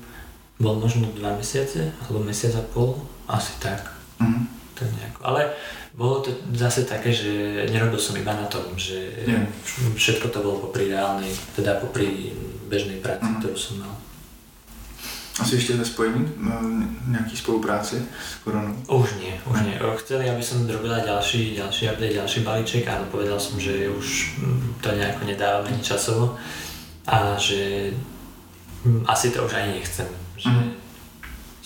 bol 0.63 0.79
možno 0.79 1.11
2 1.11 1.19
mesiace, 1.35 1.91
alebo 2.07 2.23
mesiac 2.23 2.55
a 2.55 2.63
pol, 2.63 2.95
asi 3.27 3.59
tak. 3.59 3.91
Mm. 4.23 4.47
Tak 4.79 4.87
nejako. 4.87 5.21
Ale 5.27 5.41
bolo 5.99 6.23
to 6.23 6.31
zase 6.55 6.87
také, 6.87 7.11
že 7.11 7.67
nerobil 7.75 7.99
som 7.99 8.15
iba 8.15 8.39
na 8.39 8.47
tom, 8.47 8.71
že 8.79 9.19
yeah. 9.27 9.47
všetko 9.99 10.31
to 10.31 10.39
bolo 10.43 10.71
popri 10.71 10.95
reálnej, 10.95 11.31
teda 11.59 11.83
popri 11.83 12.31
bežnej 12.71 13.03
práci, 13.03 13.35
mm. 13.35 13.39
ktorú 13.43 13.59
som 13.59 13.83
mal. 13.83 13.95
Asi 15.35 15.59
ešte 15.59 15.75
ve 15.75 15.83
spojení 15.83 16.31
nejaký 17.11 17.35
spolupráci 17.35 17.99
s 17.99 18.39
koronou? 18.47 18.71
Už 18.87 19.19
nie, 19.19 19.35
už 19.51 19.67
nie. 19.67 19.75
Chceli, 19.99 20.31
aby 20.31 20.39
som 20.39 20.63
robila 20.63 21.03
ďalší, 21.03 21.59
ďalší 21.59 21.91
update, 21.91 22.23
ďalší 22.23 22.41
balíček, 22.47 22.87
ale 22.87 23.11
povedal 23.11 23.43
som, 23.43 23.59
že 23.59 23.91
už 23.91 24.39
to 24.79 24.95
nejako 24.95 25.27
nedávam 25.27 25.67
ani 25.67 25.83
časovo 25.83 26.39
a 27.11 27.35
že 27.35 27.91
asi 29.11 29.35
to 29.35 29.43
už 29.43 29.59
ani 29.59 29.83
nechcem. 29.83 30.07
Že 30.39 30.49
mm. 30.55 30.71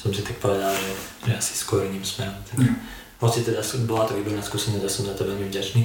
som 0.00 0.10
si 0.16 0.24
tak 0.24 0.40
povedal, 0.40 0.72
že, 0.72 0.92
že 1.28 1.32
asi 1.36 1.52
skôr 1.52 1.84
iným 1.84 2.04
smerom. 2.04 2.40
Tak. 2.48 2.64
Mm. 2.64 2.76
Hoci 3.20 3.44
teda 3.44 3.60
bola 3.84 4.08
to 4.08 4.16
výborná 4.16 4.40
skúsenosť 4.40 4.84
a 4.84 4.88
som 4.88 5.04
za 5.04 5.12
to 5.12 5.28
veľmi 5.28 5.44
vďačný 5.44 5.84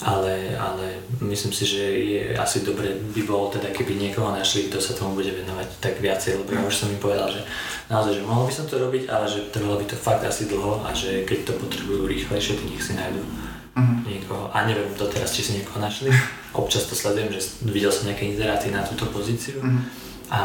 ale, 0.00 0.56
ale 0.56 0.96
myslím 1.20 1.52
si, 1.52 1.68
že 1.68 1.82
je 1.84 2.22
asi 2.32 2.64
dobre 2.64 2.96
by 3.12 3.22
bolo 3.28 3.52
teda, 3.52 3.68
keby 3.68 4.00
niekoho 4.00 4.32
našli, 4.32 4.72
kto 4.72 4.80
sa 4.80 4.96
tomu 4.96 5.20
bude 5.20 5.28
venovať 5.28 5.68
tak 5.76 6.00
viacej, 6.00 6.40
lebo 6.40 6.56
ja 6.56 6.64
už 6.64 6.72
som 6.72 6.88
im 6.88 6.96
povedal, 6.96 7.28
že 7.28 7.44
naozaj, 7.92 8.16
že 8.16 8.24
mohol 8.24 8.48
by 8.48 8.54
som 8.56 8.64
to 8.64 8.80
robiť, 8.80 9.12
ale 9.12 9.28
že 9.28 9.52
trvalo 9.52 9.76
by 9.76 9.84
to 9.84 10.00
fakt 10.00 10.24
asi 10.24 10.48
dlho 10.48 10.80
a 10.80 10.88
že 10.96 11.28
keď 11.28 11.52
to 11.52 11.52
potrebujú 11.60 12.08
rýchlejšie, 12.08 12.56
tak 12.56 12.66
nech 12.72 12.80
si 12.80 12.96
nájdu 12.96 13.20
uh-huh. 13.20 13.96
niekoho. 14.08 14.48
A 14.56 14.64
neviem 14.64 14.88
doteraz, 14.96 15.36
či 15.36 15.44
si 15.44 15.52
niekoho 15.60 15.84
našli. 15.84 16.08
Občas 16.56 16.88
to 16.88 16.96
sledujem, 16.96 17.36
že 17.36 17.60
videl 17.68 17.92
som 17.92 18.08
nejaké 18.08 18.24
inzeráty 18.24 18.72
na 18.72 18.80
túto 18.80 19.04
pozíciu 19.12 19.60
uh-huh. 19.60 19.84
a 20.32 20.38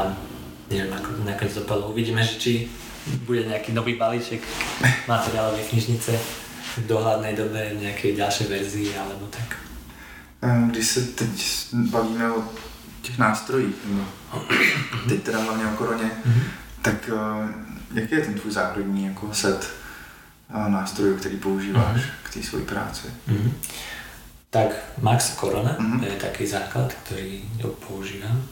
neviem, 0.67 0.91
ako 0.91 1.15
to 1.15 1.21
nakoniec 1.23 1.55
dopadlo. 1.55 1.95
Uvidíme, 1.95 2.19
že 2.27 2.35
či 2.35 2.51
bude 3.23 3.47
nejaký 3.47 3.71
nový 3.71 3.95
balíček 3.95 4.43
materiálovej 5.07 5.63
knižnice 5.71 6.43
v 6.75 6.91
dohľadnej 6.91 7.33
dobe 7.39 7.71
nejakej 7.79 8.19
ďalšej 8.19 8.47
verzii 8.51 8.91
alebo 8.99 9.31
tak. 9.31 9.55
Když 10.67 10.87
se 10.87 11.01
teď 11.01 11.31
bavíme 11.73 12.31
o 12.31 12.43
těch 13.01 13.17
nástrojích, 13.17 13.75
no, 13.85 14.05
teď 15.09 15.23
teda 15.23 15.39
hlavně 15.39 15.65
o 15.65 15.75
koroně, 15.75 16.11
mm-hmm. 16.25 16.43
tak 16.81 17.09
uh, 17.13 17.49
jaký 17.93 18.15
je 18.15 18.21
ten 18.21 18.33
tvůj 18.33 18.51
základní 18.51 19.05
jako 19.05 19.33
set 19.33 19.69
uh, 20.55 20.69
nástrojů, 20.69 21.17
který 21.17 21.37
používáš 21.37 22.01
mm-hmm. 22.01 22.11
k 22.23 22.33
té 22.33 22.43
své 22.43 22.61
práci? 22.61 23.07
Mm-hmm. 23.27 23.51
Tak 24.49 24.67
Max 25.01 25.35
Corona 25.35 25.77
mm-hmm. 25.79 26.03
je 26.03 26.11
taký 26.11 26.47
základ, 26.47 26.93
ktorý 27.03 27.41
používam. 27.87 28.43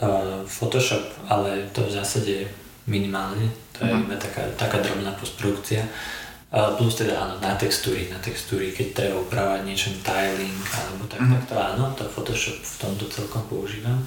Uh, 0.00 0.48
Photoshop, 0.48 1.04
ale 1.28 1.68
to 1.72 1.84
v 1.84 1.90
zásade 1.90 2.48
minimálne, 2.86 3.52
to 3.76 3.84
je 3.84 3.92
mm-hmm. 3.92 4.04
iba 4.08 4.16
taká, 4.16 4.42
taká 4.56 4.78
drobná 4.78 5.12
postprodukcia 5.12 5.84
Uh, 5.84 6.19
plus 6.50 6.98
teda 6.98 7.14
áno, 7.14 7.34
na 7.38 7.54
textúry, 7.54 8.10
na 8.10 8.18
textúry, 8.18 8.74
keď 8.74 8.86
treba 8.90 9.22
upravať 9.22 9.60
niečo 9.62 9.94
tiling 10.02 10.58
alebo 10.74 11.06
tak, 11.06 11.22
Mhm. 11.22 11.30
tak 11.38 11.42
to 11.46 11.54
áno, 11.54 11.84
to 11.94 12.02
Photoshop 12.10 12.58
v 12.58 12.74
tomto 12.82 13.06
celkom 13.06 13.42
používam. 13.46 14.02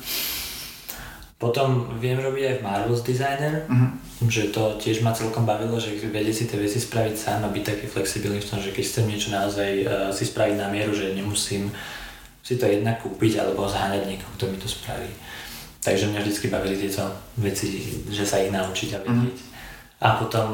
Potom 1.39 1.99
viem 1.99 2.15
robiť 2.19 2.43
aj 2.43 2.55
v 2.59 2.63
Marvel's 2.63 3.03
Designer, 3.03 3.67
Mhm. 3.67 3.87
že 4.31 4.43
to 4.51 4.79
tiež 4.79 5.03
ma 5.03 5.11
celkom 5.11 5.43
bavilo, 5.43 5.75
že 5.75 5.95
vedieť 5.99 6.35
si 6.35 6.45
tie 6.47 6.59
veci 6.59 6.79
spraviť 6.79 7.15
sám 7.15 7.43
a 7.43 7.51
byť 7.51 7.63
taký 7.63 7.85
flexibilný 7.87 8.39
v 8.39 8.49
tom, 8.49 8.59
že 8.63 8.71
keď 8.71 8.83
chcem 8.87 9.05
niečo 9.07 9.29
naozaj 9.31 9.71
uh, 9.83 9.87
si 10.11 10.23
spraviť 10.23 10.55
na 10.55 10.67
mieru, 10.71 10.95
že 10.95 11.11
nemusím 11.15 11.67
si 12.43 12.59
to 12.59 12.67
jednak 12.67 12.99
kúpiť 12.99 13.39
alebo 13.39 13.67
zháňať 13.67 14.03
niekoho, 14.03 14.31
kto 14.35 14.45
mi 14.51 14.57
to 14.59 14.67
spraví. 14.67 15.07
Takže 15.79 16.11
mňa 16.11 16.19
vždycky 16.23 16.47
bavili 16.47 16.75
tieto 16.79 17.07
veci, 17.35 17.67
že 18.07 18.23
sa 18.23 18.39
ich 18.39 18.51
naučiť 18.51 18.89
a 18.95 19.03
vedieť. 19.03 19.37
A 20.03 20.19
potom 20.19 20.47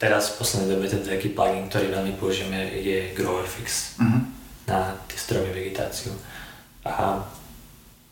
teraz 0.00 0.32
v 0.32 0.38
poslednej 0.38 0.72
dobe 0.72 0.88
ten 0.88 1.04
taký 1.04 1.28
plugin, 1.28 1.68
ktorý 1.68 1.92
veľmi 1.92 2.12
použijeme, 2.16 2.56
je 2.72 3.12
GrowFX 3.12 4.00
Mhm. 4.00 4.18
na 4.66 4.96
stromy 5.12 5.52
vegetáciu. 5.52 6.16
A 6.84 7.20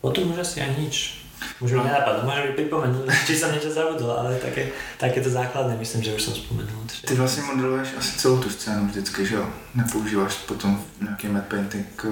potom 0.01 0.29
už 0.29 0.37
asi 0.39 0.61
ani 0.61 0.85
nič. 0.85 1.25
Už 1.57 1.71
mi 1.71 1.79
nenapadlo, 1.79 2.27
môžem 2.27 2.51
mi 2.51 2.59
pripomenúť, 2.59 3.07
či 3.27 3.33
som 3.33 3.49
niečo 3.49 3.71
zabudol, 3.71 4.11
ale 4.11 4.35
také, 4.37 4.69
takéto 4.99 5.31
základné 5.31 5.79
myslím, 5.79 6.03
že 6.03 6.13
už 6.13 6.21
som 6.21 6.35
spomenul. 6.35 6.83
že- 6.85 7.07
Ty 7.07 7.15
vlastně 7.15 7.43
modeluješ 7.43 7.87
asi 7.97 8.17
celou 8.17 8.37
tu 8.37 8.49
scénu 8.49 8.87
vždycky, 8.87 9.25
že 9.25 9.35
jo? 9.35 9.45
Nepoužíváš 9.75 10.33
potom 10.35 10.83
nějaký 11.01 11.27
matte 11.27 11.47
painting 11.49 11.87
eh, 12.05 12.09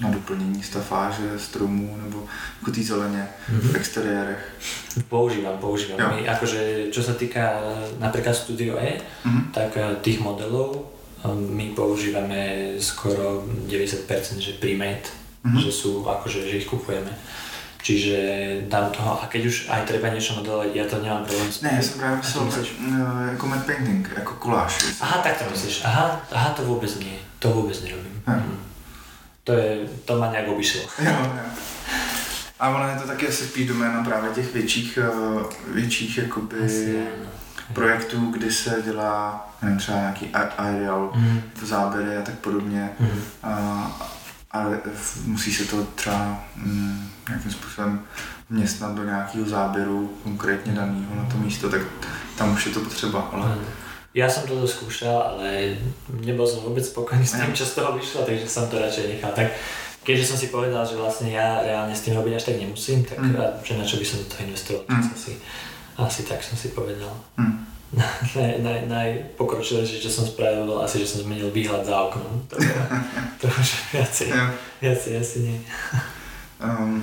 na 0.00 0.10
doplnění 0.10 0.62
stafáže, 0.62 1.38
stromů 1.38 1.98
nebo 2.04 2.22
jako 2.60 2.70
té 2.70 2.82
zeleně 2.82 3.28
Mhm. 3.48 3.60
v 3.68 3.76
exteriérech. 3.76 4.42
Používam, 5.08 5.58
používam. 5.58 6.00
Jo. 6.00 6.06
My, 6.16 6.28
akože, 6.28 6.90
čo 6.92 7.02
sa 7.02 7.14
týka 7.14 7.60
napríklad 7.98 8.34
Studio 8.36 8.74
E, 8.78 8.98
Mhm. 9.24 9.40
tak 9.54 9.76
eh, 9.76 9.94
tých 10.02 10.18
modelov 10.20 10.82
eh, 11.24 11.28
my 11.30 11.70
používame 11.78 12.74
skoro 12.82 13.46
90% 13.70 14.42
že 14.42 14.52
pre-made, 14.58 15.06
Mhm. 15.44 15.60
že 15.62 15.70
sú 15.72 16.02
akože, 16.08 16.50
že 16.50 16.58
ich 16.58 16.66
kupujeme. 16.66 17.10
Čiže 17.84 18.16
dám 18.72 18.90
toho, 18.96 19.20
a 19.22 19.28
keď 19.28 19.42
už 19.46 19.56
aj 19.68 19.84
treba 19.84 20.08
niečo 20.08 20.32
modelovať, 20.40 20.72
ja 20.72 20.88
to 20.88 21.04
nemám 21.04 21.28
problém 21.28 21.48
Ne, 21.62 21.70
já 21.76 21.82
jsem 21.82 21.98
právě 22.00 22.18
A 22.18 22.22
ty 22.22 22.38
myslel 22.44 22.64
eh, 23.44 23.46
matte 23.46 23.66
painting, 23.72 24.10
jako 24.16 24.32
koláž. 24.34 24.72
Aha, 25.00 25.18
tak 25.22 25.38
to 25.38 25.44
myslíš. 25.50 25.84
Aha, 25.84 26.20
aha, 26.32 26.50
to 26.56 26.62
vôbec 26.64 26.90
nie. 26.98 27.14
To 27.38 27.52
vôbec 27.52 27.76
nerobím. 27.84 28.16
Hm. 28.26 28.56
Mm. 29.44 29.46
To 29.46 29.52
je, 29.52 29.76
to 30.04 30.18
ma 30.18 30.30
nejak 30.30 30.48
obišlo. 30.48 30.80
Jo, 30.98 31.10
jo. 31.22 31.42
A 32.60 32.68
ono 32.68 32.88
je 32.88 32.96
to 32.96 33.06
taky 33.06 33.28
asi 33.28 33.44
spíš 33.46 33.68
doména 33.68 34.04
právě 34.04 34.30
těch 34.30 34.54
větších, 34.54 34.98
eh, 35.02 35.44
větších 35.72 36.18
jakoby 36.18 36.56
Asi 36.64 37.02
projektů, 37.72 38.30
kdy 38.30 38.52
se 38.52 38.82
dělá 38.84 39.48
nevím, 39.62 39.78
třeba 39.78 39.98
nějaký 39.98 40.26
a- 40.34 40.62
aerial, 40.62 41.12
Mm. 41.14 41.40
záběry 41.62 42.16
a 42.16 42.22
tak 42.22 42.34
podobně. 42.34 42.90
Mm. 43.00 43.08
A, 43.42 43.52
ale 44.50 44.80
v- 44.94 45.26
musí 45.26 45.54
se 45.54 45.64
to 45.64 45.84
třeba 45.84 46.38
mm, 46.56 47.08
nějakým 47.28 47.50
způsobem 47.50 48.00
vměstnat 48.50 48.94
do 48.94 49.04
nějakého 49.04 49.48
záběru 49.48 50.18
konkrétně 50.22 50.72
daného 50.72 51.14
na 51.14 51.24
to 51.32 51.36
místo, 51.38 51.70
tak 51.70 51.80
tam 52.36 52.52
už 52.54 52.66
je 52.66 52.72
to 52.72 52.80
potřeba, 52.80 53.20
ale 53.32 53.42
Áno. 53.44 53.58
Ja 54.14 54.26
som 54.26 54.46
toto 54.46 54.62
skúšal, 54.64 55.10
ale 55.34 55.74
nebol 56.16 56.46
som 56.46 56.62
vôbec 56.62 56.80
spokojný 56.80 57.20
s 57.20 57.34
tým, 57.34 57.50
čo 57.50 57.66
z 57.66 57.74
toho 57.74 57.92
vyšlo, 57.92 58.22
takže 58.22 58.46
som 58.46 58.64
to 58.64 58.78
radšej 58.78 59.10
nechal. 59.10 59.34
Tak 59.34 59.50
keďže 60.00 60.24
som 60.24 60.38
si 60.38 60.48
povedal, 60.48 60.80
že 60.80 60.94
vlastne 60.94 61.28
ja 61.28 61.58
reálne 61.60 61.90
s 61.90 62.00
tým 62.00 62.14
robiť 62.14 62.32
až 62.32 62.44
tak 62.44 62.56
nemusím, 62.56 63.02
tak 63.02 63.18
Mm. 63.18 63.34
a 63.34 63.58
že 63.58 63.74
na 63.74 63.82
čo 63.82 63.98
by 63.98 64.06
som 64.06 64.18
do 64.18 64.28
toho 64.28 64.42
investoval, 64.44 64.82
Mm. 64.86 64.94
mm. 64.96 65.10
asi, 65.12 65.32
asi 65.98 66.20
tak 66.22 66.38
som 66.40 66.54
si 66.54 66.70
povedal. 66.70 67.10
hm. 67.36 67.66
naj, 68.34 68.58
naj, 68.60 68.80
najpokročilejšie, 68.86 69.98
čo 69.98 70.10
som 70.12 70.24
spravil, 70.24 70.62
bol 70.64 70.78
asi, 70.78 70.98
že 70.98 71.06
som 71.08 71.18
zmenil 71.20 71.50
výhľad 71.50 71.82
za 71.82 71.94
oknom. 72.00 72.38
To, 72.48 72.56
bolo- 72.56 72.86
to 73.36 73.46
už 73.50 73.68
viacej, 73.92 74.28
viacej 74.78 75.12
asi 75.16 75.36
nie. 75.40 75.58
Um, 76.56 77.02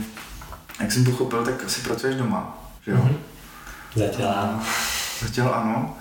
jak 0.79 0.91
jsem 0.91 1.05
pochopil, 1.05 1.43
tak 1.45 1.63
asi 1.65 1.81
pracuješ 1.81 2.15
doma, 2.15 2.55
že 2.81 2.91
jo? 2.91 2.97
Mhm. 2.97 3.15
Zatiaľ 3.91 4.31
áno. 4.33 4.57
Zatím 5.19 5.43
ano. 5.45 5.95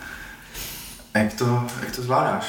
A 1.14 1.18
jak 1.18 1.34
to, 1.34 1.66
jak 1.80 1.96
to 1.96 2.02
zvládáš? 2.02 2.44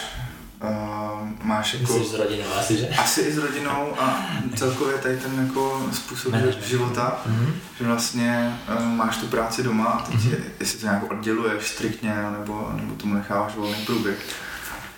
Uh, 0.64 1.30
máš 1.44 1.74
jako... 1.74 1.94
Myslíš 1.94 2.12
s 2.12 2.20
rodinou 2.20 2.44
asi, 2.60 2.78
že? 2.78 2.88
Asi 2.88 3.22
i 3.22 3.34
s 3.34 3.38
rodinou 3.38 4.02
a 4.02 4.28
celkově 4.56 4.98
tady 4.98 5.18
ten 5.18 5.44
jako 5.48 5.88
způsob 5.92 6.32
Management. 6.32 6.66
života, 6.68 7.22
Mhm. 7.26 7.54
že 7.80 7.86
vlastně 7.86 8.58
uh, 8.80 8.86
máš 8.86 9.18
tu 9.18 9.28
práci 9.28 9.64
doma 9.64 9.86
a 9.86 10.02
teď 10.06 10.16
Mhm. 10.16 10.32
je, 10.32 10.38
jestli 10.60 10.80
to 10.80 10.86
nějak 10.86 11.12
odděluješ 11.12 11.68
striktně, 11.68 12.16
nebo, 12.40 12.72
nebo 12.76 12.96
tomu 12.96 13.14
necháváš 13.14 13.56
volný 13.56 13.86
průběh. 13.86 14.18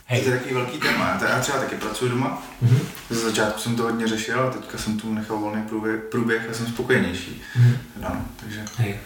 Hej. 0.05 0.22
To 0.24 0.30
je 0.30 0.38
takový 0.38 0.55
velký 0.55 0.78
téma. 0.78 1.18
Já 1.30 1.39
třeba 1.39 1.57
taky 1.59 1.76
pracuji 1.76 2.09
doma. 2.11 2.43
Mhm. 2.61 2.80
Ze 3.09 3.20
začátku 3.20 3.59
jsem 3.59 3.76
to 3.76 3.84
hodně 3.84 4.07
řešil, 4.07 4.39
ale 4.39 4.51
teďka 4.51 4.78
jsem 4.78 4.99
tomu 4.99 5.14
nechal 5.14 5.38
volný 5.38 5.64
průběh, 5.64 5.99
průběh 6.11 6.47
a 6.49 6.53
jsem 6.53 6.68
spokojenější. 6.68 7.41
Mhm. 7.55 7.78
Teda, 7.93 8.09
no, 8.09 8.26
takže... 8.39 8.66
Hej. 8.78 8.99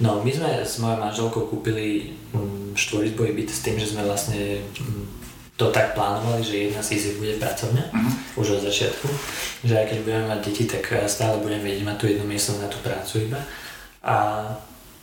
No, 0.00 0.18
my 0.18 0.30
sme 0.30 0.50
s 0.58 0.78
mojou 0.78 0.96
manželkou 0.98 1.44
kúpili 1.46 2.08
mm, 2.32 2.72
štvorizbový 2.72 3.32
byt 3.34 3.48
s 3.48 3.60
tým, 3.60 3.76
že 3.76 3.86
sme 3.88 4.02
vlastne 4.02 4.40
mm, 4.58 5.04
to 5.54 5.68
tak 5.68 5.92
plánovali, 5.92 6.40
že 6.40 6.56
jedna 6.66 6.80
z 6.80 6.96
izb 6.96 7.20
bude 7.20 7.36
pracovňa, 7.36 7.84
Mhm. 7.92 8.10
už 8.34 8.46
od 8.50 8.64
začiatku, 8.64 9.08
že 9.60 9.76
aj 9.76 9.86
keď 9.86 9.98
budeme 10.00 10.24
mať 10.26 10.40
deti, 10.42 10.64
tak 10.64 10.84
eh, 10.90 11.04
stále 11.04 11.36
budeme 11.36 11.60
vedieť 11.62 11.84
mať 11.84 11.96
tú 11.96 12.04
jednu 12.06 12.24
miestnosť 12.24 12.60
na 12.60 12.68
tú 12.68 12.78
prácu 12.80 13.14
iba. 13.22 13.40
A 14.00 14.16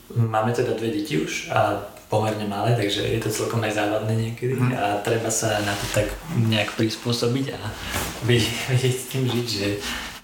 máme 0.09 0.49
teda 0.51 0.73
dve 0.73 0.89
deti 0.89 1.13
už 1.15 1.51
a 1.51 1.77
pomerne 2.07 2.47
malé, 2.47 2.71
takže 2.73 3.03
je 3.03 3.19
to 3.19 3.29
celkom 3.29 3.61
aj 3.61 3.75
zábavné 3.75 4.17
niekedy 4.17 4.57
Mhm. 4.57 4.73
a 4.73 4.97
treba 4.99 5.29
sa 5.29 5.61
na 5.61 5.73
to 5.73 5.85
tak 5.93 6.09
nejak 6.33 6.73
prispôsobiť 6.73 7.53
a 7.53 7.59
vedieť 8.25 8.49
s 8.89 9.05
tým 9.07 9.29
žiť, 9.29 9.45
že 9.47 9.67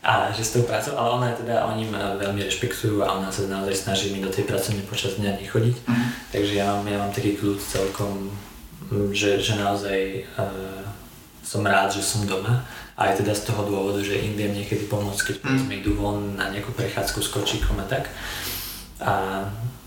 a 0.03 0.27
že 0.35 0.43
s 0.43 0.59
tou 0.59 0.67
prácou, 0.67 0.99
ale 0.99 1.09
ona 1.15 1.27
teda, 1.31 1.63
oni 1.63 1.87
ma 1.87 2.19
veľmi 2.19 2.43
rešpektujú 2.43 2.99
a 3.07 3.23
ona 3.23 3.31
sa 3.31 3.47
naozaj 3.47 3.87
snaží 3.87 4.11
mi 4.11 4.19
do 4.19 4.27
tej 4.27 4.43
pracovne 4.43 4.83
počas 4.83 5.15
dňa 5.15 5.39
nechodiť. 5.39 5.75
Mhm. 5.87 6.05
Takže 6.35 6.53
ja 6.59 6.75
mám, 6.75 6.83
ja 6.91 6.97
mám 6.99 7.11
taký 7.15 7.39
kľud 7.39 7.55
celkom, 7.63 8.27
mm, 8.91 9.15
že, 9.15 9.39
že 9.39 9.55
naozaj 9.55 10.27
uh, 10.35 10.83
som 11.39 11.63
rád, 11.63 11.95
že 11.95 12.03
som 12.03 12.27
doma. 12.27 12.67
Aj 12.99 13.15
teda 13.15 13.31
z 13.31 13.47
toho 13.47 13.63
dôvodu, 13.63 14.03
že 14.03 14.19
im 14.19 14.35
viem 14.35 14.51
niekedy 14.51 14.85
pomôcť, 14.91 15.21
keď 15.23 15.35
Mm. 15.43 15.71
idú 15.81 15.91
von 15.97 16.35
na 16.35 16.51
nejakú 16.51 16.75
prechádzku 16.75 17.19
s 17.23 17.31
kočíkom 17.31 17.79
a 17.79 17.85
tak. 17.87 18.11
A 18.99 19.43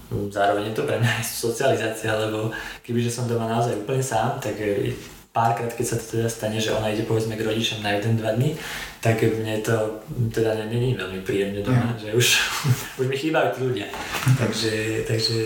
mm, 0.09 0.33
zároveň 0.33 0.73
je 0.73 0.75
to 0.81 0.89
pre 0.89 0.97
mňa 0.97 1.13
aj 1.13 1.25
socializácia, 1.29 2.17
lebo 2.17 2.51
kebyže 2.81 3.13
som 3.13 3.29
doma 3.29 3.47
naozaj 3.53 3.77
úplne 3.85 4.01
sám, 4.01 4.41
tak 4.41 4.57
e, 4.65 4.97
párkrát, 5.37 5.69
keď 5.69 5.85
sa 5.85 5.97
to 5.97 6.17
teda 6.17 6.27
stane, 6.27 6.57
že 6.57 6.73
ona 6.73 6.89
ide 6.89 7.05
povedzme 7.05 7.37
k 7.37 7.45
rodičom 7.45 7.79
na 7.79 7.93
jeden, 7.93 8.17
dva 8.17 8.33
dní, 8.33 8.57
tak 8.99 9.21
mne 9.21 9.61
to 9.61 10.01
teda 10.33 10.65
není 10.65 10.95
veľmi 10.95 11.21
príjemne 11.21 11.61
doma, 11.61 11.93
Mm. 11.93 12.01
že 12.01 12.09
už, 12.11 12.27
už 12.99 13.05
mi 13.05 13.15
chýbajú 13.15 13.49
tí 13.51 13.61
ľudia. 13.63 13.87
takže, 14.35 14.73
takže 15.05 15.37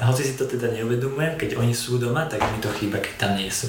hoci 0.00 0.22
si 0.22 0.34
to 0.34 0.44
teda 0.46 0.72
neuvedomujem, 0.72 1.36
keď 1.36 1.50
oni 1.54 1.70
sú 1.72 1.98
doma, 1.98 2.24
tak 2.24 2.40
mi 2.42 2.58
to 2.58 2.72
chýba, 2.72 2.96
keď 2.98 3.14
tam 3.18 3.32
nie 3.36 3.52
sú. 3.52 3.68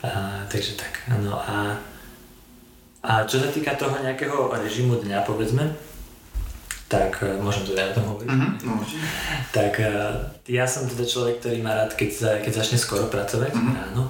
A, 0.00 0.08
takže 0.46 0.72
tak, 0.74 0.92
no 1.14 1.36
a, 1.38 1.76
a 3.02 3.12
čo 3.22 3.36
sa 3.36 3.48
týka 3.48 3.72
toho 3.74 3.92
nejakého 3.94 4.32
režimu 4.54 4.96
dňa, 4.98 5.20
povedzme, 5.22 5.68
tak 6.86 7.16
e, 7.20 7.36
môžem 7.36 7.64
teda 7.64 7.90
o 7.90 7.94
tom 7.94 8.04
hovoriť. 8.06 8.28
No, 8.62 8.76
určite. 8.76 9.04
Tak 9.50 9.72
eh, 9.78 10.12
ja 10.48 10.64
som 10.64 10.84
teda 10.84 11.02
človek, 11.02 11.40
ktorý 11.40 11.58
má 11.58 11.72
rád, 11.74 11.92
keď, 11.92 12.10
za, 12.12 12.30
keď 12.38 12.52
začne 12.54 12.76
skoro 12.76 13.04
pracovať 13.06 13.50
Mhm. 13.50 13.72
ráno. 13.74 14.02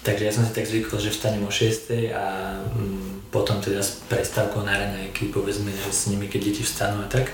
Takže 0.00 0.24
ja 0.24 0.32
som 0.32 0.42
si 0.42 0.52
tak 0.52 0.64
zvykol, 0.64 0.96
že 0.96 1.10
vstanem 1.10 1.44
o 1.44 1.52
6 1.52 1.92
a 2.10 2.24
mm, 2.56 3.28
potom 3.28 3.60
teda 3.60 3.78
s 3.78 4.00
prestávkou 4.08 4.64
na 4.64 4.72
raňajky, 4.74 5.28
povedzme, 5.28 5.68
že 5.68 5.92
s 5.92 6.08
nimi, 6.08 6.24
keď 6.24 6.40
deti 6.42 6.62
vstanú 6.62 7.04
a 7.04 7.08
tak, 7.08 7.28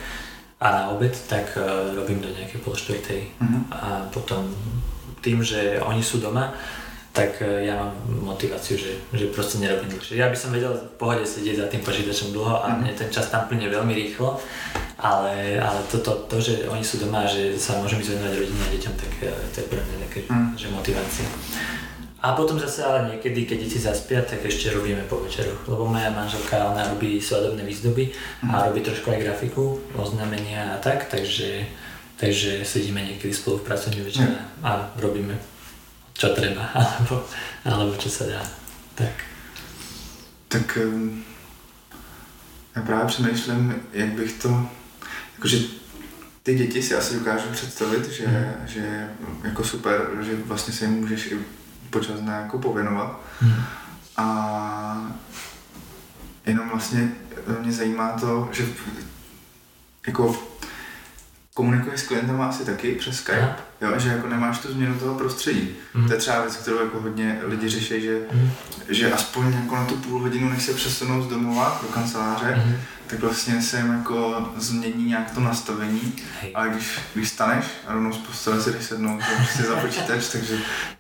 a 0.57 0.67
na 0.73 0.83
obed, 0.91 1.12
tak 1.27 1.53
uh, 1.55 1.62
robím 1.93 2.19
do 2.19 2.29
nejakej 2.29 2.59
pol 2.61 2.75
štvrtej. 2.75 3.23
Mhm. 3.39 3.59
A 3.71 4.09
potom 4.09 4.51
tým, 5.21 5.45
že 5.45 5.79
oni 5.79 6.03
sú 6.03 6.19
doma, 6.19 6.51
tak 7.12 7.41
eh, 7.41 7.64
ja 7.64 7.81
mám 7.81 7.93
motiváciu, 8.35 8.77
že, 8.77 8.93
že 9.11 9.33
proste 9.33 9.57
nerobím 9.57 9.89
dlhšie. 9.89 10.17
Ja 10.17 10.29
by 10.29 10.37
som 10.37 10.53
vedel 10.53 10.73
v 10.73 10.97
pohode 10.97 11.25
sedieť 11.25 11.57
za 11.57 11.67
tým 11.69 11.81
počítačom 11.81 12.29
dlho 12.31 12.61
a 12.61 12.67
Mhm. 12.69 12.77
mne 12.77 12.93
ten 12.93 13.09
čas 13.09 13.31
tam 13.31 13.49
plyne 13.49 13.69
veľmi 13.69 13.95
rýchlo, 13.95 14.37
ale, 14.99 15.57
ale 15.57 15.81
to, 15.89 16.01
to, 16.01 16.12
to, 16.29 16.37
že 16.39 16.55
oni 16.69 16.85
sú 16.85 16.99
doma 16.99 17.25
že 17.25 17.57
sa 17.57 17.81
môžem 17.81 18.01
ísť 18.01 18.17
venovať 18.17 18.35
rodine 18.37 18.61
a 18.61 18.73
deťom, 18.75 18.95
tak 18.97 19.12
eh, 19.23 19.33
to 19.49 19.57
je 19.61 19.67
pre 19.67 19.81
mňa 19.81 19.97
také, 20.09 20.19
Mhm. 20.29 20.49
že 20.57 20.67
motivácia. 20.69 21.29
A 22.23 22.33
potom 22.33 22.59
zase 22.59 22.85
ale 22.85 23.09
niekedy, 23.12 23.47
keď 23.47 23.59
deti 23.61 23.79
zaspia, 23.79 24.23
tak 24.23 24.41
ešte 24.45 24.73
robíme 24.73 25.05
po 25.07 25.21
večeroch. 25.21 25.69
Lebo 25.69 25.87
moja 25.87 26.11
manželka, 26.11 26.64
ona 26.73 26.89
robí 26.89 27.21
svadobné 27.21 27.62
výzdoby 27.62 28.09
a 28.53 28.67
robí 28.67 28.81
trošku 28.81 29.11
aj 29.11 29.21
grafiku, 29.23 29.81
oznámenia 29.95 30.75
a 30.75 30.77
tak, 30.81 31.05
takže, 31.12 31.67
takže 32.17 32.64
sedíme 32.64 33.05
niekedy 33.05 33.35
spolu 33.35 33.59
v 33.61 33.67
pracovný 33.69 34.01
večer 34.01 34.29
a 34.64 34.91
robíme 34.97 35.37
čo 36.17 36.33
treba, 36.33 36.64
alebo, 36.81 37.21
alebo 37.69 37.93
čo 38.01 38.09
sa 38.09 38.25
dá. 38.25 38.43
Tak. 38.97 39.12
Tak 40.49 40.79
já 42.77 42.83
právě 42.83 43.07
přemýšlím, 43.07 43.83
jak 43.93 44.09
bych 44.09 44.33
to, 44.33 44.69
jakože 45.37 45.59
ty 46.43 46.55
děti 46.55 46.83
si 46.83 46.95
asi 46.95 47.14
dokážu 47.14 47.49
představit, 47.53 48.09
že, 48.09 48.25
Mhm. 48.27 48.55
že 48.67 49.09
jako 49.45 49.64
super, 49.64 50.01
že 50.23 50.37
vlastně 50.37 50.73
se 50.75 50.85
jim 50.85 50.95
můžeš 50.95 51.27
i 51.27 51.39
počas 51.91 52.20
dne 52.20 52.32
jako 52.43 52.59
pověnovat. 52.59 53.20
Mhm. 53.43 53.62
A 54.16 55.11
jenom 56.47 56.68
vlastně 56.68 57.09
mě 57.61 57.72
zajímá 57.72 58.09
to, 58.12 58.49
že 58.53 58.64
jako 60.07 60.37
komunikuješ 61.55 62.01
s 62.01 62.07
klientem 62.09 62.41
asi 62.41 62.64
taky 62.64 62.93
přes 62.95 63.16
Skype, 63.16 63.55
jo, 63.80 63.99
že 63.99 64.09
jako 64.09 64.26
nemáš 64.28 64.59
tu 64.59 64.72
změnu 64.72 64.99
toho 64.99 65.14
prostředí. 65.14 65.68
Mhm. 65.95 66.07
To 66.09 66.12
je 66.12 66.18
třeba 66.18 66.41
věc, 66.41 66.57
kterou 66.57 66.80
jako 66.80 67.01
hodně 67.01 67.39
lidi 67.43 67.68
řeší, 67.68 68.01
že, 68.03 68.18
Mhm. 68.32 68.51
že 68.89 69.12
aspoň 69.12 69.53
jako 69.53 69.76
na 69.76 69.84
tu 69.84 69.97
půl 69.97 70.20
hodinu, 70.20 70.49
než 70.49 70.62
se 70.62 70.74
přesunou 70.74 71.22
z 71.22 71.26
domova 71.28 71.78
do 71.82 71.89
kanceláře, 71.89 72.62
Mhm. 72.66 72.76
Tak 73.07 73.18
vlastně 73.20 73.62
se 73.62 73.76
jim 73.76 73.92
jako 73.98 74.48
změní 74.57 75.04
nějak 75.04 75.30
to 75.34 75.40
nastavení, 75.40 76.12
Hej. 76.40 76.50
ale 76.54 76.68
když, 77.14 77.28
staneš 77.28 77.64
a 77.86 77.92
rovnou 77.94 78.12
z 78.12 78.18
postele 78.18 78.62
si 78.62 78.72
jdeš 78.72 78.84
sednout 78.84 79.18
to 79.18 79.36
prostě 79.36 79.62
za 79.62 79.76
počítač, 79.76 80.22
takže 80.32 80.54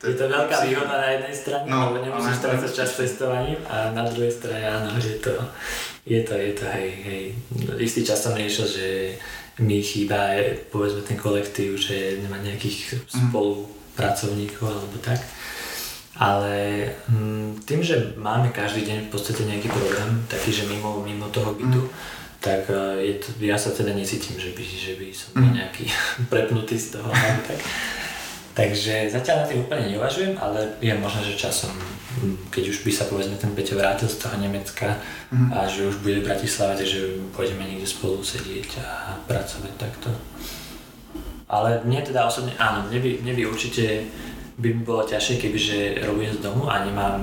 Je 0.06 0.14
to 0.14 0.24
veľká 0.28 0.56
výhoda 0.66 0.94
na 1.02 1.08
jednej 1.10 1.34
strane, 1.34 1.64
No, 1.66 1.92
lebo 1.92 2.04
nemusíš 2.04 2.26
ale- 2.26 2.36
strácať 2.36 2.70
čas 2.74 2.90
cestovaním 2.96 3.56
a 3.70 3.90
na 3.94 4.04
druhej 4.06 4.32
strane 4.32 4.62
áno, 4.70 4.90
že 5.00 5.18
to, 5.18 5.32
je 6.06 6.22
to, 6.22 6.34
je 6.34 6.52
to, 6.54 6.64
hej, 6.70 6.90
hej. 7.04 7.22
Istý 7.78 8.00
čas 8.06 8.22
som 8.22 8.34
riešil, 8.34 8.66
že 8.70 8.86
mi 9.58 9.82
chýba 9.82 10.36
povedzme 10.70 11.00
ten 11.02 11.16
kolektív, 11.16 11.74
že 11.76 12.20
nemá 12.22 12.36
nejakých 12.38 12.78
Mhm. 13.10 13.28
spolupracovníkov 13.28 14.66
alebo 14.68 14.96
tak. 15.00 15.20
Ale 16.16 16.56
hm, 17.08 17.35
tým, 17.66 17.80
že 17.80 17.94
máme 18.16 18.48
každý 18.50 18.82
deň 18.82 18.98
v 19.02 19.12
podstate 19.12 19.42
nejaký 19.42 19.68
program, 19.68 20.22
taký, 20.24 20.50
že 20.50 20.64
mimo, 20.64 21.02
mimo 21.02 21.26
toho 21.28 21.52
bytu, 21.52 21.82
Mhm. 21.82 21.90
tak 22.38 22.62
eh, 22.64 22.78
je 23.04 23.14
to, 23.16 23.28
ja 23.40 23.54
sa 23.54 23.70
teda 23.70 23.90
necítim, 23.92 24.34
že 24.36 24.50
by, 24.50 24.62
že 24.62 24.92
by 24.94 25.06
som 25.10 25.28
bol 25.34 25.42
Mhm. 25.44 25.56
nejaký 25.56 25.84
prepnutý 26.32 26.76
z 26.76 26.86
toho. 26.92 27.10
tak. 27.42 27.58
Takže 28.54 29.12
zatiaľ 29.12 29.36
na 29.36 29.46
tým 29.46 29.60
úplne 29.60 29.84
neuvažujem, 29.90 30.32
ale 30.34 30.80
je 30.80 30.94
možné, 30.94 31.20
že 31.26 31.36
časom, 31.38 31.68
keď 32.48 32.64
už 32.66 32.78
by 32.80 32.90
sa 32.90 33.04
povedzme 33.04 33.36
ten 33.36 33.52
Peťo 33.52 33.76
vrátil 33.76 34.06
z 34.06 34.16
toho 34.16 34.32
Nemecka 34.38 34.96
Mhm. 35.28 35.46
a 35.52 35.66
že 35.66 35.84
už 35.84 36.00
bude 36.00 36.22
v 36.22 36.24
Bratislave, 36.24 36.72
takže 36.74 37.04
pôjdeme 37.34 37.62
niekde 37.62 37.84
spolu 37.86 38.24
sedieť 38.24 38.80
a 38.80 38.88
pracovať 39.22 39.72
takto. 39.76 40.08
Ale 41.46 41.84
mne 41.84 42.00
teda 42.00 42.24
osobne, 42.24 42.56
áno, 42.56 42.88
mne 42.88 42.96
by, 42.96 43.10
mne 43.20 43.32
by 43.34 43.42
určite 43.44 43.84
by 44.56 44.72
mi 44.72 44.82
bolo 44.82 45.04
ťažšie, 45.04 45.36
kebyže 45.36 45.78
robím 46.02 46.32
z 46.32 46.40
domu 46.40 46.64
a 46.64 46.80
nemám 46.80 47.20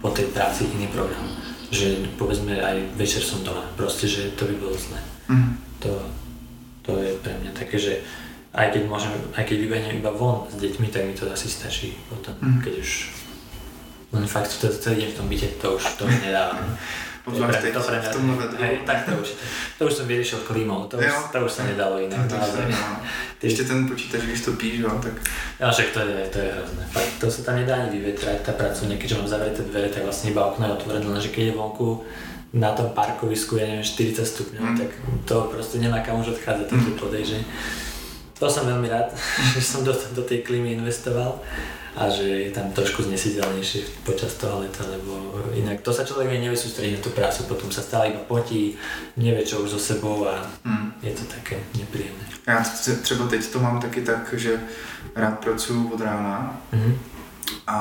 po 0.00 0.08
tej 0.10 0.32
práci 0.32 0.64
iný 0.66 0.88
program. 0.88 1.28
Že 1.70 2.16
povedzme 2.16 2.58
aj 2.58 2.98
večer 2.98 3.22
som 3.22 3.40
doma, 3.40 3.62
proste, 3.76 4.04
že 4.04 4.34
to 4.34 4.44
by 4.44 4.54
bolo 4.56 4.74
zle. 4.74 4.98
Mhm. 5.28 5.50
To, 5.80 5.92
to 6.82 6.90
je 6.98 7.14
pre 7.20 7.32
mňa 7.36 7.52
také, 7.54 7.76
že 7.78 8.02
aj 8.50 8.74
keď 8.74 8.82
môžem, 8.84 9.14
aj 9.32 9.44
keď 9.46 9.56
vybehnem 9.60 9.96
iba 9.98 10.10
von 10.10 10.50
s 10.50 10.58
deťmi, 10.58 10.90
tak 10.90 11.06
mi 11.06 11.14
to 11.14 11.30
asi 11.30 11.46
stačí 11.46 11.94
potom, 12.08 12.34
Mhm. 12.40 12.60
keď 12.60 12.74
už 12.78 12.90
len 14.10 14.26
fakt 14.26 14.50
celý, 14.50 14.74
celý 14.74 14.96
deň 15.00 15.08
v 15.08 15.16
tom 15.16 15.26
byte, 15.28 15.48
to 15.62 15.68
už 15.78 15.84
to 15.94 16.04
nedávam. 16.08 16.66
Obzvlášť 17.26 17.60
teď, 17.60 17.74
v 17.76 18.08
tomhle 18.12 18.36
vedru. 18.36 18.56
hej, 18.64 18.78
tak 18.86 19.04
to 19.04 19.12
už, 19.22 19.28
to 19.78 19.86
už 19.86 19.92
som 19.92 20.06
vyriešil 20.06 20.38
klímou, 20.48 20.88
to 20.88 20.96
už, 20.96 21.12
to 21.32 21.44
už 21.44 21.52
sa 21.52 21.62
nedalo 21.68 21.98
inak. 22.00 22.28
To, 22.28 22.36
to, 22.36 22.60
no. 22.70 22.96
Ještě 23.42 23.64
ten 23.64 23.88
počítač, 23.88 24.20
když 24.20 24.40
to 24.40 24.52
píš, 24.52 24.78
jo, 24.78 24.90
tak 25.02 25.12
No 25.60 25.70
však 25.72 25.86
to 25.92 25.98
je, 26.00 26.28
to 26.32 26.38
je 26.38 26.50
hrozné. 26.56 26.84
Fakt, 26.92 27.12
to 27.20 27.30
sa 27.30 27.42
tam 27.42 27.56
nedá 27.56 27.76
ani 27.76 27.98
vyvetrať, 28.00 28.40
tá 28.40 28.52
pracovňa, 28.52 28.96
keďže 28.96 29.16
mám 29.20 29.28
zavreté 29.28 29.62
dvere, 29.62 29.88
tak 29.92 30.02
vlastne 30.04 30.30
iba 30.32 30.44
okno 30.48 30.66
je 30.66 30.72
otvorené, 30.72 31.04
lenže 31.06 31.28
keď 31.28 31.44
je 31.44 31.58
vonku 31.60 31.88
na 32.56 32.72
tom 32.72 32.88
parkovisku, 32.96 33.56
ja 33.60 33.66
neviem, 33.68 33.84
40 33.84 34.24
stupňov, 34.26 34.62
Mm. 34.64 34.76
tak 34.80 34.90
to 35.28 35.36
proste 35.52 35.76
nemá 35.78 36.00
kam 36.00 36.20
už 36.20 36.28
odchádzať, 36.34 36.66
to 36.68 36.74
Mm. 36.76 36.84
teplodej, 36.88 37.24
že 37.24 37.38
to 38.40 38.48
som 38.50 38.64
veľmi 38.66 38.88
rád, 38.88 39.12
že 39.54 39.60
som 39.60 39.84
do, 39.84 39.92
do 39.92 40.22
tej 40.24 40.40
klímy 40.42 40.72
investoval 40.72 41.38
a 41.96 42.08
že 42.08 42.22
je 42.22 42.50
tam 42.50 42.70
trošku 42.72 43.02
znesiteľnejšie 43.02 44.04
počas 44.06 44.34
toho 44.34 44.60
leta, 44.60 44.84
lebo 44.90 45.34
inak 45.54 45.80
to 45.80 45.92
sa 45.92 46.04
človek 46.04 46.30
nevie 46.30 46.56
sústrediť 46.56 46.96
na 46.96 47.02
tú 47.02 47.10
prácu, 47.10 47.42
potom 47.50 47.70
sa 47.72 47.82
stále 47.82 48.08
iba 48.14 48.22
potí, 48.28 48.78
nevie 49.16 49.42
čo 49.46 49.60
už 49.64 49.70
so 49.70 49.78
sebou 49.78 50.28
a 50.28 50.46
hm. 50.64 50.92
je 51.02 51.10
to 51.12 51.24
také 51.24 51.58
nepríjemné. 51.78 52.24
Já 52.46 52.62
tře- 52.62 52.96
třeba 53.02 53.26
teď 53.28 53.46
to 53.46 53.58
mám 53.60 53.80
taky 53.80 54.00
tak, 54.02 54.34
že 54.36 54.60
rád 55.16 55.38
pracuju 55.38 55.90
od 55.94 56.00
rána 56.00 56.60
Mhm. 56.72 56.98
a 57.66 57.78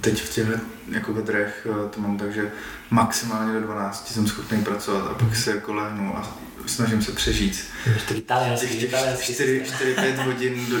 teď 0.00 0.22
v 0.22 0.34
těchto 0.34 0.52
jako 0.92 1.12
vedrech 1.12 1.66
eh, 1.70 1.88
to 1.88 2.00
mám 2.00 2.18
tak, 2.18 2.32
že 2.34 2.50
maximálně 2.90 3.52
do 3.52 3.60
12 3.60 4.12
jsem 4.12 4.26
schopný 4.26 4.64
pracovat 4.64 5.06
a 5.10 5.14
pak 5.14 5.36
se 5.36 5.50
jako 5.50 5.72
lehnu 5.74 6.16
a 6.16 6.36
snažím 6.66 7.02
se 7.02 7.12
přežít. 7.12 7.64
Máš 7.92 8.02
taký 8.02 8.20
talianský, 8.20 8.66
Těch, 8.68 8.80
těch 8.80 8.90
talianský 8.90 9.32
4-5 9.32 10.24
hodin, 10.24 10.66
do, 10.70 10.76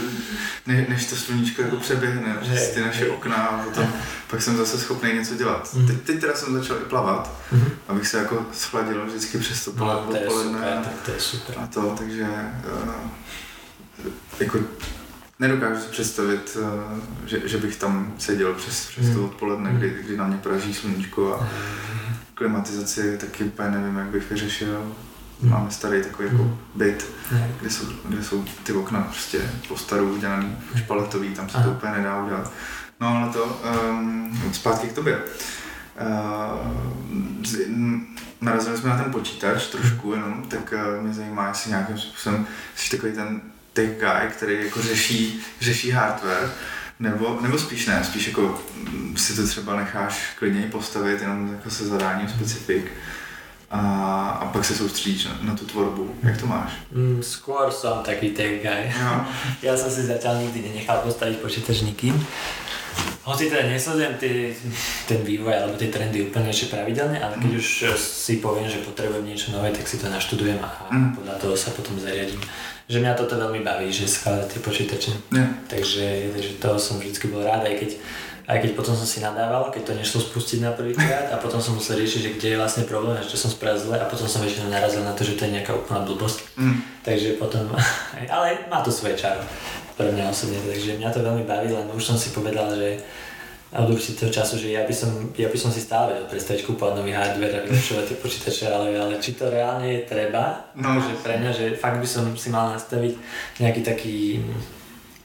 ne, 0.66 0.86
než 0.88 1.06
to 1.06 1.16
sluníčko 1.16 1.62
jako 1.62 1.76
přeběhne 1.76 2.36
přes 2.40 2.70
ty 2.70 2.80
naše 2.80 3.08
okna 3.08 3.36
a 3.36 3.62
potom 3.64 3.92
pak 4.30 4.42
jsem 4.42 4.56
zase 4.56 4.78
schopný 4.80 5.12
něco 5.12 5.34
dělat. 5.34 5.70
Mhm. 5.74 5.86
Teď, 5.86 6.00
teď 6.02 6.20
teda 6.20 6.34
jsem 6.34 6.54
začal 6.54 6.76
i 6.76 6.84
plavat, 6.84 7.36
Mhm. 7.52 7.70
abych 7.88 8.08
se 8.08 8.18
jako 8.18 8.46
schladil 8.52 9.06
vždycky 9.06 9.38
přes 9.38 9.64
to 9.64 9.72
No, 9.76 9.86
to 9.86 10.08
odpoledne. 10.08 10.60
tak 10.84 10.92
to 11.04 11.10
je 11.10 11.20
super. 11.20 11.54
a 11.58 11.66
to, 11.66 11.94
takže 11.98 12.26
uh, 12.84 14.10
jako 14.40 14.58
nedokážu 15.38 15.80
si 15.80 15.88
představit, 15.88 16.56
uh, 16.60 16.98
že, 17.26 17.40
že 17.44 17.58
bych 17.58 17.76
tam 17.76 18.14
seděl 18.18 18.54
přes, 18.54 18.86
přes 18.86 19.06
to 19.06 19.12
Hmm. 19.12 19.24
odpoledne, 19.24 19.72
kdy, 19.72 19.96
kdy 20.04 20.16
na 20.16 20.26
mě 20.26 20.36
praží 20.36 20.74
sluníčko 20.74 21.34
a 21.40 21.48
klimatizaci 22.34 23.18
taky 23.18 23.44
úplně 23.44 23.70
nevím, 23.70 23.96
jak 23.98 24.06
bych 24.06 24.30
vyřešil. 24.30 24.94
Máme 25.42 25.70
starý 25.70 26.02
takový 26.02 26.28
jako 26.28 26.42
Hmm. 26.42 26.58
byt, 26.74 27.06
kde 27.60 27.70
jsou, 27.70 27.86
kde 28.04 28.24
jsou 28.24 28.44
ty 28.62 28.72
okna 28.72 29.00
prostě 29.00 29.38
po 29.68 29.76
starou 29.76 30.08
udělaný, 30.14 30.56
špaletový, 30.76 31.28
tam 31.34 31.48
se 31.48 31.56
Aha. 31.56 31.66
to 31.66 31.72
úplně 31.72 31.92
nedá 31.92 32.22
udělat. 32.24 32.52
No 33.00 33.08
ale 33.08 33.32
to, 33.32 33.60
um, 33.90 34.42
zpátky 34.52 34.86
k 34.86 34.92
tobě. 34.92 35.18
Uh, 36.00 37.44
z- 37.46 37.66
narazili 38.40 38.76
jsme 38.78 38.90
na 38.90 38.96
ten 39.02 39.12
počítač 39.12 39.66
trošku 39.66 40.12
jenom, 40.12 40.44
tak 40.48 40.74
uh, 40.96 41.02
mě 41.04 41.14
zajímá, 41.14 41.48
jestli 41.48 41.70
nějakým 41.70 41.98
způsobem 41.98 42.46
jsi 42.76 42.90
takový 42.96 43.12
ten 43.12 43.40
tech 43.72 43.88
guy, 44.00 44.28
který 44.30 44.64
jako 44.64 44.82
řeší, 44.82 45.40
řeší 45.60 45.90
hardware, 45.90 46.50
nebo, 47.00 47.38
nebo 47.42 47.58
spíš 47.58 47.86
ne, 47.86 48.04
spíš 48.04 48.26
jako 48.26 48.62
mm, 48.92 49.16
si 49.16 49.36
to 49.36 49.46
třeba 49.46 49.76
necháš 49.76 50.32
klidně 50.38 50.62
postavit 50.62 51.20
jenom 51.20 51.52
jako 51.52 51.70
se 51.70 51.86
zadáním 51.86 52.28
specifik 52.28 52.84
a, 53.72 53.80
a 54.40 54.44
pak 54.52 54.64
se 54.64 54.74
soustředíš 54.76 55.24
na, 55.24 55.38
na 55.42 55.54
tu 55.56 55.64
tvorbu. 55.66 56.14
Jak 56.22 56.40
to 56.40 56.46
máš? 56.46 56.72
Mm, 56.92 57.22
skôr 57.24 57.72
som 57.72 58.04
taký 58.04 58.36
tech 58.36 58.60
guy. 58.60 58.92
Jo. 58.92 59.12
Ja 59.66 59.72
som 59.76 59.88
si 59.88 60.04
zatiaľ 60.04 60.44
nikdy 60.44 60.68
nenechal 60.68 61.00
postaviť 61.00 61.40
počítač 61.40 61.80
nikým. 61.88 62.12
Hoci 63.24 63.46
teda 63.48 63.70
nesledujem 63.70 64.18
ten 65.08 65.20
vývoj 65.22 65.54
alebo 65.54 65.78
tie 65.78 65.88
trendy 65.88 66.26
úplne 66.26 66.50
ešte 66.50 66.74
pravidelne, 66.74 67.16
ale 67.22 67.38
keď 67.38 67.54
už 67.56 67.66
si 67.96 68.42
poviem, 68.42 68.66
že 68.68 68.82
potrebujem 68.82 69.24
niečo 69.24 69.54
nové, 69.54 69.70
tak 69.72 69.86
si 69.88 69.96
to 69.96 70.10
naštudujem 70.10 70.58
a 70.60 70.68
Mm. 70.92 71.16
podľa 71.16 71.40
toho 71.40 71.54
sa 71.56 71.72
potom 71.72 71.96
zariadím. 71.96 72.36
Že 72.90 73.00
mňa 73.00 73.12
toto 73.16 73.40
veľmi 73.40 73.64
baví, 73.64 73.88
že 73.88 74.04
skladať 74.04 74.46
tie 74.52 74.60
počítače. 74.60 75.10
Ne. 75.32 75.64
Takže, 75.70 76.34
takže 76.36 76.50
toho 76.60 76.76
som 76.76 77.00
vždy 77.00 77.16
bol 77.32 77.40
rád, 77.40 77.64
aj 77.64 77.80
keď, 77.80 77.90
aj 78.42 78.58
keď 78.58 78.70
potom 78.74 78.94
som 78.94 79.06
si 79.06 79.22
nadával, 79.22 79.70
keď 79.70 79.82
to 79.86 79.92
nešlo 79.94 80.18
spustiť 80.20 80.58
na 80.60 80.74
prvýkrát 80.74 81.30
a 81.30 81.38
potom 81.38 81.62
som 81.62 81.78
musel 81.78 81.98
riešiť, 81.98 82.20
že 82.20 82.30
kde 82.34 82.48
je 82.54 82.60
vlastne 82.60 82.84
problém 82.90 83.14
a 83.14 83.22
čo 83.22 83.38
som 83.38 83.46
spravil 83.48 83.78
zle 83.78 83.96
a 83.98 84.10
potom 84.10 84.26
som 84.26 84.42
väčšinou 84.42 84.66
narazil 84.66 85.06
na 85.06 85.14
to, 85.14 85.22
že 85.22 85.38
to 85.38 85.46
je 85.46 85.54
nejaká 85.58 85.70
úplná 85.72 86.02
blbosť. 86.02 86.58
Mm. 86.58 86.82
Takže 87.06 87.28
potom, 87.38 87.70
ale 88.34 88.66
má 88.66 88.82
to 88.82 88.90
svoje 88.90 89.14
čaro 89.14 89.42
pre 89.94 90.10
mňa 90.10 90.32
osobne, 90.32 90.58
takže 90.66 90.98
mňa 90.98 91.10
to 91.14 91.20
veľmi 91.22 91.44
baví, 91.46 91.70
len 91.70 91.86
už 91.94 92.02
som 92.02 92.16
si 92.18 92.34
povedal, 92.34 92.74
že 92.74 92.98
od 93.72 93.88
určitého 93.88 94.28
času, 94.28 94.60
že 94.60 94.76
ja 94.76 94.84
by 94.84 94.92
som, 94.92 95.32
ja 95.32 95.48
by 95.48 95.56
som 95.56 95.72
si 95.72 95.80
stále 95.80 96.12
vedel 96.12 96.28
predstaviť 96.28 96.60
kúpať 96.68 96.92
nový 96.92 97.16
hardware 97.16 97.56
a 97.56 97.64
vylepšovať 97.64 98.04
tie 98.04 98.18
počítače, 98.20 98.64
ale, 98.68 98.92
ale 99.00 99.16
či 99.16 99.32
to 99.32 99.48
reálne 99.48 99.88
je 99.88 100.04
treba, 100.04 100.68
No. 100.76 100.92
akože 100.92 101.24
pre 101.24 101.40
mňa, 101.40 101.50
že 101.56 101.64
fakt 101.80 101.96
by 101.96 102.04
som 102.04 102.28
si 102.36 102.52
mal 102.52 102.68
nastaviť 102.76 103.16
nejaký 103.64 103.80
taký 103.80 104.44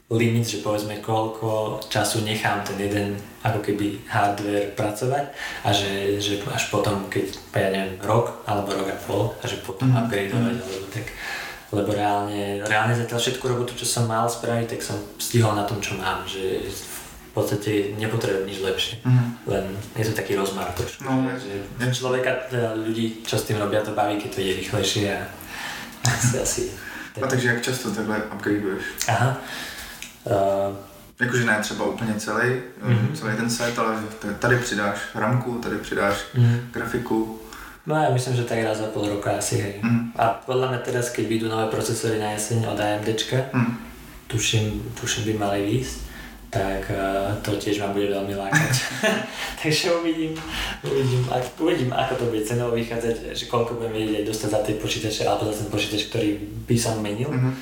limit, 0.08 0.48
že 0.48 0.64
povedzme 0.64 1.04
koľko 1.04 1.80
času 1.92 2.24
nechám 2.24 2.64
ten 2.64 2.80
jeden 2.80 3.08
ako 3.44 3.60
keby 3.60 4.08
hardware 4.08 4.72
pracovať 4.72 5.24
a 5.64 5.68
že, 5.68 6.16
že 6.16 6.40
až 6.48 6.72
potom, 6.72 7.12
keď 7.12 7.28
ja 7.52 7.68
neviem, 7.68 8.00
rok 8.00 8.40
alebo 8.48 8.72
rok 8.72 8.88
a 8.88 8.96
pol 9.04 9.36
a 9.36 9.44
že 9.44 9.60
potom 9.60 9.88
Mhm. 9.88 9.94
mm. 9.94 10.00
upgradeovať 10.00 10.56
alebo 10.64 10.86
tak 10.88 11.06
lebo 11.68 11.92
reálne, 11.92 12.64
reálne 12.64 12.96
zatiaľ 12.96 13.20
všetku 13.20 13.44
robotu, 13.44 13.76
čo 13.76 13.84
som 13.84 14.08
mal 14.08 14.24
spraviť, 14.24 14.72
tak 14.72 14.80
som 14.80 14.96
stihol 15.20 15.52
na 15.52 15.68
tom, 15.68 15.84
čo 15.84 16.00
mám, 16.00 16.24
že 16.24 16.64
v 16.64 17.30
podstate 17.36 17.92
nepotrebujem 18.00 18.48
nič 18.48 18.58
lepšie. 18.64 18.94
Mm. 19.04 19.28
Len 19.44 19.64
je 19.92 20.08
to 20.08 20.16
taký 20.16 20.32
rozmar 20.32 20.72
trošku, 20.72 21.04
No, 21.04 21.28
že, 21.36 21.60
je. 21.60 21.92
človeka, 21.92 22.48
teda 22.48 22.72
ľudí, 22.72 23.20
čo 23.20 23.36
s 23.36 23.44
tým 23.44 23.60
robia, 23.60 23.84
to 23.84 23.92
baví, 23.92 24.16
keď 24.16 24.30
to 24.32 24.40
ide 24.40 24.56
rýchlejšie 24.56 25.12
a 25.12 25.28
asi, 26.08 26.40
asi 26.40 26.62
A 27.20 27.26
takže 27.28 27.48
jak 27.48 27.62
často 27.62 27.90
takhle 27.92 28.16
upgradeuješ? 28.32 28.82
Aha. 29.12 29.36
Uh, 30.28 30.76
Jakože 31.20 31.44
ne 31.44 31.58
třeba 31.62 31.84
úplně 31.86 32.14
celý, 32.14 32.48
Mhm. 32.82 32.94
mm-hmm. 32.94 33.12
celý 33.16 33.36
ten 33.36 33.50
set, 33.50 33.78
ale 33.78 33.94
tady 34.38 34.56
přidáš 34.58 34.98
ramku, 35.14 35.58
tady 35.58 35.76
přidáš 35.78 36.14
mm. 36.34 36.60
grafiku. 36.72 37.40
No 37.88 37.96
ja 37.96 38.10
myslím, 38.12 38.36
že 38.36 38.44
tak 38.44 38.60
raz 38.62 38.78
za 38.78 38.86
pol 38.92 39.08
roka 39.08 39.32
asi, 39.40 39.56
hej. 39.64 39.74
Mm. 39.82 40.12
A 40.20 40.36
podľa 40.44 40.68
mňa 40.76 40.80
teraz, 40.84 41.08
keď 41.08 41.24
vyjdú 41.24 41.48
nové 41.48 41.72
procesory 41.72 42.20
na 42.20 42.36
jeseň 42.36 42.68
od 42.68 42.76
AMDčka, 42.80 43.48
Mm. 43.56 43.72
tuším, 44.28 44.92
tuším 45.00 45.24
by 45.24 45.34
mali 45.40 45.58
výjsť, 45.64 45.96
tak 46.52 46.84
uh, 46.92 47.32
to 47.40 47.56
tiež 47.56 47.80
ma 47.80 47.88
bude 47.88 48.12
veľmi 48.12 48.36
lákať. 48.36 48.74
Takže 49.64 49.92
uvidím, 50.04 50.36
uvidím, 50.84 51.24
ak, 51.32 51.44
uvidím, 51.60 51.90
ako 51.92 52.14
to 52.14 52.24
bude 52.28 52.44
cenovo 52.44 52.76
vychádzať, 52.76 53.32
že 53.32 53.44
koľko 53.48 53.80
budem 53.80 53.92
vedieť 53.96 54.28
dostať 54.28 54.48
za 54.52 54.60
tie 54.68 54.74
počítače 54.76 55.22
alebo 55.24 55.48
za 55.48 55.56
ten 55.64 55.68
počítač, 55.72 56.12
ktorý 56.12 56.28
by 56.68 56.76
som 56.76 57.00
menil. 57.00 57.32
Mm-hmm. 57.32 57.52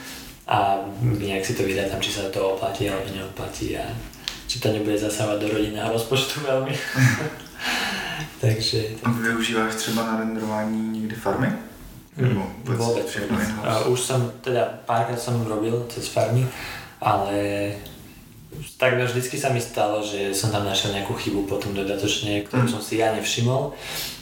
A 0.47 0.78
nejak 1.03 1.47
si 1.47 1.55
to 1.55 1.62
vydátam, 1.62 2.01
či 2.01 2.14
sa 2.14 2.30
to 2.30 2.55
oplatí 2.55 2.86
alebo 2.86 3.11
neoplatí 3.11 3.74
a 3.74 3.82
či 4.47 4.62
to 4.62 4.70
nebude 4.70 4.94
zasávať 4.99 5.42
do 5.42 5.49
rodinného 5.59 5.90
rozpočtu 5.90 6.40
veľmi. 6.47 6.74
Takže... 8.40 8.82
Využíváš 9.22 9.74
třeba 9.74 10.07
na 10.07 10.16
renderování 10.16 11.01
někdy 11.01 11.16
farmy? 11.16 11.53
Mm, 12.16 12.42
vôbec. 12.64 13.05
Všechno 13.07 13.36
už 13.92 14.01
som, 14.01 14.32
teda 14.40 14.80
párkrát 14.88 15.20
som 15.20 15.36
robil 15.44 15.84
cez 15.92 16.09
farmy, 16.09 16.49
ale 17.01 17.36
takmer 18.76 19.07
vždycky 19.07 19.36
sa 19.40 19.52
mi 19.52 19.61
stalo, 19.62 20.04
že 20.04 20.32
som 20.36 20.52
tam 20.52 20.66
našiel 20.66 20.96
nejakú 20.96 21.16
chybu 21.16 21.48
potom 21.48 21.72
dodatočne, 21.72 22.44
ktorú 22.44 22.66
mm. 22.66 22.72
som 22.72 22.82
si 22.82 23.00
ja 23.00 23.12
nevšimol 23.16 23.76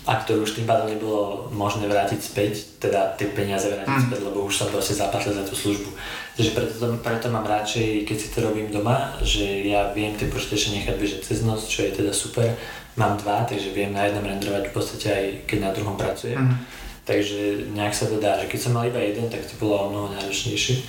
a 0.05 0.13
ktorú 0.21 0.45
už 0.45 0.61
tým 0.61 0.69
pádom 0.69 0.93
nebolo 0.93 1.49
možné 1.51 1.89
vrátiť 1.89 2.21
späť, 2.21 2.53
teda 2.77 3.17
tie 3.17 3.33
peniaze 3.33 3.67
vrátiť 3.71 3.89
mm. 3.89 4.07
späť, 4.11 4.21
lebo 4.27 4.45
už 4.45 4.55
som 4.55 4.69
proste 4.69 4.95
zaplatil 4.99 5.33
za 5.33 5.45
tú 5.49 5.57
službu. 5.57 5.91
Takže 6.35 6.51
preto, 6.51 6.73
to, 6.77 6.87
preto 7.01 7.27
mám 7.31 7.47
radšej, 7.47 8.05
keď 8.05 8.17
si 8.19 8.29
to 8.35 8.39
robím 8.43 8.69
doma, 8.69 9.17
že 9.23 9.65
ja 9.65 9.95
viem 9.95 10.19
tie 10.19 10.27
počítače 10.29 10.75
nechať 10.77 10.95
bežať 10.99 11.21
cez 11.25 11.41
noc, 11.47 11.63
čo 11.65 11.87
je 11.87 11.95
teda 11.95 12.11
super. 12.11 12.53
Mám 12.95 13.23
dva, 13.23 13.43
takže 13.43 13.75
viem 13.75 13.91
na 13.91 14.07
jednom 14.07 14.23
renderovať 14.23 14.71
v 14.71 14.75
podstate 14.75 15.07
aj 15.11 15.25
keď 15.51 15.59
na 15.59 15.71
druhom 15.75 15.97
pracujem. 15.99 16.39
Mm. 16.39 16.57
Takže 17.05 17.69
nejak 17.77 17.93
sa 17.93 18.09
to 18.09 18.17
dá, 18.17 18.41
že 18.41 18.49
keď 18.49 18.61
som 18.61 18.73
mal 18.73 18.89
iba 18.89 18.97
jeden, 18.97 19.29
tak 19.29 19.45
to 19.45 19.55
bolo 19.61 19.77
o 19.77 19.91
mnoho 19.93 20.09
náročnejšie 20.17 20.81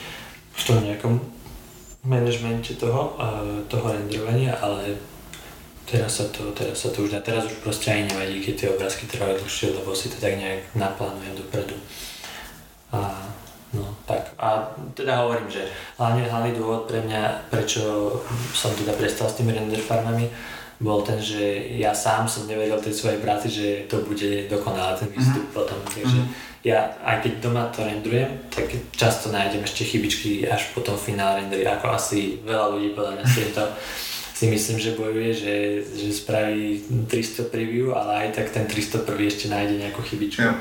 v 0.55 0.61
tom 0.63 0.79
nejakom 0.79 1.34
manažmente 2.05 2.77
toho, 2.77 3.17
toho 3.67 3.85
renderovania, 3.89 4.53
ale 4.61 4.97
teraz 5.89 6.21
sa 6.21 6.25
to, 6.29 6.53
teraz 6.53 6.85
sa 6.85 6.89
to 6.93 7.05
už 7.05 7.13
dá, 7.13 7.19
teraz 7.21 7.45
už 7.45 7.61
proste 7.61 7.93
aj 7.93 8.13
nevadí, 8.13 8.41
keď 8.41 8.53
tie 8.55 8.71
obrázky 8.73 9.09
trvajú 9.09 9.41
dlhšie, 9.41 9.73
lebo 9.73 9.93
si 9.93 10.09
to 10.13 10.17
tak 10.21 10.37
nejak 10.37 10.61
naplánujem 10.77 11.35
dopredu. 11.37 11.77
A 12.93 13.25
No, 13.75 13.91
tak. 14.07 14.31
A 14.39 14.71
teda 14.95 15.27
hovorím, 15.27 15.51
že 15.51 15.67
hlavne 15.99 16.23
hlavný 16.23 16.55
dôvod 16.55 16.87
pre 16.87 17.03
mňa, 17.03 17.51
prečo 17.51 18.15
som 18.55 18.71
teda 18.71 18.95
prestal 18.95 19.27
s 19.27 19.35
tými 19.35 19.51
render 19.51 19.83
farmami, 19.83 20.31
bol 20.79 21.03
ten, 21.03 21.19
že 21.19 21.75
ja 21.79 21.95
sám 21.95 22.27
som 22.27 22.47
nevedel 22.47 22.79
tej 22.79 22.95
svojej 22.95 23.19
práci, 23.19 23.47
že 23.47 23.67
to 23.87 24.03
bude 24.03 24.47
dokonalé 24.51 24.95
ten 24.99 25.11
výstup 25.11 25.43
mm-hmm. 25.43 25.55
potom. 25.55 25.79
Takže 25.87 26.19
mm-hmm. 26.19 26.54
Ja 26.65 26.97
aj 27.05 27.21
keď 27.21 27.33
doma 27.45 27.69
to 27.69 27.85
renderujem, 27.85 28.49
tak 28.49 28.65
často 28.97 29.29
nájdem 29.29 29.61
ešte 29.61 29.85
chybičky 29.85 30.49
až 30.49 30.73
po 30.73 30.81
tom 30.81 30.97
finále 30.97 31.45
rendery, 31.45 31.61
ako 31.69 31.93
asi 31.93 32.41
veľa 32.41 32.73
ľudí 32.73 32.89
podľa 32.97 33.21
mňa 33.21 33.25
si 33.29 33.53
to 33.53 33.63
si 34.35 34.51
myslím, 34.51 34.79
že 34.79 34.99
bojuje, 34.99 35.31
že, 35.33 35.55
že 35.95 36.11
spraví 36.11 36.83
300 37.07 37.47
preview, 37.47 37.95
ale 37.95 38.27
aj 38.27 38.29
tak 38.35 38.51
ten 38.51 38.67
301 38.67 39.07
ešte 39.31 39.45
nájde 39.47 39.79
nejakú 39.79 40.03
chybičku. 40.03 40.43
Ja. 40.43 40.59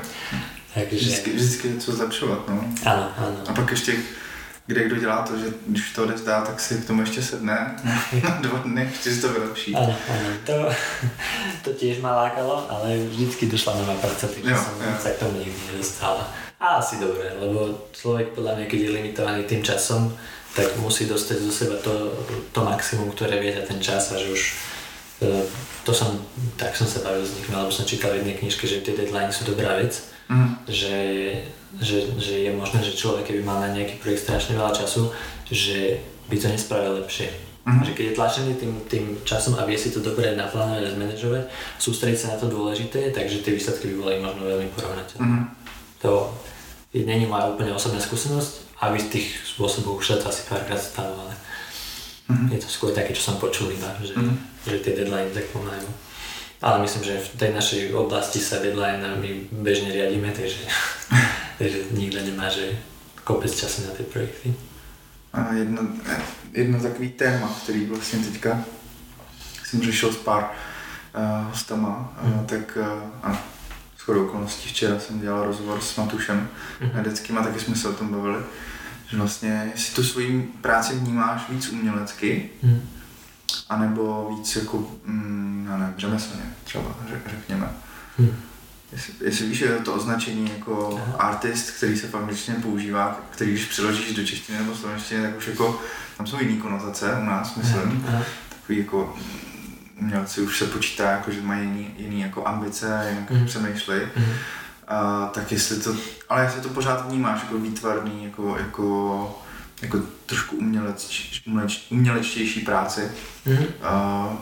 Takže... 0.71 0.95
Vždycky, 0.95 1.29
vždycky 1.35 1.67
něco 1.67 1.91
zlepšovat, 1.91 2.47
no. 2.47 2.63
Ano, 2.85 3.11
ano. 3.17 3.37
A 3.47 3.53
pak 3.53 3.71
ještě 3.71 3.93
kde 4.67 4.83
kdo 4.83 4.95
dělá 4.95 5.21
to, 5.21 5.37
že 5.37 5.45
když 5.67 5.91
to 5.91 6.05
jde 6.05 6.17
zdá, 6.17 6.41
tak 6.41 6.59
si 6.59 6.77
k 6.77 6.87
tomu 6.87 7.01
ještě 7.01 7.21
sedne 7.21 7.75
na 8.23 8.29
dva 8.41 8.59
dny, 8.59 8.81
ještě 8.81 9.13
si 9.13 9.21
to 9.21 9.29
vylepší. 9.33 9.75
Áno, 9.75 9.95
áno, 10.09 10.29
to, 10.45 10.55
to 11.63 11.69
tiež 11.73 12.01
ma 12.01 12.15
lákalo, 12.15 12.65
ale 12.69 12.97
vždycky 12.97 13.45
došla 13.45 13.75
nová 13.75 13.93
práca, 14.01 14.27
takže 14.27 14.49
jo, 14.49 14.57
som 14.57 14.75
jo. 14.81 14.93
sa 14.99 15.09
k 15.09 15.21
tomu 15.21 15.37
nikdy 15.37 15.59
nedostala. 15.71 16.25
A 16.59 16.81
asi 16.81 16.97
dobre, 16.97 17.29
lebo 17.37 17.77
človek 17.93 18.33
podľa 18.33 18.55
mňa, 18.55 18.65
keď 18.65 18.79
je 18.79 18.95
limitovaný 18.95 19.41
tým 19.43 19.61
časom, 19.61 20.17
tak 20.55 20.71
musí 20.79 21.05
dostať 21.05 21.37
zo 21.45 21.51
seba 21.51 21.75
to, 21.83 22.15
to 22.55 22.63
maximum, 22.63 23.11
ktoré 23.11 23.37
vie 23.43 23.51
za 23.53 23.67
ten 23.67 23.77
čas 23.83 24.15
a 24.15 24.17
že 24.17 24.31
už 24.31 24.41
e, 25.21 25.43
to 25.83 25.91
som, 25.93 26.15
tak 26.55 26.71
som 26.73 26.87
sa 26.87 27.03
bavil 27.03 27.27
s 27.27 27.35
nimi, 27.35 27.51
alebo 27.51 27.75
som 27.75 27.83
čítal 27.83 28.15
v 28.15 28.23
jednej 28.23 28.39
knižke, 28.39 28.63
že 28.63 28.81
tie 28.81 28.95
deadliny 28.95 29.35
sú 29.35 29.43
dobrá 29.43 29.75
vec, 29.75 30.14
mm. 30.29 30.69
že, 30.69 30.97
že, 31.81 31.97
že 32.17 32.35
je 32.47 32.51
možné, 32.53 32.81
že 32.81 32.97
človek, 32.97 33.29
keby 33.29 33.41
mal 33.45 33.61
na 33.61 33.73
nejaký 33.73 33.99
projekt 33.99 34.25
strašne 34.25 34.57
veľa 34.57 34.73
času, 34.73 35.11
že 35.49 36.01
by 36.29 36.35
to 36.39 36.47
nespravil 36.49 37.01
lepšie. 37.01 37.29
Mm. 37.65 37.81
Že 37.81 37.91
keď 37.97 38.05
je 38.05 38.17
tlačený 38.17 38.51
tým, 38.61 38.73
tým 38.85 39.05
časom 39.25 39.57
a 39.57 39.65
vie 39.65 39.73
si 39.73 39.89
to 39.89 39.97
dobre 39.97 40.37
naplánovať 40.37 40.85
a 40.85 40.93
zmanéžovať, 40.93 41.43
sústrediť 41.81 42.19
sa 42.21 42.31
na 42.33 42.37
to 42.37 42.45
dôležité, 42.49 43.09
takže 43.09 43.41
tie 43.41 43.57
výsledky 43.57 43.89
by 43.93 43.95
boli 43.97 44.15
možno 44.21 44.45
veľmi 44.45 44.69
porovnateľné. 44.73 45.25
Mm. 45.25 45.45
To 46.05 46.29
není 46.93 47.25
moja 47.25 47.49
úplne 47.49 47.73
osobná 47.73 47.97
skúsenosť 47.97 48.79
a 48.79 48.93
z 48.93 49.07
tých 49.09 49.27
spôsobov 49.41 49.97
už 49.97 50.13
sa 50.13 50.17
to 50.21 50.29
asi 50.29 50.45
párkrát 50.45 50.77
stalo, 50.77 51.17
ale 51.17 51.33
mm. 52.29 52.53
je 52.53 52.59
to 52.61 52.69
skôr 52.69 52.93
také, 52.93 53.17
čo 53.17 53.33
som 53.33 53.41
počul 53.41 53.73
iba, 53.73 53.89
že, 53.99 54.13
mm. 54.13 54.35
že 54.69 54.77
tie 54.85 54.93
deadline 54.93 55.33
tak 55.33 55.49
pomáhajú. 55.49 56.04
Ale 56.61 56.81
myslím, 56.81 57.03
že 57.03 57.19
v 57.19 57.37
tej 57.37 57.51
našej 57.53 57.93
oblasti 57.93 58.39
sa 58.39 58.63
deadline 58.63 59.03
bežne 59.51 59.91
riadíme, 59.91 60.31
takže, 60.31 60.63
takže 61.59 61.79
nikto 61.91 62.17
nemá, 62.23 62.49
že 62.49 62.79
kopec 63.23 63.51
času 63.51 63.87
na 63.87 63.91
tie 63.93 64.05
projekty. 64.05 64.53
A 65.33 65.53
jedno, 65.53 65.81
jedno 66.53 66.79
takový 66.79 67.09
téma, 67.09 67.55
který 67.63 67.85
vlastně 67.85 68.19
teďka 68.19 68.63
jsem 69.63 69.81
řešil 69.81 70.13
s 70.13 70.17
pár 70.17 70.43
uh, 71.15 71.47
hostama, 71.49 72.13
hmm. 72.21 72.33
uh, 72.33 72.45
tak 72.45 72.77
uh, 72.77 73.29
a 73.31 73.43
shodou 73.99 74.25
okolností 74.25 74.69
včera 74.69 74.99
jsem 74.99 75.21
dělal 75.21 75.45
rozhovor 75.45 75.81
s 75.81 75.95
Matušem 75.95 76.49
hmm. 76.79 76.91
Nedeckým 76.95 77.37
a 77.37 77.43
taky 77.43 77.59
jsme 77.59 77.75
se 77.75 77.89
o 77.89 77.93
tom 77.93 78.09
bavili, 78.09 78.37
že 79.07 79.17
vlastně 79.17 79.71
jestli 79.75 79.95
tu 79.95 80.03
svoji 80.03 80.53
práci 80.61 80.93
vnímáš 80.93 81.49
víc 81.49 81.69
umělecky, 81.69 82.49
hmm 82.63 82.94
anebo 83.69 84.35
víc 84.37 84.55
jako, 84.55 84.87
mm, 85.05 85.67
já 85.71 85.77
nevím, 85.77 85.93
řemeslně 85.97 86.43
třeba, 86.63 86.95
řekněme. 87.29 87.69
Hmm. 88.17 88.35
Jestli, 88.91 89.13
jestli 89.21 89.45
víš, 89.45 89.57
že 89.57 89.67
to 89.67 89.93
označení 89.93 90.51
jako 90.57 91.01
Aha. 91.03 91.17
artist, 91.17 91.71
který 91.71 91.97
se 91.97 92.07
v 92.07 92.15
angličtině 92.15 92.57
používá, 92.57 93.19
který 93.29 93.51
když 93.51 93.65
přeložíš 93.65 94.15
do 94.15 94.25
češtiny 94.25 94.57
nebo 94.57 94.75
slovenštiny, 94.75 95.21
tak 95.21 95.37
už 95.37 95.47
jako, 95.47 95.81
tam 96.17 96.27
jsou 96.27 96.39
jiný 96.39 96.57
konotace 96.57 97.17
u 97.21 97.25
nás, 97.25 97.55
myslím. 97.55 98.05
Aha. 98.07 98.21
Takový 98.49 98.77
jako 98.77 99.15
umělci 100.01 100.41
už 100.41 100.59
se 100.59 100.65
počítá, 100.65 101.11
jako, 101.11 101.31
že 101.31 101.41
mají 101.41 101.61
jiný, 101.61 101.93
jiný 101.97 102.21
jako 102.21 102.47
ambice, 102.47 103.07
jinak 103.09 103.31
mm. 103.31 103.45
přemýšlej. 103.45 104.07
Mm. 104.15 104.23
Uh, 104.23 105.29
tak 105.29 105.51
jestli 105.51 105.79
to, 105.79 105.95
ale 106.29 106.43
jestli 106.43 106.61
to 106.61 106.69
pořád 106.69 107.07
vnímáš 107.07 107.41
jako 107.43 107.57
výtvarný, 107.57 108.23
jako, 108.25 108.57
jako 108.57 109.44
jako 109.81 109.99
trošku 110.25 110.55
umělec, 110.55 111.11
umělečtější 111.89 112.61
práci. 112.61 113.11
Mm-hmm. 113.47 113.67
Uh, 113.81 114.37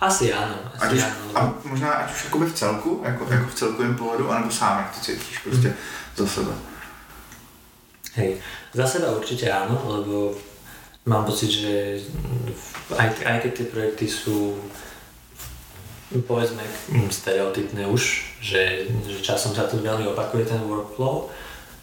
asi 0.00 0.32
ano. 0.32 0.56
Asi 0.78 0.86
ať 0.86 0.92
už, 0.92 1.02
ano. 1.02 1.14
A 1.34 1.54
možná 1.64 1.90
ať 1.90 2.14
už 2.14 2.24
jakoby 2.24 2.46
v 2.46 2.54
celku, 2.54 3.02
jako, 3.04 3.26
jako 3.30 3.48
v 3.48 3.54
celkovém 3.54 3.96
pohledu, 3.96 4.30
anebo 4.30 4.50
sám, 4.50 4.78
jak 4.78 4.94
to 4.94 5.00
cítíš 5.00 5.38
prostě 5.38 5.68
mm-hmm. 5.68 6.16
za 6.16 6.26
sebe. 6.26 6.52
Hej, 8.14 8.36
za 8.74 8.86
seba 8.86 9.14
určite 9.14 9.46
áno, 9.46 9.78
lebo 9.86 10.34
mám 11.06 11.22
pocit, 11.22 11.54
že 11.54 12.02
aj, 12.98 13.14
aj 13.22 13.36
keď 13.46 13.52
tie 13.54 13.66
projekty 13.70 14.06
sú 14.10 14.58
povedzme 16.26 16.64
stereotypné 17.14 17.86
už, 17.86 18.26
že, 18.40 18.90
že 19.06 19.22
časom 19.22 19.54
sa 19.54 19.70
tu 19.70 19.78
veľmi 19.78 20.08
opakuje 20.08 20.50
ten 20.50 20.58
workflow, 20.66 21.30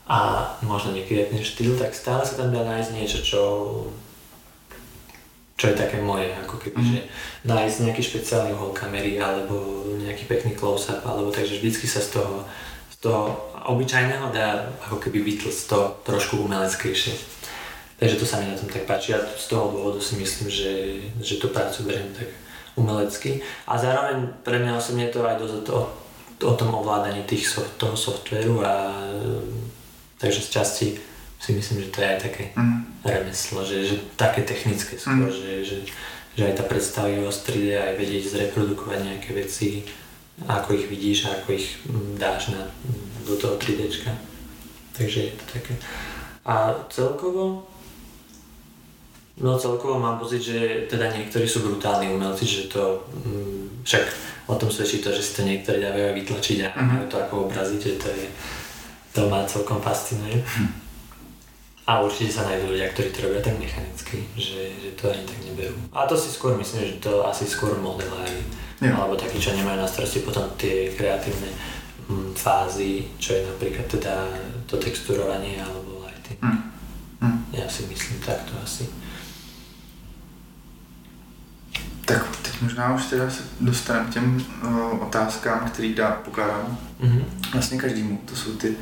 a 0.06 0.50
možno 0.62 0.94
niekedy 0.94 1.34
ten 1.34 1.42
štýl, 1.42 1.78
tak 1.82 1.98
stále 1.98 2.22
sa 2.22 2.38
tam 2.38 2.54
dá 2.54 2.62
nájsť 2.62 2.92
niečo, 2.94 3.20
čo 3.26 3.42
čo 5.56 5.72
je 5.72 5.80
také 5.80 6.04
moje, 6.04 6.36
ako 6.36 6.60
keby, 6.60 6.78
mm. 6.84 6.88
že 6.92 7.00
nájsť 7.48 7.78
nejaký 7.88 8.04
špeciálny 8.04 8.52
uhol 8.60 8.76
kamery 8.76 9.16
alebo 9.16 9.88
nejaký 10.04 10.28
pekný 10.28 10.52
close-up, 10.52 11.00
alebo 11.08 11.32
takže 11.32 11.64
vždycky 11.64 11.88
sa 11.88 12.04
z 12.04 12.20
toho, 12.20 12.44
z 12.92 12.96
toho 13.00 13.40
obyčajného 13.64 14.36
dá 14.36 14.68
ako 14.84 15.00
keby 15.00 15.24
vytlcť 15.24 15.62
to 15.72 15.80
trošku 16.04 16.44
umeleckejšie. 16.44 17.16
Takže 17.96 18.20
to 18.20 18.28
sa 18.28 18.44
mi 18.44 18.52
na 18.52 18.60
tom 18.60 18.68
tak 18.68 18.84
páči 18.84 19.16
a 19.16 19.24
z 19.24 19.48
toho 19.48 19.72
dôvodu 19.72 20.04
si 20.04 20.20
myslím, 20.20 20.52
že, 20.52 20.74
že 21.24 21.40
tú 21.40 21.48
prácu 21.48 21.88
beriem 21.88 22.12
tak 22.12 22.28
umelecky. 22.76 23.40
A 23.72 23.80
zároveň 23.80 24.36
pre 24.44 24.60
mňa 24.60 24.76
osobne 24.76 25.08
to 25.08 25.24
aj 25.24 25.40
dosť 25.40 25.72
o, 25.72 25.88
o 26.44 26.54
tom 26.60 26.76
ovládaní 26.76 27.24
tých, 27.24 27.48
toho 27.80 27.96
softvéru 27.96 28.60
a 28.60 28.92
Takže 30.18 30.42
z 30.42 30.50
časti 30.50 30.88
si 31.40 31.52
myslím, 31.54 31.84
že 31.86 31.92
to 31.92 32.02
je 32.02 32.08
aj 32.08 32.20
také 32.20 32.44
mm. 32.56 33.06
remeslo, 33.06 33.62
že, 33.62 33.86
že 33.86 33.96
také 34.16 34.42
technické 34.42 34.98
skôr, 34.98 35.30
mm. 35.30 35.36
že, 35.36 35.52
že, 35.62 35.78
že 36.34 36.42
aj 36.48 36.54
tá 36.58 36.64
predstavivosť 36.66 37.40
3D, 37.46 37.68
aj 37.78 37.94
vedieť 38.00 38.24
zreprodukovať 38.32 39.00
nejaké 39.04 39.30
veci, 39.36 39.84
ako 40.48 40.76
ich 40.76 40.86
vidíš 40.90 41.30
a 41.30 41.40
ako 41.40 41.48
ich 41.54 41.68
mm, 41.86 42.18
dáš 42.18 42.56
na, 42.56 42.66
do 43.28 43.36
toho 43.36 43.60
3D. 43.60 43.92
Takže 44.96 45.20
je 45.22 45.32
to 45.36 45.46
také. 45.60 45.74
A 46.48 46.72
celkovo, 46.88 47.68
no 49.38 49.60
celkovo 49.60 50.00
mám 50.00 50.18
pocit, 50.18 50.42
že 50.42 50.88
teda 50.88 51.12
niektorí 51.12 51.44
sú 51.46 51.62
brutálni 51.68 52.10
umelci, 52.10 52.48
že 52.48 52.72
to, 52.72 53.04
mm, 53.12 53.84
však 53.84 54.06
o 54.48 54.56
tom 54.56 54.72
svedčí 54.72 55.04
to, 55.04 55.12
že 55.12 55.22
si 55.22 55.32
to 55.36 55.42
niektorí 55.44 55.82
dávajú 55.82 56.16
vytlačiť 56.16 56.58
a 56.64 56.70
mm-hmm. 56.74 57.10
to 57.12 57.16
ako 57.20 57.50
obraziť, 57.50 57.82
že 57.82 57.94
to 58.00 58.08
je 58.10 58.26
to 59.16 59.30
ma 59.32 59.48
celkom 59.48 59.80
fascinuje. 59.82 60.44
A 61.86 62.02
určite 62.02 62.34
sa 62.34 62.50
nájdú 62.50 62.74
ľudia, 62.74 62.90
ktorí 62.90 63.14
to 63.14 63.30
robia 63.30 63.46
tak 63.46 63.62
mechanicky, 63.62 64.26
že, 64.34 64.74
že 64.74 64.90
to 64.98 65.06
ani 65.14 65.22
tak 65.22 65.38
neberú. 65.46 65.78
A 65.94 66.10
to 66.10 66.18
si 66.18 66.34
skôr 66.34 66.58
myslím, 66.58 66.82
že 66.82 66.98
to 66.98 67.22
asi 67.22 67.46
skôr 67.46 67.78
modelári, 67.78 68.42
yeah. 68.82 68.98
alebo 68.98 69.14
takí, 69.14 69.38
čo 69.38 69.54
nemajú 69.54 69.78
na 69.78 69.86
starosti 69.86 70.26
potom 70.26 70.50
tie 70.58 70.90
kreatívne 70.98 71.46
mm, 72.10 72.34
fázy, 72.34 73.06
čo 73.22 73.38
je 73.38 73.46
napríklad 73.46 73.86
teda 73.86 74.26
to 74.66 74.82
texturovanie 74.82 75.62
alebo 75.62 76.02
lighting. 76.10 76.42
Mm. 76.42 76.74
Mm. 77.22 77.40
Ja 77.54 77.70
si 77.70 77.86
myslím 77.86 78.18
takto 78.26 78.58
asi. 78.66 78.90
Tak 82.06 82.26
teď 82.42 82.62
možná 82.62 82.94
už 82.94 83.06
teda 83.06 83.30
se 83.30 83.44
dostaneme 83.62 84.10
k 84.10 84.14
těm 84.14 84.26
uh, 84.64 85.02
otázkám, 85.06 85.70
který 85.70 85.94
dá 85.94 86.12
pokládám 86.12 86.78
mm-hmm. 87.02 87.26
vlastně 87.54 87.78
každému. 87.78 88.22
To 88.26 88.36
jsou 88.36 88.54
ty 88.54 88.70
uh, 88.70 88.76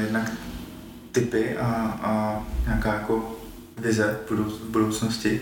jednak 0.00 0.32
typy 1.12 1.56
a, 1.58 1.66
a 2.02 2.42
nějaká 2.66 2.94
jako 2.94 3.36
vize 3.78 4.18
v 4.28 4.70
budoucnosti 4.70 5.40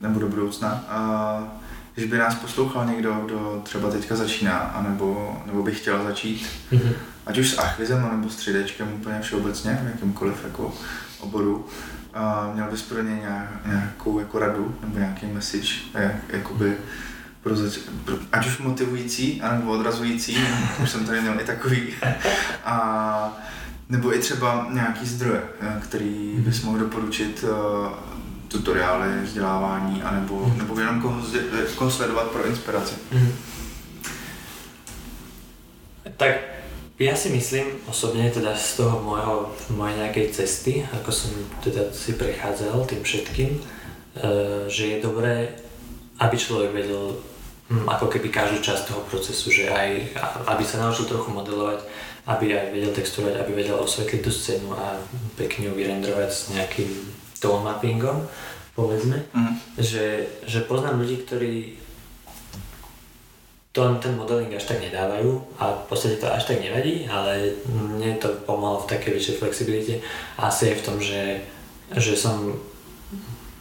nebo 0.00 0.20
do 0.20 0.28
budoucna. 0.28 0.84
A 0.88 1.58
když 1.94 2.10
by 2.10 2.18
nás 2.18 2.34
poslouchal 2.34 2.86
někdo, 2.86 3.22
kdo 3.24 3.60
třeba 3.64 3.90
teďka 3.90 4.16
začíná, 4.16 4.58
anebo, 4.58 5.36
nebo 5.46 5.62
by 5.62 5.72
chtěl 5.72 6.04
začít, 6.04 6.46
mm-hmm. 6.72 6.92
ať 7.26 7.38
už 7.38 7.50
s 7.50 7.58
Achvizem, 7.58 8.08
nebo 8.12 8.30
s 8.30 8.36
3 8.36 8.52
úplně 8.94 9.20
všeobecně, 9.20 9.78
v 9.82 9.86
jakýmkoliv 9.86 10.44
jako 10.44 10.74
oboru, 11.20 11.66
a 12.14 12.50
měl 12.54 12.66
bys 12.70 12.82
pro 12.82 13.02
ně 13.02 13.22
nějakou 13.66 14.18
jako 14.18 14.38
radu 14.38 14.78
nebo 14.80 14.98
nějaký 14.98 15.26
message, 15.26 15.68
jak, 15.94 16.14
jakoby 16.28 16.66
pro 16.66 16.76
pro, 18.04 18.16
ať 18.32 18.46
už 18.46 18.58
motivující, 18.58 19.42
anebo 19.42 19.72
odrazující, 19.72 20.36
už 20.82 20.90
jsem 20.90 21.06
tady 21.06 21.20
měl 21.20 21.40
i 21.40 21.44
takový. 21.44 21.94
A 22.64 22.76
nebo 23.88 24.14
i 24.14 24.18
třeba 24.18 24.66
nějaký 24.70 25.06
zdroje, 25.06 25.42
eh, 25.60 25.80
který 25.82 26.32
mhm. 26.34 26.42
bys 26.42 26.62
mohl 26.62 26.78
doporučit 26.78 27.44
uh, 27.44 27.88
tutoriály, 28.48 29.22
vzdělávání, 29.22 30.02
anebo, 30.02 30.34
mm. 30.46 30.58
nebo 30.58 30.80
jenom 30.80 31.00
koho, 31.02 31.22
koho 31.74 31.90
sledovat 31.90 32.30
pro 32.30 32.46
inspiraci. 32.46 32.94
Mm. 33.12 33.32
Tak 36.16 36.32
ja 36.96 37.12
si 37.12 37.28
myslím 37.28 37.84
osobne 37.84 38.30
teda 38.32 38.56
z 38.56 38.80
toho 38.80 39.04
môjho, 39.04 39.52
mojej 39.76 40.00
nejakej 40.00 40.32
cesty, 40.32 40.80
ako 40.96 41.12
som 41.12 41.28
teda 41.60 41.92
si 41.92 42.16
prechádzal 42.16 42.88
tým 42.88 43.04
všetkým, 43.04 43.50
že 44.70 44.84
je 44.96 45.04
dobré, 45.04 45.60
aby 46.16 46.36
človek 46.40 46.72
vedel 46.72 47.20
ako 47.66 48.06
keby 48.06 48.30
každú 48.30 48.62
časť 48.62 48.94
toho 48.94 49.02
procesu, 49.10 49.50
že 49.50 49.66
aj 49.66 50.14
aby 50.46 50.62
sa 50.62 50.78
naučil 50.86 51.10
trochu 51.10 51.34
modelovať, 51.34 51.82
aby 52.30 52.54
aj 52.54 52.70
vedel 52.70 52.92
texturovať, 52.94 53.42
aby 53.42 53.50
vedel 53.58 53.78
osvetliť 53.78 54.20
tú 54.22 54.30
scénu 54.30 54.70
a 54.70 54.98
pekne 55.34 55.70
ju 55.70 55.72
vyrendrovať 55.74 56.30
s 56.30 56.40
nejakým 56.54 56.90
tone 57.42 57.66
mappingom, 57.66 58.22
povedzme. 58.78 59.26
Mm. 59.34 59.54
Že, 59.78 60.04
že 60.46 60.58
poznám 60.66 61.02
ľudí, 61.02 61.26
ktorí 61.26 61.54
to, 63.74 63.82
ten 64.00 64.16
modeling 64.16 64.48
až 64.56 64.72
tak 64.72 64.80
nedávajú 64.80 65.60
a 65.60 65.84
v 65.84 65.84
podstate 65.84 66.16
to 66.16 66.30
až 66.32 66.48
tak 66.48 66.64
nevadí, 66.64 67.04
ale 67.12 67.60
mne 67.68 68.16
to 68.16 68.32
pomohlo 68.48 68.80
v 68.80 68.88
takej 68.88 69.20
väčšej 69.20 69.36
flexibilite 69.36 69.94
a 70.40 70.48
asi 70.48 70.72
aj 70.72 70.76
v 70.80 70.84
tom, 70.86 70.96
že, 70.96 71.44
že 71.92 72.16
som 72.16 72.56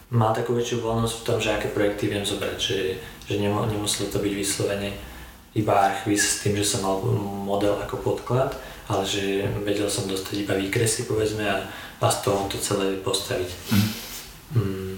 mal 0.08 0.32
takú 0.32 0.56
väčšiu 0.56 0.80
voľnosť 0.80 1.16
v 1.20 1.26
tom, 1.28 1.38
že 1.44 1.52
aké 1.52 1.68
projekty 1.68 2.08
viem 2.08 2.24
zobrať, 2.24 2.58
že, 2.58 2.96
že 3.26 3.42
nemuselo 3.42 4.10
to 4.14 4.22
byť 4.22 4.34
vyslovene 4.34 4.94
iba 5.56 5.74
archvíz 5.74 6.22
s 6.22 6.40
tým, 6.44 6.60
že 6.60 6.68
som 6.68 6.84
mal 6.84 7.00
model 7.48 7.80
ako 7.80 8.04
podklad, 8.04 8.52
ale 8.92 9.08
že 9.08 9.48
vedel 9.64 9.88
som 9.88 10.06
dostať 10.06 10.46
iba 10.46 10.54
výkresy 10.54 11.08
povedzme 11.08 11.48
a, 11.48 11.64
a 12.02 12.08
z 12.12 12.18
toho 12.22 12.46
to 12.52 12.60
celé 12.60 13.00
postaviť. 13.02 13.50
Mm. 13.72 13.90
Mm. 14.56 14.96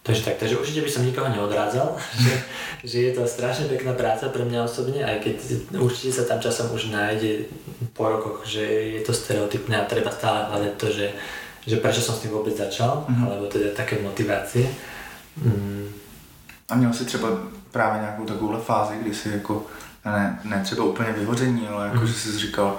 Takže 0.00 0.22
tak, 0.26 0.36
takže 0.42 0.58
určite 0.58 0.82
by 0.82 0.90
som 0.90 1.06
nikoho 1.06 1.30
neodrádzal, 1.30 1.94
že, 2.26 2.34
že 2.82 2.98
je 3.06 3.12
to 3.14 3.22
strašne 3.24 3.70
pekná 3.70 3.94
práca 3.94 4.26
pre 4.34 4.42
mňa 4.42 4.66
osobne, 4.66 5.00
aj 5.06 5.22
keď 5.22 5.36
určite 5.78 6.10
sa 6.10 6.26
tam 6.26 6.42
časom 6.42 6.74
už 6.74 6.90
nájde 6.90 7.46
po 7.94 8.10
rokoch, 8.10 8.42
že 8.42 8.66
je 8.98 9.00
to 9.06 9.14
stereotypné 9.14 9.78
a 9.78 9.88
treba 9.88 10.10
stále 10.10 10.50
hľadať 10.50 10.74
to, 10.74 10.86
že, 10.90 11.06
že 11.70 11.76
prečo 11.78 12.02
som 12.02 12.18
s 12.18 12.26
tým 12.26 12.34
vôbec 12.34 12.58
začal, 12.58 13.06
mm-hmm. 13.06 13.24
alebo 13.30 13.46
teda 13.46 13.70
také 13.78 14.02
motivácie. 14.02 14.66
Mm. 15.38 15.99
A 16.70 16.74
měl 16.74 16.92
si 16.92 17.04
třeba 17.04 17.28
právě 17.70 18.00
nějakou 18.00 18.24
takovouhle 18.24 18.60
fázi, 18.60 18.94
kdy 19.00 19.14
si 19.14 19.28
jako, 19.28 19.66
ne, 20.04 20.40
ne 20.44 20.60
třeba 20.64 20.84
úplně 20.84 21.12
vyhoření, 21.12 21.68
ale 21.68 21.86
jako, 21.86 22.00
mm. 22.00 22.06
že 22.06 22.14
jsi 22.14 22.38
říkal, 22.38 22.78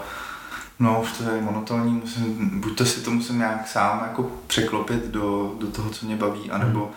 no 0.79 1.01
už 1.01 1.11
to 1.11 1.23
je 1.23 1.41
monotónní, 1.41 1.93
musím, 1.93 2.61
buď 2.61 2.77
to 2.77 2.85
si 2.85 3.01
to 3.01 3.11
musím 3.11 3.37
nějak 3.37 3.67
sám 3.67 3.99
jako 4.03 4.31
překlopit 4.47 5.07
do, 5.07 5.55
do 5.59 5.67
toho, 5.67 5.89
co 5.89 6.05
mě 6.05 6.15
baví, 6.15 6.51
anebo 6.51 6.79
mm 6.79 6.93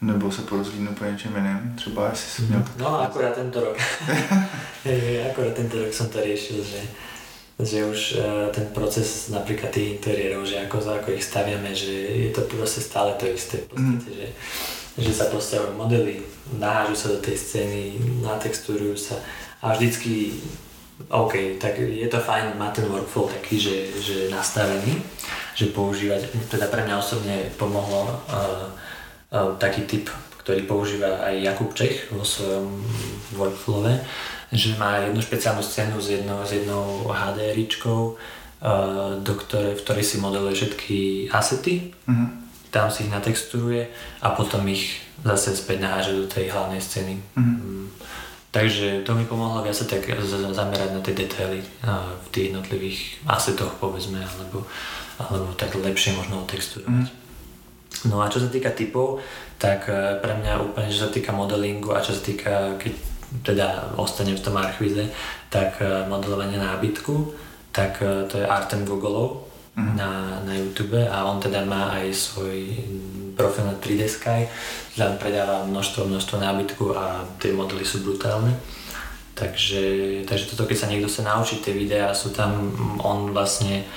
nebo 0.00 0.32
se 0.32 0.42
porozlídnu 0.42 0.94
po 0.94 1.04
něčem 1.04 1.36
jiném, 1.36 1.74
třeba 1.76 2.08
jestli 2.10 2.30
si 2.30 2.42
měl... 2.42 2.64
No 2.78 3.00
akorát 3.00 3.34
tento 3.34 3.60
rok, 3.60 3.76
akorát 5.30 5.54
tento 5.54 5.84
rok 5.84 5.92
som 5.92 6.08
to 6.08 6.20
riešil, 6.24 6.64
že, 6.64 6.80
že 7.60 7.84
už 7.84 8.16
uh, 8.16 8.48
ten 8.48 8.66
proces 8.72 9.28
napríklad 9.28 9.70
tých 9.76 10.00
interiérov, 10.00 10.48
že 10.48 10.64
ako, 10.64 11.04
ako 11.04 11.12
ich 11.12 11.24
staviame, 11.24 11.76
že 11.76 11.92
je 11.92 12.30
to 12.32 12.48
proste 12.48 12.80
stále 12.80 13.12
to 13.20 13.28
isté 13.28 13.60
v 13.60 13.76
podstate, 13.76 14.08
mm. 14.08 14.16
že 14.16 14.26
že 14.98 15.12
sa 15.14 15.30
postavujú 15.30 15.78
modely, 15.78 16.22
nahážu 16.58 16.96
sa 16.98 17.08
do 17.14 17.18
tej 17.22 17.36
scény, 17.38 17.82
natexturujú 18.24 18.96
sa 18.98 19.16
a 19.62 19.76
vždycky 19.76 20.34
OK, 21.08 21.56
tak 21.56 21.80
je 21.80 22.08
to 22.12 22.20
fajn, 22.20 22.60
má 22.60 22.68
ten 22.68 22.84
workflow 22.84 23.24
taký, 23.32 23.56
že, 23.56 23.88
že 24.04 24.16
nastavený, 24.28 25.00
že 25.56 25.72
používať, 25.72 26.28
teda 26.52 26.68
pre 26.68 26.84
mňa 26.84 27.00
osobne 27.00 27.48
pomohlo 27.56 28.04
uh, 28.04 28.68
uh, 29.32 29.56
taký 29.56 29.88
typ, 29.88 30.12
ktorý 30.44 30.68
používa 30.68 31.24
aj 31.24 31.40
Jakub 31.40 31.72
Čech 31.72 32.12
vo 32.12 32.20
svojom 32.20 32.84
workflowe, 33.32 33.96
že 34.52 34.76
má 34.76 35.00
jednu 35.00 35.24
špeciálnu 35.24 35.64
scénu 35.64 35.96
s 35.96 36.20
jednou, 36.20 36.44
s 36.44 36.52
jednou 36.52 37.08
HDRičkou, 37.08 38.00
uh, 38.12 39.16
do 39.24 39.32
ktoré, 39.40 39.72
v 39.72 39.80
ktorej 39.80 40.04
si 40.04 40.16
modeluje 40.20 40.52
všetky 40.52 40.98
asety, 41.32 41.96
mm-hmm 42.04 42.39
tam 42.70 42.90
si 42.90 43.06
ich 43.06 43.12
natexturuje 43.12 43.90
a 44.22 44.32
potom 44.34 44.62
ich 44.70 45.02
zase 45.26 45.52
späť 45.58 45.84
naháže 45.84 46.16
do 46.16 46.26
tej 46.30 46.54
hlavnej 46.54 46.80
scény. 46.80 47.18
Mm-hmm. 47.36 47.82
Takže 48.50 49.06
to 49.06 49.14
mi 49.14 49.22
pomohlo 49.26 49.62
viac 49.62 49.78
tak 49.78 50.10
zamerať 50.50 50.90
na 50.90 50.98
tie 50.98 51.14
detaily 51.14 51.62
v 52.18 52.26
tých 52.34 52.50
jednotlivých 52.50 52.98
asetoch 53.22 53.78
povedzme, 53.78 54.18
alebo, 54.18 54.66
alebo 55.22 55.54
tak 55.54 55.78
lepšie 55.78 56.18
možno 56.18 56.42
otexturovať. 56.42 57.06
Mm-hmm. 57.06 57.20
No 58.08 58.22
a 58.22 58.32
čo 58.32 58.40
sa 58.40 58.48
týka 58.48 58.72
typov, 58.72 59.20
tak 59.60 59.90
e, 59.90 60.16
pre 60.24 60.32
mňa 60.40 60.62
úplne, 60.62 60.88
čo 60.88 61.04
sa 61.04 61.12
týka 61.12 61.36
modelingu 61.36 61.92
a 61.92 62.00
čo 62.00 62.16
sa 62.16 62.22
týka, 62.24 62.80
keď 62.80 62.92
teda 63.44 63.66
ostanem 64.00 64.38
v 64.38 64.44
tom 64.46 64.56
archvíze, 64.56 65.04
tak 65.52 65.82
e, 65.84 66.08
modelovanie 66.08 66.56
nábytku, 66.56 67.34
tak 67.74 68.00
e, 68.00 68.24
to 68.30 68.40
je 68.40 68.46
Artem 68.48 68.88
Gogolov, 68.88 69.49
mm. 69.80 69.96
na, 69.96 70.10
na 70.44 70.54
YouTube 70.54 71.00
a 71.08 71.24
on 71.24 71.40
teda 71.40 71.64
má 71.64 71.96
aj 71.96 72.12
svoj 72.12 72.76
profil 73.40 73.64
na 73.64 73.74
3D 73.80 74.04
Sky, 74.04 74.44
tam 75.00 75.16
predáva 75.16 75.64
množstvo, 75.64 76.04
množstvo 76.04 76.36
nábytku 76.36 76.84
a 76.92 77.24
tie 77.40 77.56
modely 77.56 77.88
sú 77.88 78.04
brutálne. 78.04 78.52
Takže, 79.32 79.82
takže 80.28 80.52
toto, 80.52 80.68
keď 80.68 80.76
sa 80.76 80.90
niekto 80.92 81.08
sa 81.08 81.24
naučí 81.24 81.64
tie 81.64 81.72
videá, 81.72 82.12
sú 82.12 82.28
tam, 82.28 82.76
on 83.00 83.32
vlastne 83.32 83.88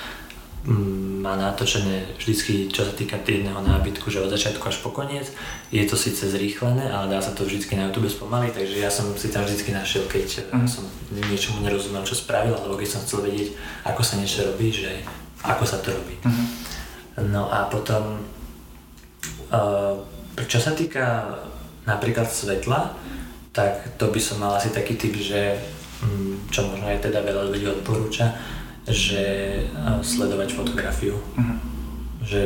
mm, 0.64 1.20
má 1.20 1.36
natočené 1.36 2.16
vždycky, 2.16 2.72
čo 2.72 2.88
sa 2.88 2.96
týka 2.96 3.20
jedného 3.20 3.60
nábytku, 3.60 4.08
že 4.08 4.24
od 4.24 4.32
začiatku 4.32 4.64
až 4.64 4.80
po 4.80 4.88
koniec. 4.88 5.28
Je 5.68 5.84
to 5.84 6.00
síce 6.00 6.24
zrýchlené, 6.24 6.88
ale 6.88 7.12
dá 7.12 7.20
sa 7.20 7.36
to 7.36 7.44
vždycky 7.44 7.76
na 7.76 7.92
YouTube 7.92 8.08
spomaliť, 8.08 8.52
takže 8.56 8.76
ja 8.80 8.88
som 8.88 9.12
si 9.20 9.28
tam 9.28 9.44
vždycky 9.44 9.76
našiel, 9.76 10.08
keď 10.08 10.48
mm. 10.48 10.64
som 10.64 10.88
niečomu 11.12 11.60
nerozumel, 11.60 12.08
čo 12.08 12.16
spravil, 12.16 12.56
alebo 12.56 12.80
keď 12.80 12.88
som 12.96 13.04
chcel 13.04 13.28
vedieť, 13.28 13.52
ako 13.84 14.00
sa 14.00 14.16
niečo 14.16 14.48
robí, 14.48 14.72
že 14.72 15.04
ako 15.44 15.64
sa 15.68 15.78
to 15.84 15.92
robí. 15.92 16.16
Uh-huh. 16.24 16.46
No 17.28 17.52
a 17.52 17.68
potom, 17.68 18.24
uh, 19.52 19.94
čo 20.48 20.58
sa 20.58 20.72
týka 20.72 21.36
napríklad 21.84 22.26
svetla, 22.26 22.96
tak 23.54 24.00
to 24.00 24.10
by 24.10 24.18
som 24.18 24.42
mal 24.42 24.56
asi 24.56 24.72
taký 24.74 24.96
typ, 24.98 25.14
že 25.14 25.60
um, 26.02 26.40
čo 26.48 26.66
možno 26.66 26.88
aj 26.90 27.04
teda 27.04 27.22
veľa 27.22 27.52
ľudí 27.52 27.68
odporúča, 27.70 28.34
že 28.88 29.22
uh, 29.70 30.00
sledovať 30.00 30.56
fotografiu. 30.56 31.20
Uh-huh. 31.20 31.58
Že 32.24 32.40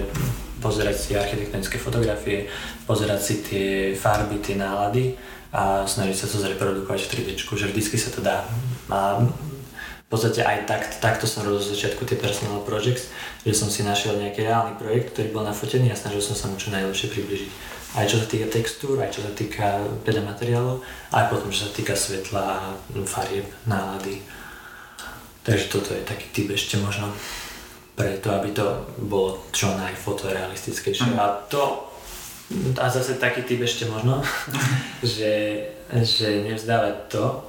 pozerať 0.59 0.97
si 0.99 1.11
architektonické 1.15 1.79
fotografie, 1.79 2.51
pozerať 2.83 3.21
si 3.23 3.35
tie 3.47 3.69
farby, 3.95 4.43
tie 4.43 4.59
nálady 4.59 5.15
a 5.55 5.87
snažiť 5.87 6.17
sa 6.19 6.27
to 6.27 6.43
zreprodukovať 6.43 6.99
v 7.07 7.11
3D, 7.15 7.29
že 7.39 7.71
vždycky 7.71 7.97
sa 7.97 8.11
to 8.11 8.21
dá. 8.21 8.45
A 8.91 9.23
v 10.09 10.17
podstate 10.17 10.41
aj 10.41 10.65
tak, 10.65 10.83
takto 11.05 11.29
som 11.29 11.45
robil 11.45 11.61
zo 11.61 11.77
začiatku 11.77 12.09
tie 12.09 12.17
personal 12.17 12.65
projects, 12.65 13.13
že 13.45 13.53
som 13.53 13.69
si 13.69 13.85
našiel 13.85 14.17
nejaký 14.17 14.41
reálny 14.41 14.81
projekt, 14.81 15.13
ktorý 15.13 15.37
bol 15.37 15.45
nafotený 15.45 15.93
a 15.93 16.01
snažil 16.01 16.25
som 16.25 16.33
sa 16.33 16.49
mu 16.49 16.57
čo 16.57 16.73
najlepšie 16.73 17.13
približiť. 17.13 17.51
Aj 17.93 18.09
čo 18.09 18.17
sa 18.17 18.25
týka 18.25 18.49
textúr, 18.49 18.97
aj 19.05 19.13
čo 19.13 19.21
sa 19.21 19.37
týka 19.37 19.85
teda 20.09 20.25
materiálov, 20.25 20.81
aj 21.13 21.29
potom 21.29 21.53
čo 21.53 21.69
sa 21.69 21.77
týka 21.77 21.93
svetla 21.93 22.41
a 22.41 22.73
farieb, 23.05 23.53
nálady. 23.69 24.25
Takže 25.45 25.69
toto 25.69 25.93
je 25.93 26.01
taký 26.01 26.33
typ 26.33 26.57
ešte 26.57 26.81
možno. 26.81 27.13
preto, 27.93 28.31
aby 28.33 28.55
to 28.55 28.65
bolo 29.05 29.45
čo 29.53 29.75
najfotorealistickejšie. 29.77 31.05
Mm. 31.05 31.21
A 31.21 31.37
to, 31.53 31.91
a 32.81 32.87
zase 32.89 33.21
taký 33.21 33.45
typ 33.45 33.61
ešte 33.61 33.85
možno, 33.93 34.25
že, 35.05 35.69
že 35.93 36.49
nevzdávať 36.49 36.97
to 37.13 37.45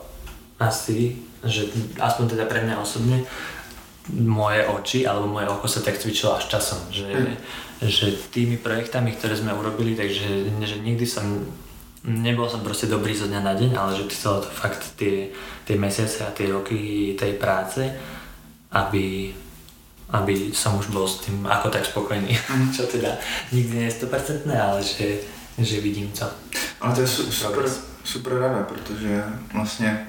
asi, 0.60 1.29
že 1.44 1.72
aspoň 2.00 2.36
teda 2.36 2.46
pre 2.46 2.64
mňa 2.66 2.82
osobne, 2.82 3.24
moje 4.14 4.66
oči 4.66 5.00
alebo 5.06 5.30
moje 5.30 5.48
oko 5.48 5.68
sa 5.70 5.86
tak 5.86 6.02
cvičilo 6.02 6.34
až 6.34 6.50
časom, 6.50 6.82
že, 6.90 7.06
mm. 7.06 7.36
že 7.86 8.18
tými 8.34 8.58
projektami, 8.58 9.14
ktoré 9.14 9.38
sme 9.38 9.54
urobili, 9.54 9.94
takže 9.94 10.50
že 10.66 10.78
nikdy 10.82 11.06
som 11.06 11.46
nebol 12.04 12.48
som 12.48 12.64
proste 12.64 12.88
dobrý 12.88 13.12
zo 13.12 13.28
dňa 13.28 13.42
na 13.44 13.54
deň, 13.54 13.72
ale 13.76 13.92
že 13.92 14.08
chcelo 14.08 14.40
to 14.40 14.50
fakt 14.50 14.96
tie, 14.96 15.36
tie 15.68 15.76
mesiace 15.76 16.24
a 16.24 16.32
tie 16.32 16.48
roky 16.48 17.14
tej 17.20 17.36
práce, 17.36 17.84
aby, 18.72 19.36
aby 20.16 20.56
som 20.56 20.80
už 20.80 20.96
bol 20.96 21.04
s 21.04 21.28
tým 21.28 21.44
ako 21.44 21.68
tak 21.70 21.84
spokojný. 21.86 22.32
Mm. 22.32 22.72
Čo 22.76 22.88
teda 22.88 23.20
nikdy 23.52 23.84
nie 23.84 23.88
je 23.92 23.98
100%, 24.08 24.48
ale 24.48 24.80
že, 24.80 25.28
že 25.60 25.84
vidím 25.84 26.08
to. 26.16 26.26
Ale 26.80 26.96
to 26.96 27.02
je 27.04 27.08
su, 27.08 27.22
super, 27.32 27.68
super 28.04 28.40
rada, 28.40 28.64
protože 28.64 29.24
vlastně 29.54 30.08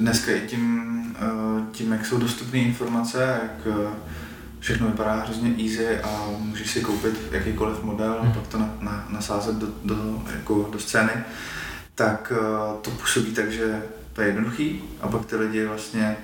dneska 0.00 0.32
i 0.32 0.40
tím, 0.40 1.16
eh, 1.16 1.62
tím, 1.72 1.92
jak 1.92 2.06
jsou 2.06 2.18
dostupné 2.18 2.58
informace, 2.58 3.40
jak 3.42 3.74
eh, 3.74 3.88
všechno 4.60 4.86
vypadá 4.86 5.14
hrozně 5.14 5.54
easy 5.64 5.98
a 5.98 6.26
můžeš 6.38 6.70
si 6.70 6.80
koupit 6.80 7.14
jakýkoliv 7.30 7.82
model 7.82 8.12
a 8.12 8.32
pak 8.34 8.46
to 8.46 8.58
na, 8.58 8.74
na, 8.80 9.06
nasázet 9.08 9.56
do, 9.56 9.66
do, 9.84 10.22
jako 10.36 10.68
do 10.72 10.78
scény, 10.78 11.12
tak 11.94 12.32
uh, 12.36 12.80
to 12.80 12.90
působí 12.90 13.32
tak, 13.32 13.52
že 13.52 13.82
to 14.12 14.20
je 14.20 14.26
jednoduchý 14.26 14.82
a 15.00 15.08
pak 15.08 15.26
ty 15.26 15.36
lidi 15.36 15.66
vlastně 15.66 16.16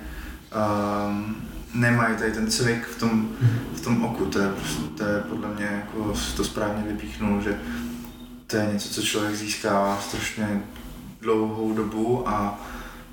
um, 1.09 1.37
nemají 1.74 2.16
tady 2.16 2.33
ten 2.33 2.51
cvik 2.51 2.87
v 2.87 3.01
tom, 3.01 3.29
v 3.74 3.81
tom 3.81 4.05
oku. 4.05 4.24
To 4.24 4.39
je, 4.39 4.49
to 4.97 5.05
je 5.05 5.20
podle 5.29 5.49
mě, 5.55 5.64
jako 5.64 6.14
to 6.37 6.45
správně 6.45 6.85
vypíchnul, 6.89 7.41
že 7.41 7.59
to 8.47 8.57
je 8.57 8.68
něco, 8.72 8.89
co 8.89 9.03
člověk 9.03 9.37
získává 9.37 10.01
strašně 10.01 10.62
dlouhou 11.20 11.72
dobu 11.72 12.29
a 12.29 12.61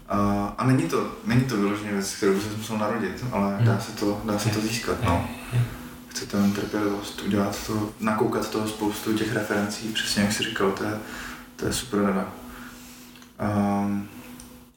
a, 0.09 0.47
a 0.57 0.67
není 0.67 0.89
to, 0.89 1.11
není 1.25 1.41
to 1.41 1.57
vyloženě 1.57 1.91
věc, 1.91 2.15
kterou 2.15 2.39
se 2.39 2.47
musel 2.57 2.77
narodit, 2.77 3.25
ale 3.31 3.57
dá 3.59 3.79
se 3.79 3.91
to, 3.91 4.21
dá 4.25 4.39
se 4.39 4.49
to 4.49 4.61
získat. 4.61 4.97
No. 5.03 5.29
Chce 6.07 6.25
to 6.25 6.37
trpělivost, 6.55 7.21
udělat 7.21 7.67
to, 7.67 7.89
nakoukat 7.99 8.49
toho 8.49 8.67
spoustu 8.67 9.17
těch 9.17 9.33
referencí, 9.33 9.87
přesně 9.93 10.23
jak 10.23 10.33
jsi 10.33 10.43
říkal, 10.43 10.71
to 10.71 10.83
je, 10.83 10.99
to 11.55 11.65
je 11.65 11.73
super 11.73 12.01
rada. 12.01 12.25
Um, 13.41 14.09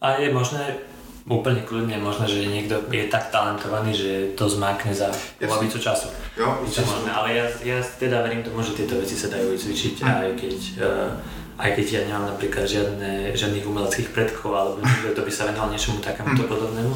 a 0.00 0.10
je 0.20 0.32
možné 0.32 0.80
úplne 1.26 1.66
kľudne 1.66 1.98
možné, 1.98 2.30
že 2.30 2.46
niekto 2.46 2.86
je 2.86 3.10
tak 3.10 3.34
talentovaný, 3.34 3.90
že 3.90 4.12
to 4.38 4.46
zmákne 4.46 4.94
za 4.94 5.10
polovicu 5.42 5.78
času. 5.82 6.08
Jo, 6.38 6.62
je 6.62 6.70
to 6.70 6.86
možné, 6.86 7.10
ale 7.10 7.28
ja, 7.34 7.44
ja 7.66 7.78
teda 7.82 8.22
verím 8.22 8.46
tomu, 8.46 8.62
že 8.62 8.78
tieto 8.78 8.94
veci 8.94 9.18
sa 9.18 9.26
dajú 9.26 9.50
vycvičiť, 9.50 9.94
hm. 10.00 10.06
aj 10.06 10.30
keď 10.38 10.58
uh, 10.78 11.10
aj 11.58 11.70
keď 11.72 11.86
ja 11.92 12.00
nemám 12.04 12.36
napríklad 12.36 12.68
žiadne, 12.68 13.32
žiadnych 13.32 13.64
umeleckých 13.64 14.12
predkov 14.12 14.52
alebo 14.52 14.84
nikto, 14.84 15.16
kto 15.16 15.22
by 15.24 15.32
sa 15.32 15.48
venoval 15.48 15.72
niečomu 15.72 16.04
takémuto 16.04 16.44
mm. 16.44 16.50
podobnému, 16.52 16.92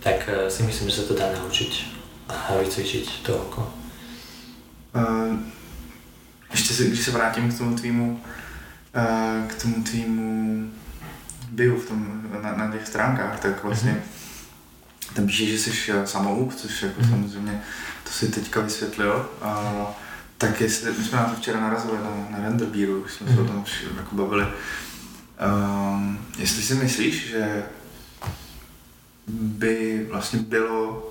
tak 0.00 0.24
uh, 0.24 0.48
si 0.48 0.64
myslím, 0.64 0.88
že 0.88 1.04
sa 1.04 1.04
to 1.04 1.14
dá 1.20 1.28
naučiť 1.36 1.72
a 2.28 2.56
vycvičiť 2.64 3.06
to 3.22 3.36
oko. 3.36 3.62
Uh, 4.96 5.36
ještě 6.50 6.74
si, 6.74 6.88
když 6.88 7.00
se 7.00 7.10
vrátím 7.10 7.52
k 7.52 7.58
tomu 7.58 7.76
tvýmu, 7.76 8.20
uh, 8.96 9.48
k 9.48 9.62
tomu 9.62 9.82
tvýmu 9.82 10.70
bio 11.50 11.76
v 11.76 11.88
tom, 11.88 12.22
na, 12.42 12.56
na 12.56 12.72
těch 12.72 12.88
stránkách, 12.88 13.40
tak 13.40 13.64
vlastně 13.64 13.92
mm-hmm. 13.92 15.14
tam 15.14 15.26
píše, 15.26 15.46
že 15.46 15.58
jsi 15.58 15.92
samouk, 16.04 16.54
což 16.54 16.82
jako 16.82 17.00
mm-hmm. 17.00 17.10
samozřejmě 17.10 17.62
to 18.04 18.10
si 18.10 18.28
teďka 18.28 18.60
vysvětlil. 18.60 19.28
Uh, 19.42 19.86
tak 20.40 20.60
jestli, 20.60 20.92
my 20.98 21.04
jsme 21.04 21.18
na 21.18 21.24
to 21.24 21.36
včera 21.36 21.60
narazili 21.60 21.98
na, 21.98 22.38
na 22.38 22.44
Renderbíru, 22.44 23.08
jsme 23.08 23.26
se 23.26 23.32
mm. 23.32 23.38
o 23.38 23.44
tom 23.44 23.64
jako 23.96 24.14
bavili. 24.14 24.46
Um, 25.46 26.26
jestli 26.38 26.62
si 26.62 26.74
myslíš, 26.74 27.30
že 27.30 27.62
by 29.28 30.06
vlastně 30.10 30.38
bylo 30.38 31.10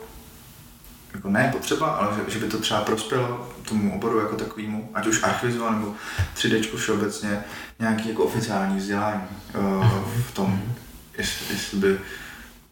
jako 1.13 1.29
ne 1.29 1.49
potřeba, 1.51 1.87
ale 1.87 2.15
že, 2.15 2.31
že 2.33 2.45
by 2.45 2.51
to 2.51 2.57
třeba 2.57 2.81
prospělo 2.81 3.49
tomu 3.69 3.95
oboru 3.95 4.19
jako 4.19 4.35
takovému, 4.35 4.89
ať 4.93 5.07
už 5.07 5.23
archivizu 5.23 5.69
nebo 5.69 5.95
3D 6.35 6.77
všeobecně, 6.77 7.43
nějaký 7.79 8.09
jako 8.09 8.23
oficiální 8.23 8.77
vzdělání 8.77 9.27
uh, 9.55 9.87
v 10.27 10.31
tom, 10.33 10.61
jestli, 11.17 11.55
jestli 11.55 11.77
by 11.77 11.99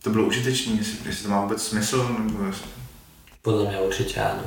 to 0.02 0.10
bylo 0.10 0.26
užitečné, 0.26 0.74
jestli, 0.74 0.98
jestli 1.06 1.24
to 1.24 1.30
má 1.30 1.42
vůbec 1.42 1.68
smysl, 1.68 2.16
nebo 2.20 2.46
jestli... 2.46 2.68
Podle 3.42 3.70
mě 3.70 3.80
určitě 3.80 4.22
ano 4.22 4.44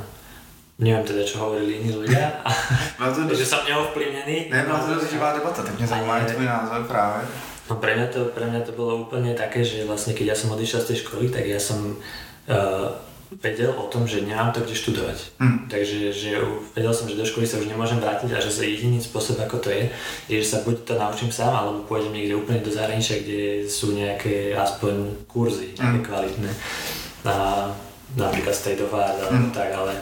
neviem 0.81 1.05
teda, 1.05 1.21
čo 1.21 1.45
hovorili 1.45 1.85
iní 1.85 1.93
ľudia, 1.93 2.41
že 3.37 3.45
som 3.45 3.61
neovplyvnený. 3.61 4.49
Nebyla 4.49 4.81
to 4.81 4.97
dosť 4.97 5.13
živá 5.13 5.29
debata, 5.37 5.61
tak 5.61 5.77
mňa 5.77 5.87
zaujíma 5.87 6.25
tvoj 6.25 6.47
názor 6.49 6.81
práve. 6.89 7.21
No 7.69 7.77
pre 7.77 7.95
mňa, 7.95 8.07
to, 8.09 8.19
pre 8.33 8.45
mňa 8.49 8.61
to 8.65 8.73
bolo 8.73 9.07
úplne 9.07 9.31
také, 9.37 9.61
že 9.61 9.85
vlastne 9.85 10.17
keď 10.17 10.33
ja 10.33 10.35
som 10.35 10.51
odišiel 10.51 10.81
z 10.81 10.89
tej 10.91 10.97
školy, 11.05 11.29
tak 11.29 11.45
ja 11.45 11.61
som 11.61 11.95
uh, 11.95 12.89
vedel 13.39 13.71
o 13.71 13.87
tom, 13.87 14.03
že 14.03 14.27
nemám 14.27 14.51
to 14.51 14.59
kde 14.65 14.75
študovať. 14.75 15.17
Hmm. 15.39 15.69
Takže 15.71 16.11
že 16.11 16.35
vedel 16.75 16.91
som, 16.91 17.07
že 17.07 17.15
do 17.15 17.23
školy 17.23 17.47
sa 17.47 17.61
už 17.61 17.71
nemôžem 17.71 18.01
vrátiť 18.01 18.33
a 18.35 18.43
že 18.43 18.51
sa 18.51 18.67
jediný 18.67 18.99
spôsob, 18.99 19.39
ako 19.39 19.63
to 19.63 19.69
je, 19.71 19.87
je, 20.27 20.43
že 20.43 20.51
sa 20.51 20.59
buď 20.67 20.83
to 20.83 20.93
naučím 20.99 21.31
sám, 21.31 21.53
alebo 21.53 21.87
pôjdem 21.87 22.11
niekde 22.11 22.35
úplne 22.35 22.59
do 22.59 22.73
zahraničia, 22.73 23.23
kde 23.23 23.69
sú 23.71 23.95
nejaké 23.95 24.51
aspoň 24.51 25.23
kurzy, 25.29 25.77
nejaké 25.79 25.99
hmm. 26.03 26.07
kvalitné. 26.09 26.51
A, 27.23 27.69
napríklad 28.19 28.51
of 28.83 28.91
Art, 28.91 29.15
alebo 29.23 29.47
hmm. 29.47 29.55
tak, 29.55 29.69
ale 29.71 29.95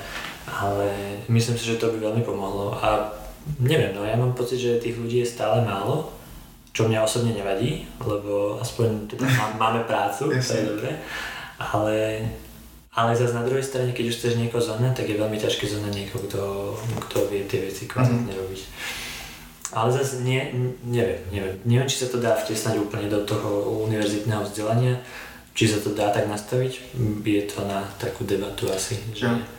ale 0.50 0.90
myslím 1.30 1.58
si, 1.58 1.66
že 1.70 1.78
to 1.78 1.94
by 1.94 2.02
veľmi 2.02 2.24
pomohlo. 2.26 2.74
A 2.82 3.14
neviem, 3.62 3.94
no 3.94 4.06
ja 4.06 4.18
mám 4.18 4.34
pocit, 4.34 4.58
že 4.58 4.82
tých 4.82 4.98
ľudí 4.98 5.22
je 5.22 5.30
stále 5.30 5.62
málo, 5.62 6.12
čo 6.74 6.86
mňa 6.86 7.06
osobne 7.06 7.34
nevadí, 7.34 7.86
lebo 8.02 8.58
aspoň 8.62 9.10
teda 9.10 9.26
máme 9.62 9.86
prácu, 9.86 10.34
to 10.34 10.54
je 10.54 10.70
dobré, 10.70 10.92
ale, 11.58 12.26
ale 12.94 13.18
zase 13.18 13.34
na 13.34 13.46
druhej 13.46 13.66
strane, 13.66 13.94
keď 13.94 14.06
už 14.10 14.18
chceš 14.18 14.34
niekoho 14.40 14.62
zohnať, 14.62 15.04
tak 15.04 15.08
je 15.10 15.22
veľmi 15.22 15.38
ťažké 15.38 15.66
zohnať 15.66 15.94
niekoho, 15.94 16.22
kto, 16.28 16.44
kto 17.10 17.18
vie 17.30 17.46
tie 17.46 17.66
veci 17.66 17.86
kvalitne 17.90 18.30
mm-hmm. 18.30 18.42
robiť. 18.46 18.62
Ale 19.70 19.94
zase 19.94 20.26
nie, 20.26 20.42
neviem, 20.82 21.22
neviem, 21.30 21.56
neviem, 21.62 21.90
či 21.90 22.02
sa 22.02 22.10
to 22.10 22.18
dá 22.18 22.34
vtesnať 22.34 22.82
úplne 22.82 23.06
do 23.06 23.22
toho 23.22 23.86
univerzitného 23.86 24.42
vzdelania, 24.42 24.98
či 25.54 25.70
sa 25.70 25.78
to 25.78 25.94
dá 25.94 26.10
tak 26.10 26.26
nastaviť, 26.26 26.98
je 27.22 27.44
to 27.46 27.62
na 27.70 27.86
takú 28.02 28.26
debatu 28.26 28.66
asi, 28.74 28.98
že... 29.14 29.30
Ja 29.30 29.59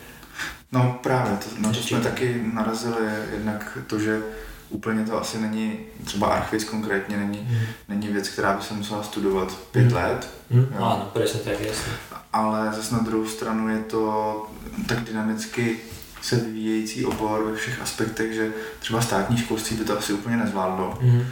No 0.72 0.98
právě, 1.02 1.36
to, 1.36 1.46
na 1.58 1.72
to 1.72 1.74
jsme 1.74 2.00
taky 2.00 2.42
narazili 2.52 2.96
jednak 3.32 3.78
to, 3.86 3.98
že 3.98 4.22
úplně 4.68 5.04
to 5.04 5.20
asi 5.20 5.38
není, 5.38 5.78
třeba 6.04 6.26
archivis 6.26 6.64
konkrétně 6.64 7.16
není, 7.16 7.48
mm. 7.50 7.58
není 7.88 8.08
věc, 8.08 8.28
která 8.28 8.56
by 8.56 8.62
se 8.62 8.74
musela 8.74 9.02
studovat 9.02 9.58
pět 9.70 9.88
mm. 9.88 9.94
let. 9.94 10.30
Mm. 10.50 10.58
Jo. 10.60 10.84
Ano, 10.84 11.10
přesně 11.14 11.40
tak, 11.40 11.60
jasně. 11.60 11.92
Ale 12.32 12.72
zase 12.72 12.94
na 12.94 13.00
druhou 13.00 13.26
stranu 13.26 13.68
je 13.68 13.78
to 13.78 14.46
tak 14.86 15.00
dynamicky 15.00 15.78
se 16.22 16.36
vyvíjející 16.36 17.04
obor 17.04 17.44
ve 17.44 17.56
všech 17.56 17.82
aspektech, 17.82 18.32
že 18.32 18.52
třeba 18.78 19.00
státní 19.00 19.36
školství 19.36 19.76
by 19.76 19.84
to 19.84 19.98
asi 19.98 20.12
úplně 20.12 20.36
nezvládlo. 20.36 20.98
Mm. 21.02 21.26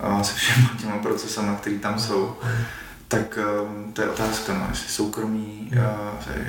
A 0.00 0.22
se 0.22 0.34
všemi 0.34 0.68
těma 0.80 0.98
procesama, 0.98 1.54
které 1.54 1.78
tam 1.78 1.98
jsou. 1.98 2.36
Mm. 2.44 2.64
Tak 3.08 3.38
um, 3.62 3.92
to 3.92 4.02
je 4.02 4.10
otázka, 4.10 4.54
no, 4.54 4.66
jestli 4.70 4.88
soukromý, 4.88 5.70
mm. 5.72 5.80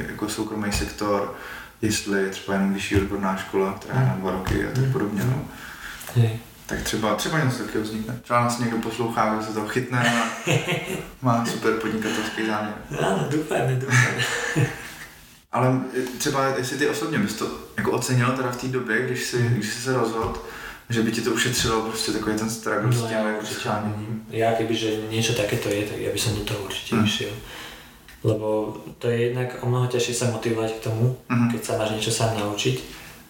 jako 0.09 0.29
soukromý 0.29 0.71
sektor, 0.71 1.35
jestli 1.81 2.29
třeba 2.29 2.53
jenom 2.53 2.73
vyšší 2.73 2.95
odborná 2.95 3.37
škola, 3.37 3.73
která 3.73 3.99
je 3.99 4.07
na 4.07 4.15
dva 4.15 4.31
roky 4.31 4.65
a 4.65 4.67
tak 4.67 4.83
hmm. 4.83 4.91
podobně. 4.91 5.23
No. 5.23 5.45
Tak 6.65 6.81
třeba, 6.81 7.15
třeba 7.15 7.39
něco 7.39 7.57
takového 7.57 7.83
vznikne. 7.83 8.19
Třeba 8.23 8.41
nás 8.41 8.59
někdo 8.59 8.77
poslouchá, 8.77 9.33
kdo 9.33 9.45
se 9.45 9.53
to 9.53 9.67
chytne 9.67 10.13
a 10.13 10.51
má 11.21 11.45
super 11.45 11.73
podnikatelský 11.73 12.47
záměr. 12.47 12.73
Ano, 12.99 13.27
doufáme, 13.31 13.75
doufáme. 13.75 14.25
Ale 15.51 15.79
třeba, 16.17 16.47
jestli 16.57 16.77
ty 16.77 16.87
osobně 16.87 17.19
bys 17.19 17.33
to 17.33 17.51
jako 17.77 17.91
ocenil 17.91 18.31
teda 18.31 18.51
v 18.51 18.61
té 18.61 18.67
době, 18.67 19.05
když 19.05 19.23
jsi, 19.23 19.41
hmm. 19.41 19.53
když 19.53 19.73
jsi 19.73 19.81
se 19.81 19.93
rozhodl, 19.93 20.43
že 20.89 21.01
by 21.01 21.11
ti 21.11 21.21
to 21.21 21.31
ušetřilo 21.31 21.81
prostě 21.81 22.11
takový 22.11 22.37
ten 22.37 22.49
struggle 22.49 22.83
no, 22.85 22.93
s 22.93 23.09
tím 23.09 23.17
jako 23.17 23.43
přecháněním. 23.43 24.25
Já 24.29 24.51
kebyže 24.51 25.07
niečo 25.09 25.33
takéto 25.33 25.69
je, 25.69 25.83
tak 25.87 25.99
ja 25.99 26.11
by 26.11 26.19
som 26.19 26.35
do 26.35 26.43
toho 26.43 26.59
určite 26.59 26.95
hmm. 26.95 27.05
išiel 27.05 27.31
lebo 28.25 28.77
to 28.97 29.09
je 29.09 29.29
jednak 29.29 29.49
o 29.61 29.65
mnoho 29.69 29.85
ťažšie 29.85 30.13
sa 30.13 30.27
motivovať 30.33 30.77
k 30.77 30.83
tomu, 30.89 31.13
uh-huh. 31.13 31.47
keď 31.53 31.61
sa 31.61 31.73
máš 31.77 31.93
niečo 31.93 32.13
sám 32.13 32.33
naučiť. 32.37 32.77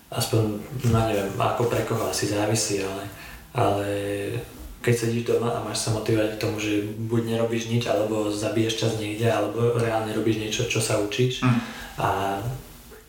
Aspoň, 0.07 0.41
no 0.87 0.97
neviem, 1.03 1.27
ako 1.35 1.67
pre 1.67 1.83
koho 1.83 2.07
asi 2.07 2.31
závisí, 2.31 2.79
ale, 2.79 3.03
ale 3.51 3.87
keď 4.79 4.93
sedíš 4.95 5.27
doma 5.27 5.51
a 5.51 5.59
máš 5.59 5.83
sa 5.83 5.91
motivovať 5.91 6.39
k 6.39 6.41
tomu, 6.41 6.63
že 6.63 6.79
buď 6.87 7.35
nerobíš 7.35 7.67
nič, 7.67 7.91
alebo 7.91 8.31
zabiješ 8.31 8.79
čas 8.79 8.93
niekde, 8.95 9.27
alebo 9.27 9.75
reálne 9.75 10.15
robíš 10.15 10.39
niečo, 10.39 10.63
čo 10.71 10.79
sa 10.79 10.95
učíš 11.03 11.43
uh-huh. 11.43 11.59
a 11.99 12.09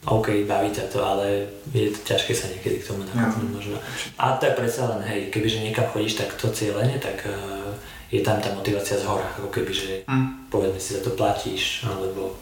OK, 0.09 0.47
baví 0.47 0.71
ťa 0.71 0.89
to, 0.89 1.03
ale 1.03 1.51
je 1.75 1.91
to 1.91 2.01
ťažké 2.07 2.33
sa 2.33 2.47
niekedy 2.49 2.81
k 2.81 2.87
tomu 2.87 3.03
nakopnúť 3.03 3.51
možno. 3.51 3.77
A 4.17 4.39
to 4.39 4.47
je 4.47 4.57
predsa 4.57 4.89
len, 4.95 5.03
hej, 5.05 5.29
kebyže 5.29 5.61
niekam 5.61 5.91
chodíš 5.91 6.23
takto 6.23 6.49
cieľene, 6.55 6.97
tak 7.03 7.27
uh, 7.27 7.68
je 8.09 8.21
tam 8.25 8.41
tá 8.41 8.49
motivácia 8.57 8.97
z 8.97 9.05
hora, 9.05 9.29
ako 9.37 9.53
keby, 9.53 9.73
že 9.73 9.91
mm. 10.09 10.49
povedzme 10.49 10.81
si 10.81 10.97
za 10.97 11.05
to 11.05 11.13
platíš, 11.13 11.85
alebo 11.85 12.33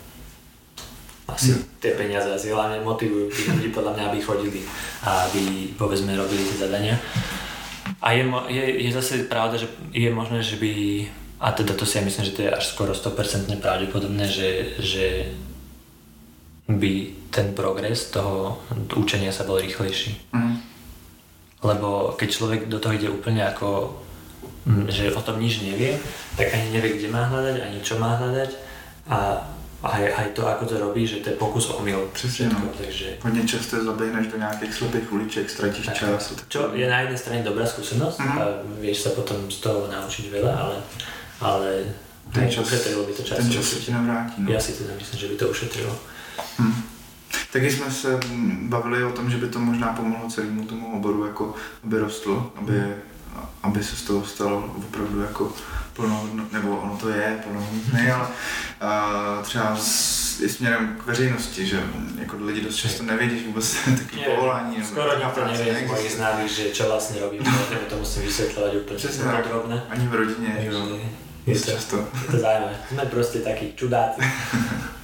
asi 1.26 1.58
mm. 1.58 1.82
tie 1.82 1.92
peniaze 1.98 2.30
asi 2.30 2.54
hlavne 2.54 2.86
motivujú 2.86 3.26
tých 3.34 3.50
ľudí 3.50 3.68
podľa 3.74 3.98
mňa, 3.98 4.04
aby 4.10 4.18
chodili 4.22 4.62
a 5.02 5.26
aby 5.26 5.74
povedzme 5.74 6.14
robili 6.14 6.46
tie 6.46 6.62
zadania. 6.62 6.94
A 7.98 8.14
je, 8.14 8.22
je, 8.46 8.64
je 8.86 8.90
zase 8.94 9.26
pravda, 9.26 9.58
že 9.58 9.66
je 9.90 10.06
možné, 10.14 10.38
že 10.46 10.54
by, 10.54 10.72
a 11.42 11.50
teda 11.50 11.74
to 11.74 11.82
si 11.82 11.98
ja 11.98 12.06
myslím, 12.06 12.24
že 12.30 12.36
to 12.38 12.44
je 12.46 12.54
až 12.54 12.64
skoro 12.70 12.94
100% 12.94 13.50
pravdepodobné, 13.58 14.30
že, 14.30 14.78
že 14.78 15.34
by 16.70 16.92
ten 17.34 17.54
progres 17.58 18.10
toho 18.14 18.62
učenia 18.94 19.34
sa 19.34 19.42
bol 19.42 19.58
rýchlejší. 19.58 20.30
Mm. 20.30 20.62
Lebo 21.66 22.14
keď 22.14 22.28
človek 22.30 22.60
do 22.70 22.78
toho 22.78 22.94
ide 22.94 23.10
úplne 23.10 23.42
ako, 23.42 23.98
že 24.88 25.14
o 25.14 25.22
tom 25.22 25.38
nič 25.40 25.62
nevie, 25.62 25.98
tak 26.36 26.50
ani 26.54 26.74
nevie, 26.74 26.98
kde 26.98 27.08
má 27.08 27.30
hľadať, 27.30 27.56
ani 27.62 27.78
čo 27.86 27.98
má 28.02 28.18
hľadať 28.18 28.50
a 29.06 29.46
aj, 29.82 30.02
aj 30.18 30.26
to, 30.34 30.42
ako 30.42 30.64
to 30.66 30.74
robí, 30.78 31.06
že 31.06 31.22
to 31.22 31.30
je 31.30 31.36
pokus 31.36 31.70
omyl. 31.70 32.10
Přesně, 32.12 32.48
no. 32.48 32.62
takže... 32.78 33.06
Hodně 33.22 33.48
často 33.48 33.84
zaběhneš 33.84 34.26
do 34.26 34.38
nějakých 34.38 34.74
slepých 34.74 35.12
uliček, 35.12 35.50
ztratíš 35.50 35.86
tak, 35.86 35.94
čas. 35.94 36.34
Čo 36.48 36.70
je 36.74 36.90
na 36.90 37.00
jednej 37.00 37.18
strane 37.18 37.42
dobrá 37.46 37.66
skúsenosť 37.66 38.18
mm-hmm. 38.18 38.40
a 38.42 38.44
vieš 38.82 39.06
sa 39.06 39.10
potom 39.14 39.38
z 39.46 39.58
toho 39.62 39.86
naučiť 39.86 40.24
veľa, 40.32 40.52
ale, 40.58 40.76
ale 41.40 41.70
ten 42.32 42.50
čas, 42.50 42.66
by 42.66 43.12
to 43.14 43.22
čas. 43.22 43.38
Ten 43.38 43.50
čas 43.52 43.64
se 43.64 43.76
ti 43.78 43.92
navrátí. 43.92 44.42
No. 44.42 44.50
Ja 44.50 44.58
si 44.58 44.72
teda 44.72 44.98
myslím, 44.98 45.18
že 45.20 45.28
by 45.28 45.36
to 45.36 45.46
ušetrilo. 45.48 45.94
Hmm. 46.58 46.82
Taky 47.52 47.70
jsme 47.70 47.90
se 47.90 48.20
bavili 48.62 49.04
o 49.04 49.12
tom, 49.12 49.30
že 49.30 49.36
by 49.36 49.48
to 49.48 49.58
možná 49.58 49.92
pomohlo 49.92 50.30
celému 50.30 50.64
tomu 50.64 50.96
oboru, 50.96 51.26
jako 51.26 51.54
aby 51.84 51.98
rostlo, 51.98 52.52
aby, 52.56 52.94
aby 53.62 53.84
se 53.84 53.96
z 53.96 54.02
toho 54.02 54.24
stalo 54.24 54.74
opravdu 54.76 55.20
jako 55.20 55.52
plnohodnotné, 55.92 56.58
nebo 56.58 56.76
ono 56.76 56.96
to 56.96 57.08
je 57.08 57.38
plnohodnotné, 57.44 58.12
ale 58.12 58.28
a 58.80 59.40
třeba 59.42 59.76
s, 59.76 60.40
i 60.40 60.48
směrem 60.48 60.96
k 61.02 61.06
veřejnosti, 61.06 61.66
že 61.66 61.82
jako 62.18 62.36
lidi 62.40 62.60
dost 62.60 62.76
často 62.76 63.02
nevědí, 63.02 63.38
že 63.38 63.46
vůbec 63.46 63.76
takové 63.84 64.34
povolání. 64.34 64.84
Skoro 64.84 65.18
nikto 65.18 65.44
nevie 65.44 65.74
z 65.74 65.86
mojich 65.86 66.12
známých, 66.12 66.52
že 66.52 66.70
čo 66.70 66.88
vlastne 66.88 67.20
robím, 67.20 67.42
no. 67.44 67.52
to 67.90 67.96
musím 67.96 68.22
vysvetľovať 68.22 68.76
úplne 68.76 68.96
Přesně 68.96 69.24
podrobne. 69.24 69.82
Ani 69.90 70.06
v 70.06 70.14
rodině, 70.14 70.56
je, 70.58 70.72
je, 71.46 71.60
to, 71.60 71.70
často. 71.70 71.96
Je 71.96 72.30
to 72.30 72.38
zaujímavé. 72.38 72.76
Sme 72.88 73.06
proste 73.06 73.40
takí 73.40 73.72
čudáci. 73.72 74.20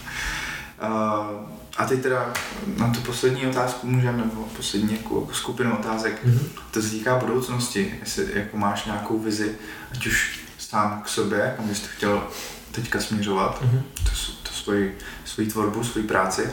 A 1.77 1.87
teď 1.87 2.03
teda 2.03 2.33
na 2.77 2.91
tu 2.91 3.01
poslední 3.01 3.47
otázku 3.47 3.87
můžeme, 3.87 4.19
nebo 4.19 4.43
poslední 4.57 4.93
jako 4.97 5.29
skupinu 5.33 5.79
otázek, 5.79 6.27
mm-hmm. 6.27 6.39
to 6.71 6.83
se 6.83 6.91
týká 6.91 7.19
budoucnosti, 7.19 7.95
jestli 8.01 8.27
jako 8.35 8.57
máš 8.57 8.85
nějakou 8.85 9.19
vizi, 9.19 9.55
ať 9.93 10.07
už 10.07 10.41
sám 10.59 11.03
k 11.03 11.09
sobě, 11.09 11.55
kam 11.57 11.69
bys 11.69 11.87
chtěl 11.87 12.29
teďka 12.73 13.01
směřovat, 13.01 13.63
mm-hmm. 13.63 13.83
to, 14.05 14.11
to 14.43 14.55
svoji, 14.55 14.99
svoji 15.25 15.51
tvorbu, 15.51 15.85
svoji 15.85 16.07
práci 16.07 16.51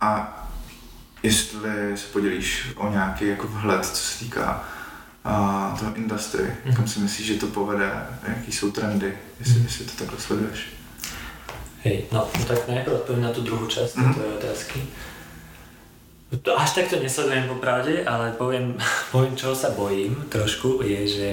a 0.00 0.40
jestli 1.22 1.70
se 1.94 2.06
podělíš 2.12 2.72
o 2.76 2.90
nějaký 2.90 3.26
jako 3.26 3.46
vhled, 3.46 3.86
co 3.86 4.02
se 4.02 4.18
týká 4.18 4.64
a 5.24 5.76
toho 5.78 5.94
industry, 5.94 6.42
mm-hmm. 6.44 6.76
kam 6.76 6.88
si 6.88 7.00
myslíš, 7.00 7.26
že 7.26 7.34
to 7.34 7.46
povede, 7.46 8.06
jaký 8.28 8.52
jsou 8.52 8.70
trendy, 8.70 9.18
jestli, 9.40 9.54
mm-hmm. 9.54 9.64
jestli 9.64 9.84
to 9.84 9.92
takhle 9.98 10.20
sleduješ. 10.20 10.73
Hej, 11.84 12.08
no, 12.08 12.24
no 12.24 12.42
tak 12.48 12.64
najprv 12.64 13.04
odpoviem 13.04 13.28
na 13.28 13.32
tú 13.32 13.44
druhú 13.44 13.68
časť 13.68 13.92
mm-hmm. 13.92 14.14
tvojej 14.16 14.34
otázky. 14.40 14.78
To 16.40 16.50
až 16.56 16.70
takto 16.80 16.96
nesledujem 16.98 17.46
popravde, 17.46 18.02
ale 18.08 18.32
poviem, 18.34 18.80
poviem, 19.12 19.36
čo 19.36 19.52
sa 19.52 19.76
bojím 19.76 20.16
trošku, 20.32 20.80
je, 20.80 21.00
že 21.04 21.30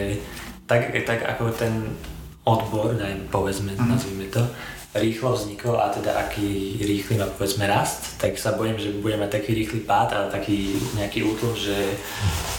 tak, 0.67 0.91
tak 1.07 1.23
ako 1.23 1.55
ten 1.55 1.95
odbor, 2.43 2.91
daj, 2.99 3.31
povedzme, 3.31 3.71
mm-hmm. 3.71 3.89
nazvime 3.89 4.27
to, 4.27 4.43
rýchlo 4.91 5.31
vznikol 5.31 5.79
a 5.79 5.87
teda 5.87 6.19
aký 6.19 6.75
rýchly 6.83 7.15
má 7.15 7.23
povedzme 7.23 7.63
rast, 7.63 8.19
tak 8.19 8.35
sa 8.35 8.59
bojím, 8.59 8.75
že 8.75 8.91
budeme 8.99 9.23
mať 9.23 9.39
taký 9.39 9.55
rýchly 9.55 9.87
pád 9.87 10.09
a 10.11 10.19
taký 10.27 10.75
nejaký 10.99 11.23
útlm, 11.23 11.55
že 11.55 11.95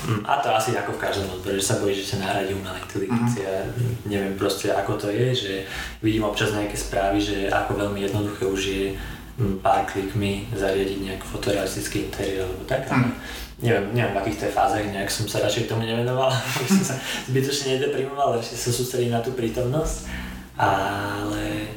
mm, 0.09 0.25
a 0.25 0.41
to 0.41 0.49
asi 0.49 0.73
ako 0.73 0.97
v 0.97 1.03
každom 1.05 1.29
odbore, 1.29 1.61
že 1.61 1.69
sa 1.69 1.77
bojí, 1.77 1.93
že 1.93 2.09
sa 2.09 2.25
nahradí 2.25 2.57
umelá 2.57 2.81
inteligencia. 2.81 3.45
Mm-hmm. 3.45 4.09
Neviem 4.09 4.35
proste 4.41 4.73
ako 4.73 4.97
to 4.97 5.09
je, 5.13 5.29
že 5.37 5.55
vidím 6.01 6.25
občas 6.25 6.57
nejaké 6.57 6.73
správy, 6.73 7.21
že 7.21 7.53
ako 7.53 7.77
veľmi 7.77 8.01
jednoduché 8.01 8.49
už 8.49 8.61
je 8.65 8.85
mm, 9.37 9.61
pár 9.61 9.85
klikmi 9.85 10.49
zariadiť 10.57 10.99
nejaký 11.05 11.27
fotorealistický 11.29 12.09
interiér 12.09 12.49
alebo 12.49 12.65
tak, 12.65 12.89
mm. 12.89 13.13
neviem, 13.61 13.85
neviem 13.93 14.17
v 14.17 14.21
akých 14.25 14.39
to 14.41 14.45
je 14.49 14.57
fázach, 14.57 14.89
nejak 14.89 15.13
som 15.13 15.29
sa 15.29 15.45
radšej 15.45 15.69
k 15.69 15.71
tomu 15.77 15.85
nevenoval, 15.85 16.33
aby 16.57 16.65
som 16.65 16.81
sa 16.81 16.97
zbytočne 17.29 17.77
nedeprimoval, 17.77 18.41
radšej 18.41 18.57
sa 18.57 18.73
sústredím 18.73 19.13
na 19.13 19.21
tú 19.21 19.37
prítomnosť, 19.37 20.09
ale 20.57 21.69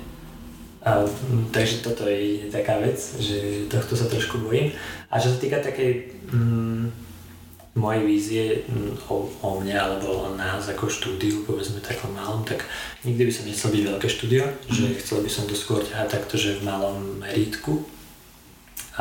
a, 0.85 1.01
takže 1.49 1.81
toto 1.81 2.05
je 2.05 2.45
taká 2.53 2.77
vec, 2.77 3.01
že 3.17 3.65
tohto 3.65 3.97
sa 3.97 4.05
trošku 4.05 4.37
bojím. 4.45 4.69
A 5.09 5.17
čo 5.17 5.33
sa 5.33 5.41
týka 5.41 5.57
takej 5.57 6.13
mm, 6.29 6.85
mojej 7.73 8.03
vízie 8.05 8.45
mm, 8.69 9.09
o, 9.09 9.25
o 9.25 9.49
mne 9.57 9.73
alebo 9.73 10.29
o 10.29 10.37
nás 10.37 10.69
ako 10.69 10.85
štúdiu, 10.85 11.41
povedzme 11.41 11.81
takom 11.81 12.13
malom, 12.13 12.45
tak 12.45 12.61
nikdy 13.01 13.25
by 13.25 13.33
som 13.33 13.49
nechcel 13.49 13.73
byť 13.73 13.81
veľké 13.81 14.07
štúdio, 14.13 14.43
mm. 14.45 14.69
že 14.69 14.85
chcel 15.01 15.25
by 15.25 15.29
som 15.33 15.49
to 15.49 15.57
skôr 15.57 15.81
ťahať 15.81 16.21
takto, 16.21 16.37
že 16.37 16.61
v 16.61 16.69
malom 16.69 17.17
merítku. 17.17 17.81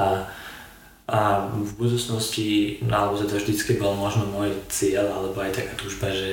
A, 0.00 0.24
a 1.04 1.52
v 1.52 1.68
budúcnosti, 1.76 2.80
no, 2.80 2.96
alebo 2.96 3.20
to 3.20 3.36
vždycky 3.36 3.76
bol 3.76 3.92
možno 3.92 4.24
môj 4.32 4.56
cieľ, 4.72 5.20
alebo 5.20 5.36
aj 5.36 5.52
taká 5.52 5.76
túžba, 5.76 6.08
že 6.08 6.32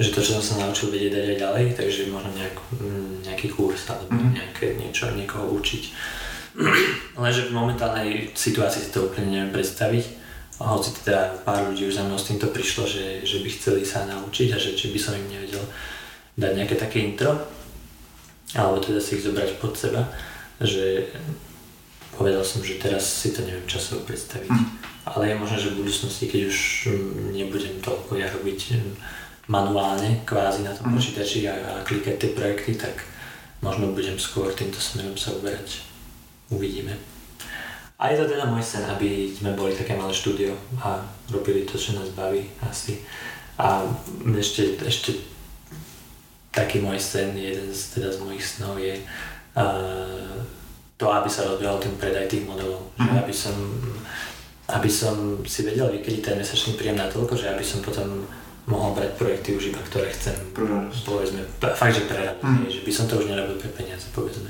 že 0.00 0.16
to, 0.16 0.24
čo 0.24 0.40
som 0.40 0.44
sa 0.44 0.54
naučil 0.64 0.88
vedieť 0.88 1.12
dať 1.12 1.26
aj 1.28 1.38
ďalej, 1.44 1.64
takže 1.76 2.00
možno 2.08 2.32
nejak, 2.32 2.56
mm, 2.72 3.12
nejaký 3.28 3.52
kurz 3.52 3.84
alebo 3.92 4.16
mm. 4.16 4.32
nejaké 4.32 4.66
niečo, 4.80 5.12
niekoho 5.12 5.52
učiť. 5.60 5.82
Lenže 7.20 7.52
v 7.52 7.56
momentálnej 7.56 8.32
situácii 8.32 8.88
si 8.88 8.90
to 8.96 9.12
úplne 9.12 9.28
neviem 9.28 9.52
predstaviť. 9.52 10.04
Hoci 10.56 10.92
teda 11.04 11.44
pár 11.44 11.68
ľudí 11.68 11.84
už 11.88 12.00
za 12.00 12.04
mnou 12.08 12.16
s 12.16 12.32
týmto 12.32 12.48
prišlo, 12.48 12.88
že, 12.88 13.24
že 13.28 13.44
by 13.44 13.48
chceli 13.52 13.84
sa 13.84 14.08
naučiť 14.08 14.48
a 14.52 14.58
že 14.60 14.72
či 14.72 14.92
by 14.92 14.98
som 15.00 15.16
im 15.16 15.28
nevedel 15.28 15.64
dať 16.36 16.52
nejaké 16.56 16.76
také 16.80 17.04
intro, 17.04 17.36
alebo 18.56 18.80
teda 18.80 19.04
si 19.04 19.20
ich 19.20 19.24
zobrať 19.24 19.60
pod 19.60 19.76
seba, 19.76 20.08
že 20.60 21.12
povedal 22.16 22.44
som, 22.44 22.64
že 22.64 22.80
teraz 22.80 23.04
si 23.04 23.36
to 23.36 23.44
neviem 23.44 23.68
časovo 23.68 24.04
predstaviť. 24.08 24.48
Mm. 24.48 24.68
Ale 25.08 25.32
je 25.32 25.40
možné, 25.40 25.56
že 25.60 25.72
v 25.72 25.80
budúcnosti, 25.80 26.24
keď 26.28 26.40
už 26.52 26.58
nebudem 27.32 27.80
toľko 27.80 28.20
ja 28.20 28.28
robiť 28.28 28.60
manuálne 29.50 30.22
kvázi 30.22 30.62
na 30.62 30.70
tom 30.70 30.94
mm. 30.94 30.94
počítači 30.94 31.50
a, 31.50 31.54
a 31.58 31.72
klikať 31.82 32.22
tie 32.22 32.30
projekty, 32.30 32.78
tak 32.78 33.02
možno 33.58 33.90
budem 33.90 34.14
skôr 34.14 34.54
týmto 34.54 34.78
smerom 34.78 35.18
sa 35.18 35.34
uberať. 35.34 35.82
Uvidíme. 36.54 36.94
A 38.00 38.08
je 38.08 38.16
to 38.16 38.32
teda 38.32 38.48
môj 38.48 38.64
sen, 38.64 38.86
aby 38.88 39.28
sme 39.28 39.52
boli 39.52 39.76
také 39.76 39.92
malé 39.92 40.14
štúdio 40.14 40.56
a 40.80 41.04
robili 41.28 41.68
to, 41.68 41.76
čo 41.76 41.98
nás 41.98 42.08
baví 42.16 42.48
asi. 42.64 43.04
A 43.60 43.84
ešte, 44.40 44.80
ešte 44.80 45.20
taký 46.48 46.80
môj 46.80 46.96
sen, 46.96 47.36
jeden 47.36 47.68
z, 47.68 48.00
teda 48.00 48.08
z 48.08 48.24
mojich 48.24 48.40
snov 48.40 48.80
je 48.80 48.96
uh, 48.96 50.32
to, 50.96 51.12
aby 51.12 51.28
sa 51.28 51.44
rozbehol 51.44 51.76
ten 51.76 51.92
predaj 52.00 52.24
tých 52.24 52.48
modelov. 52.48 52.88
Že 52.96 53.20
aby 53.20 53.34
som, 53.36 53.56
aby 54.72 54.88
som 54.88 55.44
si 55.44 55.60
vedel 55.68 55.92
vykryť 56.00 56.20
ten 56.24 56.40
mesačný 56.40 56.80
príjem 56.80 56.96
na 56.96 57.12
toľko, 57.12 57.36
že 57.36 57.52
aby 57.52 57.64
som 57.64 57.84
potom 57.84 58.24
mohol 58.70 58.94
brať 58.94 59.10
projekty 59.18 59.58
už 59.58 59.74
iba, 59.74 59.82
ktoré 59.82 60.14
chcem. 60.14 60.38
Pro 60.54 60.64
Povedzme, 61.04 61.42
fakt, 61.74 61.94
že 61.94 62.06
pre 62.06 62.38
mm. 62.38 62.70
že 62.70 62.80
by 62.86 62.92
som 62.94 63.04
to 63.10 63.18
už 63.18 63.26
nerobil 63.26 63.58
pre 63.58 63.68
peniaze, 63.74 64.06
povedzme. 64.14 64.46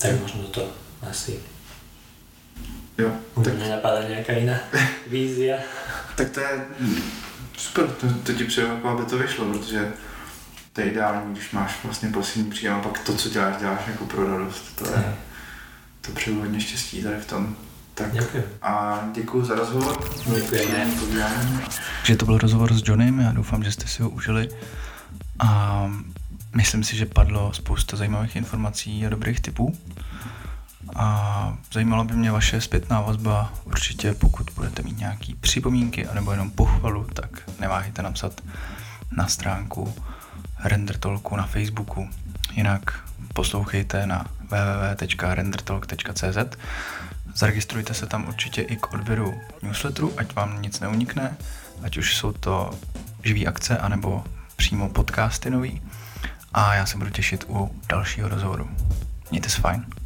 Tak 0.00 0.16
možno 0.16 0.48
to 0.48 0.64
asi. 1.04 1.36
Jo. 2.98 3.12
Už 3.36 3.44
tak... 3.44 3.54
nenapadá 3.60 4.08
nejaká 4.08 4.32
iná 4.40 4.56
vízia. 5.12 5.60
tak 6.16 6.32
to 6.32 6.40
je 6.40 6.52
super, 7.56 7.88
to, 7.88 8.06
to 8.24 8.32
ti 8.32 8.44
přeju, 8.44 8.68
aby 8.84 9.04
to 9.04 9.18
vyšlo, 9.18 9.44
protože 9.44 9.92
to 10.72 10.80
je 10.80 10.86
ideální, 10.86 11.32
když 11.32 11.50
máš 11.50 11.84
vlastně 11.84 12.08
poslední 12.08 12.50
příjem 12.50 12.74
a 12.74 12.80
pak 12.80 12.98
to, 12.98 13.14
co 13.14 13.28
děláš, 13.28 13.56
děláš 13.60 13.80
jako 13.86 14.04
pro 14.04 14.38
radost. 14.38 14.76
To, 14.76 14.84
je, 14.84 15.16
to 16.00 16.12
přeju 16.12 16.40
hodně 16.40 16.60
štěstí 16.60 17.02
tady 17.02 17.16
v 17.16 17.26
tom. 17.26 17.56
Tak 18.00 18.12
děkuji. 18.12 18.44
a 18.62 19.00
děkuji 19.14 19.44
za 19.44 19.54
rozhovor. 19.54 20.04
Děkujeme. 20.34 20.90
Takže 22.00 22.16
to 22.16 22.24
byl 22.24 22.38
rozhovor 22.38 22.74
s 22.74 22.82
Johnem, 22.84 23.20
já 23.20 23.32
doufám, 23.32 23.64
že 23.64 23.72
jste 23.72 23.86
si 23.86 24.02
ho 24.02 24.10
užili. 24.10 24.48
A 25.38 25.84
myslím 26.56 26.84
si, 26.84 26.96
že 26.96 27.06
padlo 27.06 27.52
spousta 27.52 27.96
zajímavých 27.96 28.36
informací 28.36 29.06
a 29.06 29.08
dobrých 29.08 29.40
tipů. 29.40 29.78
A 30.96 31.58
zajímalo 31.72 32.04
by 32.04 32.14
mě 32.14 32.32
vaše 32.32 32.60
zpětná 32.60 33.00
vazba. 33.00 33.52
Určitě 33.64 34.14
pokud 34.14 34.50
budete 34.54 34.82
mít 34.82 34.98
nějaké 34.98 35.32
připomínky 35.40 36.06
anebo 36.06 36.30
jenom 36.30 36.50
pochvalu, 36.50 37.06
tak 37.12 37.30
neváhejte 37.60 38.02
napsat 38.02 38.40
na 39.16 39.26
stránku 39.26 39.94
Rendertolku 40.64 41.36
na 41.36 41.46
Facebooku. 41.46 42.08
Jinak 42.52 43.00
poslouchejte 43.34 44.06
na 44.06 44.26
www.rendertalk.cz 44.50 46.56
Zaregistrujte 47.34 47.94
se 47.94 48.06
tam 48.06 48.28
určitě 48.28 48.62
i 48.62 48.76
k 48.76 48.92
odběru 48.92 49.40
newsletteru, 49.62 50.12
ať 50.16 50.34
vám 50.34 50.62
nic 50.62 50.80
neunikne, 50.80 51.36
ať 51.82 51.96
už 51.96 52.16
jsou 52.16 52.32
to 52.32 52.70
živý 53.24 53.46
akce, 53.46 53.78
anebo 53.78 54.24
přímo 54.56 54.88
podcasty 54.88 55.50
nový. 55.50 55.82
A 56.52 56.74
já 56.74 56.86
se 56.86 56.98
budu 56.98 57.10
těšit 57.10 57.44
u 57.48 57.76
dalšího 57.88 58.28
rozhovoru. 58.28 58.70
Mějte 59.30 59.48
se 59.48 59.60
fajn. 59.60 59.99